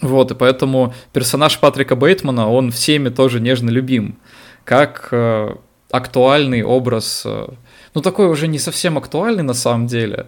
Вот, 0.00 0.30
и 0.30 0.34
поэтому 0.34 0.94
персонаж 1.12 1.58
Патрика 1.58 1.96
Бейтмана, 1.96 2.50
он 2.50 2.70
всеми 2.70 3.08
тоже 3.10 3.40
нежно 3.40 3.70
любим, 3.70 4.18
как 4.64 5.08
э, 5.12 5.54
актуальный 5.90 6.62
образ, 6.62 7.22
э, 7.24 7.48
ну 7.94 8.00
такой 8.00 8.26
уже 8.28 8.48
не 8.48 8.58
совсем 8.58 8.98
актуальный 8.98 9.44
на 9.44 9.54
самом 9.54 9.86
деле, 9.86 10.26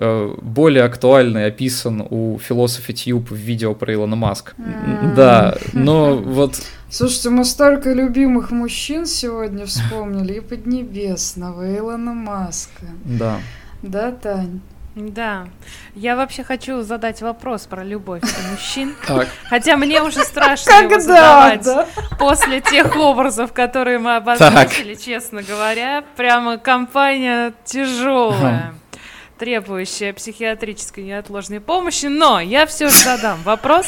более 0.00 0.84
актуальный 0.84 1.46
описан 1.46 2.06
у 2.08 2.38
философа 2.38 2.92
Тьюб 2.92 3.30
в 3.30 3.34
видео 3.34 3.74
про 3.74 3.94
Илона 3.94 4.16
Маска. 4.16 4.52
Да, 5.16 5.56
но 5.72 6.16
вот 6.16 6.60
Слушайте, 6.90 7.28
мы 7.28 7.44
столько 7.44 7.92
любимых 7.92 8.50
мужчин 8.50 9.04
сегодня 9.04 9.66
вспомнили. 9.66 10.34
И 10.34 10.40
Поднебесного, 10.40 11.70
и 11.70 11.76
Илона 11.78 12.14
Маска. 12.14 12.86
Да. 13.04 13.40
Да, 13.82 14.10
Тань? 14.10 14.60
Да. 14.94 15.46
Я 15.94 16.16
вообще 16.16 16.42
хочу 16.42 16.82
задать 16.82 17.20
вопрос 17.20 17.66
про 17.66 17.84
любовь 17.84 18.22
мужчин. 18.50 18.94
Так. 19.06 19.28
Хотя 19.50 19.76
мне 19.76 20.02
уже 20.02 20.24
страшно 20.24 20.72
Когда, 20.72 20.94
его 20.94 21.00
задавать 21.00 21.64
да? 21.64 21.86
после 22.18 22.60
тех 22.60 22.96
образов, 22.96 23.52
которые 23.52 23.98
мы 23.98 24.16
обозначили, 24.16 24.94
так. 24.94 25.02
честно 25.02 25.42
говоря. 25.42 26.04
Прямо 26.16 26.56
компания 26.56 27.52
тяжелая 27.64 28.72
требующая 29.38 30.12
психиатрической 30.12 31.04
неотложной 31.04 31.60
помощи, 31.60 32.06
но 32.06 32.40
я 32.40 32.66
все 32.66 32.88
же 32.88 32.96
задам 32.96 33.42
вопрос. 33.42 33.86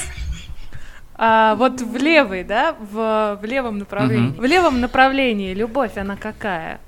А, 1.23 1.55
вот 1.57 1.83
в 1.83 1.97
левый, 1.97 2.45
да, 2.45 2.75
в, 2.79 3.39
в 3.43 3.45
левом 3.45 3.77
направлении. 3.77 4.31
Угу. 4.31 4.41
В 4.41 4.45
левом 4.45 4.81
направлении 4.81 5.53
любовь, 5.53 5.99
она 5.99 6.17
какая? 6.17 6.81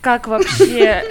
Как 0.00 0.26
вообще, 0.26 1.04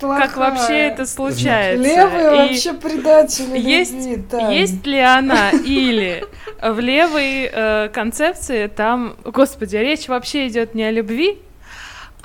как 0.00 0.36
вообще 0.36 0.78
это 0.78 1.06
случается? 1.06 1.82
Левые 1.82 2.46
И 2.46 2.48
вообще 2.50 2.72
предатели 2.74 3.58
есть, 3.58 4.06
любви, 4.06 4.56
есть 4.56 4.86
ли 4.86 4.98
она 4.98 5.50
или 5.50 6.24
в 6.60 6.80
левой 6.80 7.50
э, 7.52 7.88
концепции 7.92 8.66
там, 8.66 9.16
господи, 9.24 9.76
речь 9.76 10.08
вообще 10.08 10.48
идет 10.48 10.74
не 10.74 10.84
о 10.84 10.90
любви, 10.90 11.38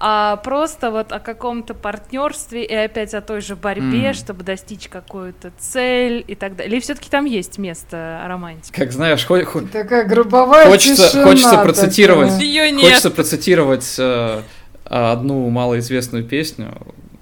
а 0.01 0.37
просто 0.37 0.91
вот 0.91 1.11
о 1.11 1.19
каком-то 1.19 1.73
партнерстве 1.73 2.63
и 2.63 2.73
опять 2.73 3.13
о 3.13 3.21
той 3.21 3.41
же 3.41 3.57
борьбе, 3.57 4.11
mm. 4.11 4.13
чтобы 4.13 4.45
достичь 4.45 4.87
какую-то 4.87 5.51
цель 5.59 6.23
и 6.25 6.35
так 6.35 6.55
далее. 6.55 6.73
Или 6.73 6.79
все-таки 6.79 7.09
там 7.09 7.25
есть 7.25 7.57
место 7.57 8.23
романтики? 8.25 8.73
Как 8.73 8.93
знаешь, 8.93 9.25
хоть, 9.25 9.43
хоть 9.43 9.71
такая 9.71 10.05
грубовая 10.05 10.67
хочется, 10.67 11.07
тишина 11.07 11.23
хочется 11.25 11.57
процитировать, 11.57 12.39
Ее 12.39 12.71
нет. 12.71 12.85
хочется 12.85 13.11
процитировать 13.11 13.95
э, 13.99 14.41
одну 14.85 15.49
малоизвестную 15.49 16.23
песню. 16.23 16.77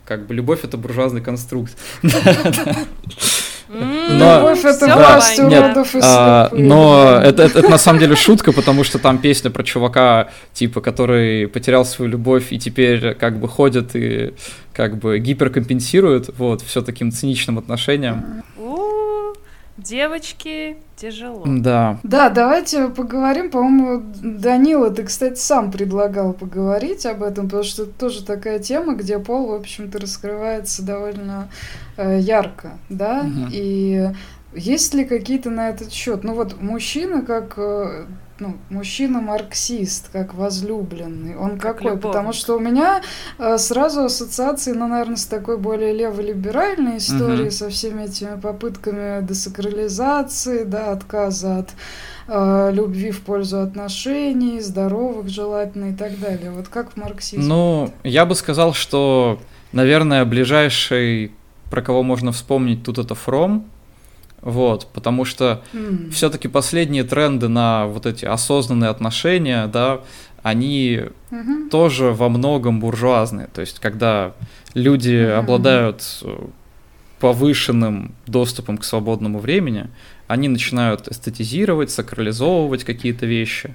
Как 0.05 0.27
бы 0.27 0.35
любовь 0.35 0.63
это 0.63 0.77
буржуазный 0.77 1.21
конструкт. 1.21 1.75
Но, 4.17 4.37
Любовь 4.37 4.65
это 4.65 4.85
власть 4.95 5.39
уродов 5.39 5.95
и 5.95 5.99
а, 6.03 6.49
Но 6.53 7.19
это, 7.23 7.43
это, 7.43 7.59
это 7.59 7.69
на 7.69 7.77
самом 7.77 7.99
деле 7.99 8.15
шутка, 8.15 8.51
потому 8.51 8.83
что 8.83 8.99
там 8.99 9.17
песня 9.17 9.51
про 9.51 9.63
чувака, 9.63 10.29
типа, 10.53 10.81
который 10.81 11.47
потерял 11.47 11.85
свою 11.85 12.11
любовь 12.11 12.51
и 12.51 12.59
теперь 12.59 13.13
как 13.15 13.39
бы 13.39 13.47
ходит 13.47 13.95
и 13.95 14.33
как 14.73 14.97
бы 14.97 15.17
гиперкомпенсирует, 15.17 16.29
вот, 16.37 16.61
все 16.61 16.81
таким 16.81 17.11
циничным 17.11 17.57
отношением. 17.57 18.43
Девочки, 19.87 20.75
тяжело. 20.97 21.43
Да. 21.45 21.97
Да, 22.03 22.29
давайте 22.29 22.89
поговорим. 22.89 23.49
По-моему, 23.49 24.03
Данила, 24.21 24.89
ты, 24.89 25.03
кстати, 25.03 25.39
сам 25.39 25.71
предлагал 25.71 26.33
поговорить 26.33 27.05
об 27.05 27.23
этом, 27.23 27.45
потому 27.45 27.63
что 27.63 27.83
это 27.83 27.93
тоже 27.93 28.25
такая 28.25 28.59
тема, 28.59 28.95
где 28.95 29.17
пол, 29.17 29.47
в 29.47 29.53
общем-то, 29.53 29.97
раскрывается 29.99 30.83
довольно 30.83 31.49
э, 31.95 32.19
ярко, 32.19 32.77
да? 32.89 33.21
Угу. 33.21 33.49
И 33.51 34.09
есть 34.53 34.93
ли 34.93 35.05
какие-то 35.05 35.49
на 35.51 35.69
этот 35.69 35.93
счет? 35.93 36.23
Ну 36.25 36.33
вот 36.33 36.61
мужчина 36.61 37.21
как 37.21 37.53
э, 37.57 38.07
ну, 38.39 38.57
мужчина-марксист, 38.69 40.09
как 40.11 40.33
возлюбленный. 40.33 41.35
Он 41.35 41.57
как 41.57 41.77
какой? 41.77 41.91
Любовник. 41.91 42.01
Потому 42.01 42.33
что 42.33 42.55
у 42.55 42.59
меня 42.59 43.01
э, 43.37 43.57
сразу 43.57 44.03
ассоциации, 44.03 44.73
ну, 44.73 44.87
наверное, 44.87 45.15
с 45.15 45.25
такой 45.25 45.57
более 45.57 45.93
леволиберальной 45.93 46.97
историей, 46.97 47.47
угу. 47.47 47.51
со 47.51 47.69
всеми 47.69 48.03
этими 48.03 48.39
попытками 48.39 49.25
десакрализации, 49.25 50.63
да, 50.63 50.91
отказа 50.91 51.59
от 51.59 51.69
э, 52.27 52.71
любви 52.73 53.11
в 53.11 53.21
пользу 53.21 53.61
отношений, 53.61 54.59
здоровых, 54.59 55.29
желательно 55.29 55.91
и 55.91 55.93
так 55.93 56.19
далее. 56.19 56.51
Вот 56.51 56.67
как 56.67 56.91
в 56.91 56.97
марксизме? 56.97 57.45
Ну, 57.45 57.93
я 58.03 58.25
бы 58.25 58.35
сказал, 58.35 58.73
что, 58.73 59.39
наверное, 59.71 60.25
ближайший, 60.25 61.31
про 61.69 61.81
кого 61.81 62.03
можно 62.03 62.31
вспомнить 62.31 62.83
тут 62.83 62.97
это 62.97 63.15
Фром, 63.15 63.65
вот, 64.47 64.87
потому 64.93 65.25
что 65.25 65.61
mm. 65.73 66.09
все-таки 66.11 66.47
последние 66.47 67.03
тренды 67.03 67.49
на 67.49 67.85
вот 67.85 68.05
эти 68.05 68.23
осознанные 68.23 68.89
отношения, 68.89 69.67
да, 69.67 69.99
они 70.41 71.01
mm-hmm. 71.31 71.69
тоже 71.69 72.13
во 72.13 72.29
многом 72.29 72.79
буржуазные. 72.79 73.47
То 73.47 73.59
есть, 73.59 73.79
когда 73.79 74.31
люди 74.73 75.09
mm-hmm. 75.09 75.33
обладают 75.33 76.01
э, 76.21 76.47
повышенным 77.19 78.15
доступом 78.25 78.77
к 78.77 78.85
свободному 78.85 79.39
времени, 79.39 79.89
они 80.27 80.47
начинают 80.47 81.09
эстетизировать, 81.09 81.91
сакрализовывать 81.91 82.85
какие-то 82.85 83.25
вещи, 83.25 83.73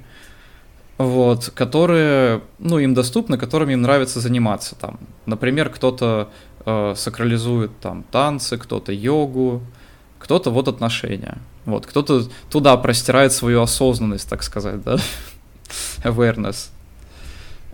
вот, 0.97 1.51
которые, 1.55 2.41
ну, 2.59 2.79
им 2.79 2.95
доступны, 2.95 3.37
которыми 3.37 3.75
им 3.75 3.83
нравится 3.83 4.21
заниматься. 4.21 4.75
Там, 4.75 4.99
например, 5.27 5.69
кто-то 5.69 6.31
э, 6.65 6.95
сакрализует 6.97 7.73
там 7.81 8.05
танцы, 8.11 8.57
кто-то 8.57 8.91
йогу, 8.91 9.61
кто-то 10.23 10.51
вот 10.51 10.69
отношения. 10.69 11.39
Вот, 11.65 11.87
кто-то 11.87 12.29
туда 12.49 12.77
простирает 12.77 13.33
свою 13.33 13.61
осознанность, 13.61 14.29
так 14.29 14.43
сказать, 14.43 14.83
да, 14.83 14.97
awareness. 16.05 16.69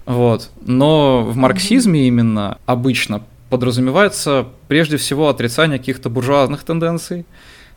Вот. 0.07 0.51
Но 0.63 1.23
в 1.23 1.37
марксизме 1.37 2.09
именно 2.09 2.59
обычно 2.65 3.23
подразумевается 3.51 4.47
прежде 4.67 4.97
всего 4.97 5.29
отрицание 5.29 5.79
каких-то 5.79 6.09
буржуазных 6.09 6.63
тенденций, 6.63 7.27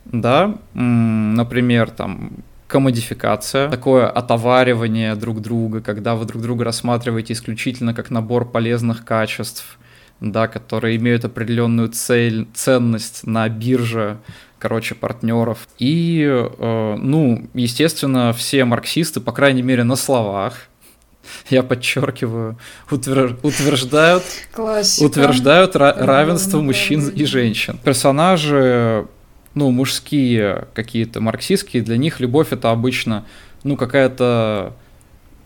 да, 0.06 0.56
например, 0.74 1.90
там 1.90 2.32
комодификация, 2.68 3.70
такое 3.70 4.08
отоваривание 4.08 5.16
друг 5.16 5.42
друга, 5.42 5.82
когда 5.82 6.16
вы 6.16 6.26
друг 6.26 6.42
друга 6.42 6.64
рассматриваете 6.64 7.34
исключительно 7.34 7.94
как 7.94 8.10
набор 8.10 8.50
полезных 8.50 9.04
качеств, 9.04 9.78
да, 10.22 10.48
которые 10.48 10.98
имеют 10.98 11.26
определенную 11.26 11.90
цель, 11.90 12.48
ценность 12.54 13.26
на 13.26 13.50
бирже, 13.50 14.20
короче, 14.60 14.96
партнеров. 14.96 15.68
И, 15.80 16.24
э, 16.24 16.96
ну, 16.98 17.48
естественно, 17.56 18.32
все 18.32 18.64
марксисты, 18.64 19.20
по 19.20 19.32
крайней 19.32 19.64
мере, 19.64 19.84
на 19.84 19.96
словах, 19.96 20.68
я 21.50 21.64
подчеркиваю, 21.64 22.58
утвер... 22.90 23.38
утверждают, 23.42 24.24
Классика. 24.54 25.06
утверждают 25.06 25.76
ра- 25.76 25.98
равенство 25.98 26.62
мужчин 26.62 27.10
и 27.10 27.26
женщин. 27.26 27.80
Персонажи 27.84 29.08
ну, 29.54 29.70
мужские 29.72 30.68
какие-то 30.74 31.20
марксистские, 31.20 31.84
для 31.84 31.98
них 31.98 32.20
любовь 32.20 32.48
это 32.52 32.72
обычно, 32.72 33.26
ну, 33.64 33.76
какая-то 33.76 34.74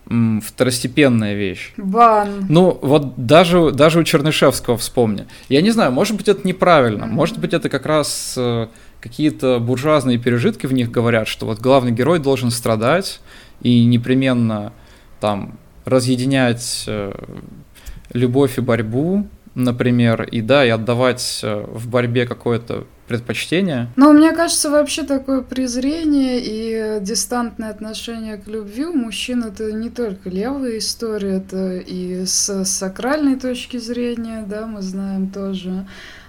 второстепенная 0.08 1.34
вещь. 1.34 1.72
Бан. 1.76 2.46
Ну, 2.48 2.78
вот 2.80 3.14
даже, 3.16 3.72
даже 3.72 3.98
у 3.98 4.04
Чернышевского 4.04 4.76
вспомни. 4.76 5.26
Я 5.48 5.62
не 5.62 5.70
знаю, 5.70 5.92
может 5.92 6.16
быть, 6.16 6.28
это 6.28 6.46
неправильно, 6.46 7.04
mm-hmm. 7.04 7.08
может 7.08 7.38
быть, 7.38 7.52
это 7.52 7.68
как 7.68 7.86
раз 7.86 8.34
э, 8.36 8.68
какие-то 9.00 9.58
буржуазные 9.58 10.18
пережитки 10.18 10.66
в 10.66 10.72
них 10.72 10.90
говорят, 10.90 11.26
что 11.26 11.46
вот 11.46 11.60
главный 11.60 11.90
герой 11.90 12.20
должен 12.20 12.50
страдать 12.50 13.20
и 13.62 13.84
непременно 13.84 14.72
там 15.20 15.58
разъединять 15.84 16.84
э, 16.86 17.12
любовь 18.12 18.58
и 18.58 18.60
борьбу, 18.60 19.26
например, 19.54 20.22
и 20.22 20.40
да, 20.40 20.64
и 20.64 20.68
отдавать 20.68 21.40
э, 21.42 21.64
в 21.68 21.88
борьбе 21.88 22.26
какое-то 22.26 22.86
предпочтение. 23.06 23.88
Но 23.96 24.12
мне 24.12 24.32
кажется, 24.32 24.70
вообще 24.70 25.02
такое 25.02 25.42
презрение 25.42 26.40
и 26.42 27.00
дистантное 27.00 27.70
отношение 27.70 28.36
к 28.36 28.46
любви 28.46 28.86
у 28.86 28.92
мужчин 28.92 29.44
это 29.44 29.72
не 29.72 29.90
только 29.90 30.28
левая 30.28 30.78
история, 30.78 31.36
это 31.36 31.76
и 31.76 32.24
с 32.26 32.64
сакральной 32.64 33.36
точки 33.36 33.76
зрения, 33.78 34.44
да, 34.46 34.66
мы 34.66 34.82
знаем 34.82 35.30
тоже. 35.30 35.86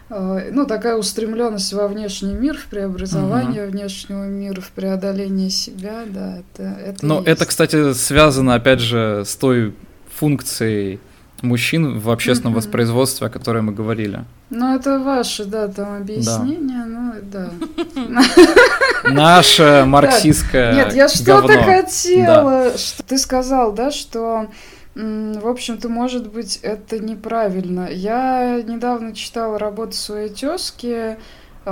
Э, 0.09 0.49
ну, 0.51 0.65
такая 0.65 0.95
устремленность 0.95 1.73
во 1.73 1.87
внешний 1.87 2.33
мир, 2.33 2.57
в 2.57 2.65
преобразование 2.65 3.63
угу. 3.63 3.71
внешнего 3.71 4.25
мира, 4.25 4.61
в 4.61 4.71
преодоление 4.71 5.49
себя, 5.49 6.03
да, 6.07 6.39
это, 6.39 6.63
это 6.79 7.05
Но 7.05 7.21
это, 7.25 7.45
кстати, 7.45 7.93
связано, 7.93 8.55
опять 8.55 8.79
же, 8.79 9.23
с 9.25 9.35
той 9.35 9.73
функцией 10.15 10.99
мужчин 11.41 11.99
в 11.99 12.09
общественном 12.09 12.53
mm-hmm. 12.53 12.57
воспроизводстве, 12.57 13.27
о 13.27 13.29
которой 13.29 13.61
мы 13.61 13.73
говорили. 13.73 14.25
Ну, 14.49 14.75
это 14.75 14.99
ваше, 14.99 15.45
да, 15.45 15.67
там 15.67 15.95
объяснение, 15.97 16.85
ну, 16.85 17.13
да. 17.23 17.51
Наше 19.09 19.83
марксистское 19.85 20.73
Нет, 20.73 20.93
я 20.93 21.07
что-то 21.07 21.61
хотела. 21.63 22.71
Ты 23.07 23.17
сказал, 23.17 23.73
да, 23.73 23.91
что 23.91 24.47
в 24.95 25.47
общем-то, 25.47 25.89
может 25.89 26.31
быть, 26.31 26.57
это 26.63 26.97
неправильно. 26.97 27.87
Я 27.87 28.63
недавно 28.63 29.13
читала 29.13 29.59
работу 29.59 29.93
своей 29.93 30.29
тезки, 30.29 31.17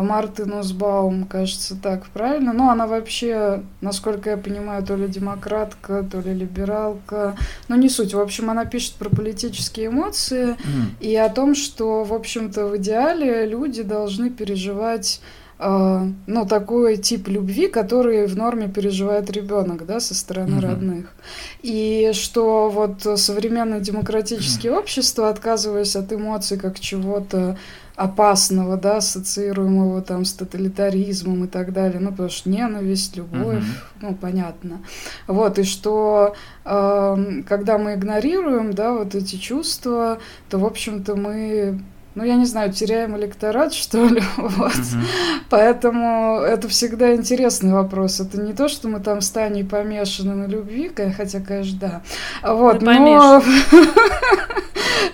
Марты 0.02 0.46
Нусбаум, 0.46 1.26
кажется, 1.26 1.76
так 1.76 2.06
правильно. 2.08 2.54
Но 2.54 2.70
она 2.70 2.88
вообще, 2.88 3.64
насколько 3.82 4.32
я 4.32 4.38
понимаю, 4.38 4.84
то 4.84 4.96
ли 4.96 5.08
демократка, 5.08 6.04
то 6.10 6.20
ли 6.20 6.34
либералка. 6.34 7.36
Но 7.68 7.76
не 7.76 7.90
суть. 7.90 8.14
В 8.14 8.20
общем, 8.20 8.50
она 8.50 8.66
пишет 8.66 8.96
про 8.96 9.10
политические 9.10 9.88
эмоции 9.88 10.50
mm. 10.50 10.56
и 11.00 11.16
о 11.16 11.30
том, 11.30 11.56
что, 11.56 12.04
в 12.04 12.14
общем-то, 12.14 12.68
в 12.68 12.78
идеале 12.78 13.46
люди 13.46 13.84
должны 13.84 14.30
переживать 14.30 15.22
э, 15.60 16.08
ну, 16.28 16.46
такой 16.46 16.98
тип 16.98 17.28
любви, 17.28 17.68
который 17.68 18.26
в 18.28 18.36
норме 18.36 18.68
переживает 18.68 19.30
ребенок, 19.32 19.86
да, 19.86 20.00
со 20.00 20.16
стороны 20.16 20.58
mm-hmm. 20.58 20.68
родных. 20.68 21.14
И 21.62 22.12
что 22.14 22.70
вот 22.70 23.20
современное 23.20 23.80
демократическое 23.80 24.70
mm-hmm. 24.70 24.80
общество, 24.80 25.30
отказываясь 25.30 25.96
от 25.96 26.12
эмоций 26.12 26.58
как 26.58 26.80
чего-то 26.80 27.58
опасного, 27.96 28.78
да, 28.78 28.98
ассоциируемого 28.98 30.02
там 30.02 30.26
с 30.26 30.34
тоталитаризмом 30.34 31.46
и 31.46 31.48
так 31.48 31.72
далее, 31.74 32.00
ну, 32.00 32.12
потому 32.12 32.30
что 32.30 32.50
ненависть, 32.50 33.16
любовь, 33.16 33.64
uh-huh. 33.64 34.02
ну, 34.02 34.16
понятно. 34.16 34.82
Вот, 35.28 35.60
и 35.60 35.64
что 35.64 36.36
э, 36.66 37.42
когда 37.48 37.78
мы 37.78 37.94
игнорируем, 37.94 38.74
да, 38.74 38.94
вот 38.94 39.16
эти 39.16 39.38
чувства, 39.38 40.20
то, 40.50 40.58
в 40.60 40.66
общем-то, 40.66 41.16
мы 41.16 41.82
ну, 42.16 42.24
я 42.24 42.36
не 42.36 42.46
знаю, 42.46 42.72
теряем 42.72 43.16
электорат, 43.18 43.74
что 43.82 44.06
ли, 44.06 44.22
вот. 44.38 44.74
Угу. 44.74 45.02
Поэтому 45.50 46.40
это 46.40 46.68
всегда 46.68 47.14
интересный 47.14 47.74
вопрос. 47.74 48.20
Это 48.20 48.42
не 48.42 48.54
то, 48.54 48.68
что 48.68 48.88
мы 48.88 49.00
там 49.02 49.22
с 49.22 49.30
Таней 49.30 49.64
помешаны 49.64 50.34
на 50.36 50.48
любви, 50.48 50.92
хотя, 51.16 51.40
конечно, 51.42 51.78
да. 51.80 52.02
Вот, 52.42 52.82
но... 52.82 53.44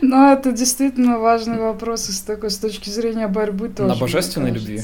Но 0.01 0.31
это 0.31 0.51
действительно 0.51 1.19
важный 1.19 1.59
вопрос 1.59 2.05
с 2.05 2.21
такой 2.21 2.49
с 2.49 2.57
точки 2.57 2.89
зрения 2.89 3.27
борьбы 3.27 3.69
тоже. 3.69 3.93
На 3.93 3.95
божественной 3.95 4.49
любви. 4.49 4.81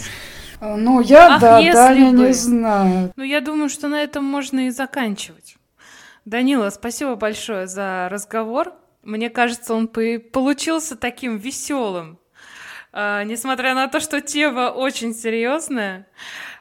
А, 0.59 0.75
ну, 0.75 1.01
я, 1.01 1.35
Ах, 1.35 1.41
да, 1.41 1.59
да, 1.59 1.91
я 1.91 2.11
не 2.11 2.33
знаю. 2.33 3.11
Ну, 3.15 3.23
я 3.23 3.41
думаю, 3.41 3.69
что 3.69 3.87
на 3.87 4.03
этом 4.03 4.23
можно 4.23 4.67
и 4.67 4.69
заканчивать. 4.69 5.57
Данила, 6.25 6.69
спасибо 6.69 7.15
большое 7.15 7.67
за 7.67 8.07
разговор. 8.11 8.73
Мне 9.07 9.29
кажется, 9.29 9.73
он 9.73 9.87
получился 9.87 10.97
таким 10.97 11.37
веселым. 11.37 12.19
А, 12.91 13.23
несмотря 13.23 13.73
на 13.73 13.87
то, 13.87 14.01
что 14.01 14.19
тема 14.19 14.69
очень 14.69 15.13
серьезная, 15.13 16.09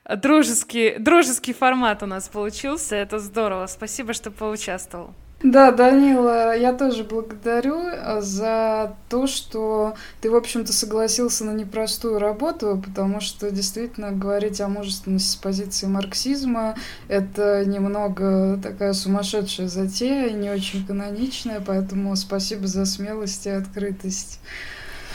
дружеский, 0.09 0.95
дружеский 0.97 1.53
формат 1.53 2.05
у 2.05 2.07
нас 2.07 2.29
получился. 2.29 2.95
Это 2.95 3.19
здорово. 3.19 3.67
Спасибо, 3.67 4.13
что 4.13 4.31
поучаствовал. 4.31 5.13
Да, 5.49 5.71
Данила, 5.71 6.57
я 6.57 6.73
тоже 6.73 7.05
благодарю 7.05 7.79
э, 7.87 8.21
за 8.21 8.97
то, 9.09 9.29
что 9.29 9.95
ты, 10.21 10.29
в 10.29 10.35
общем-то, 10.35 10.73
согласился 10.73 11.45
на 11.45 11.53
непростую 11.53 12.19
работу, 12.19 12.83
потому 12.85 13.21
что 13.21 13.53
действительно 13.53 14.11
говорить 14.11 14.61
о 14.61 14.67
мужественности 14.67 15.31
с 15.31 15.37
позиции 15.37 15.87
марксизма— 15.87 16.75
это 17.09 17.65
немного 17.65 18.59
такая 18.61 18.93
сумасшедшая 18.93 19.69
затея, 19.69 20.31
не 20.31 20.51
очень 20.51 20.85
каноничная, 20.85 21.63
поэтому 21.65 22.17
спасибо 22.17 22.67
за 22.67 22.85
смелость 22.85 23.47
и 23.47 23.51
открытость. 23.51 24.41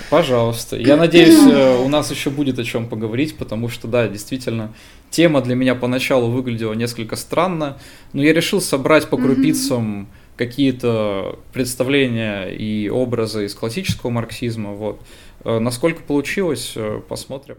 Пожалуйста. 0.09 0.77
Я 0.77 0.95
надеюсь, 0.95 1.45
э, 1.45 1.77
у 1.84 1.89
нас 1.89 2.09
еще 2.09 2.29
будет 2.29 2.57
о 2.57 2.63
чем 2.63 2.88
поговорить, 2.88 3.36
потому 3.36 3.67
что, 3.67 3.89
да, 3.89 4.07
действительно, 4.07 4.71
тема 5.09 5.41
для 5.41 5.55
меня 5.55 5.75
поначалу 5.75 6.32
выглядела 6.32 6.71
несколько 6.71 7.17
странно, 7.17 7.77
но 8.13 8.23
я 8.23 8.32
решил 8.32 8.61
собрать 8.61 9.09
по 9.09 9.17
крупицам 9.17 10.07
какие-то 10.42 11.38
представления 11.54 12.46
и 12.46 12.89
образы 12.89 13.46
из 13.46 13.54
классического 13.54 14.10
марксизма. 14.10 14.72
Вот. 14.72 15.00
Э, 15.44 15.60
насколько 15.60 16.02
получилось, 16.02 16.74
э, 16.76 17.00
посмотрим. 17.08 17.58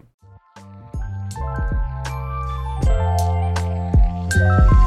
thank 4.35 4.71
you 4.71 4.82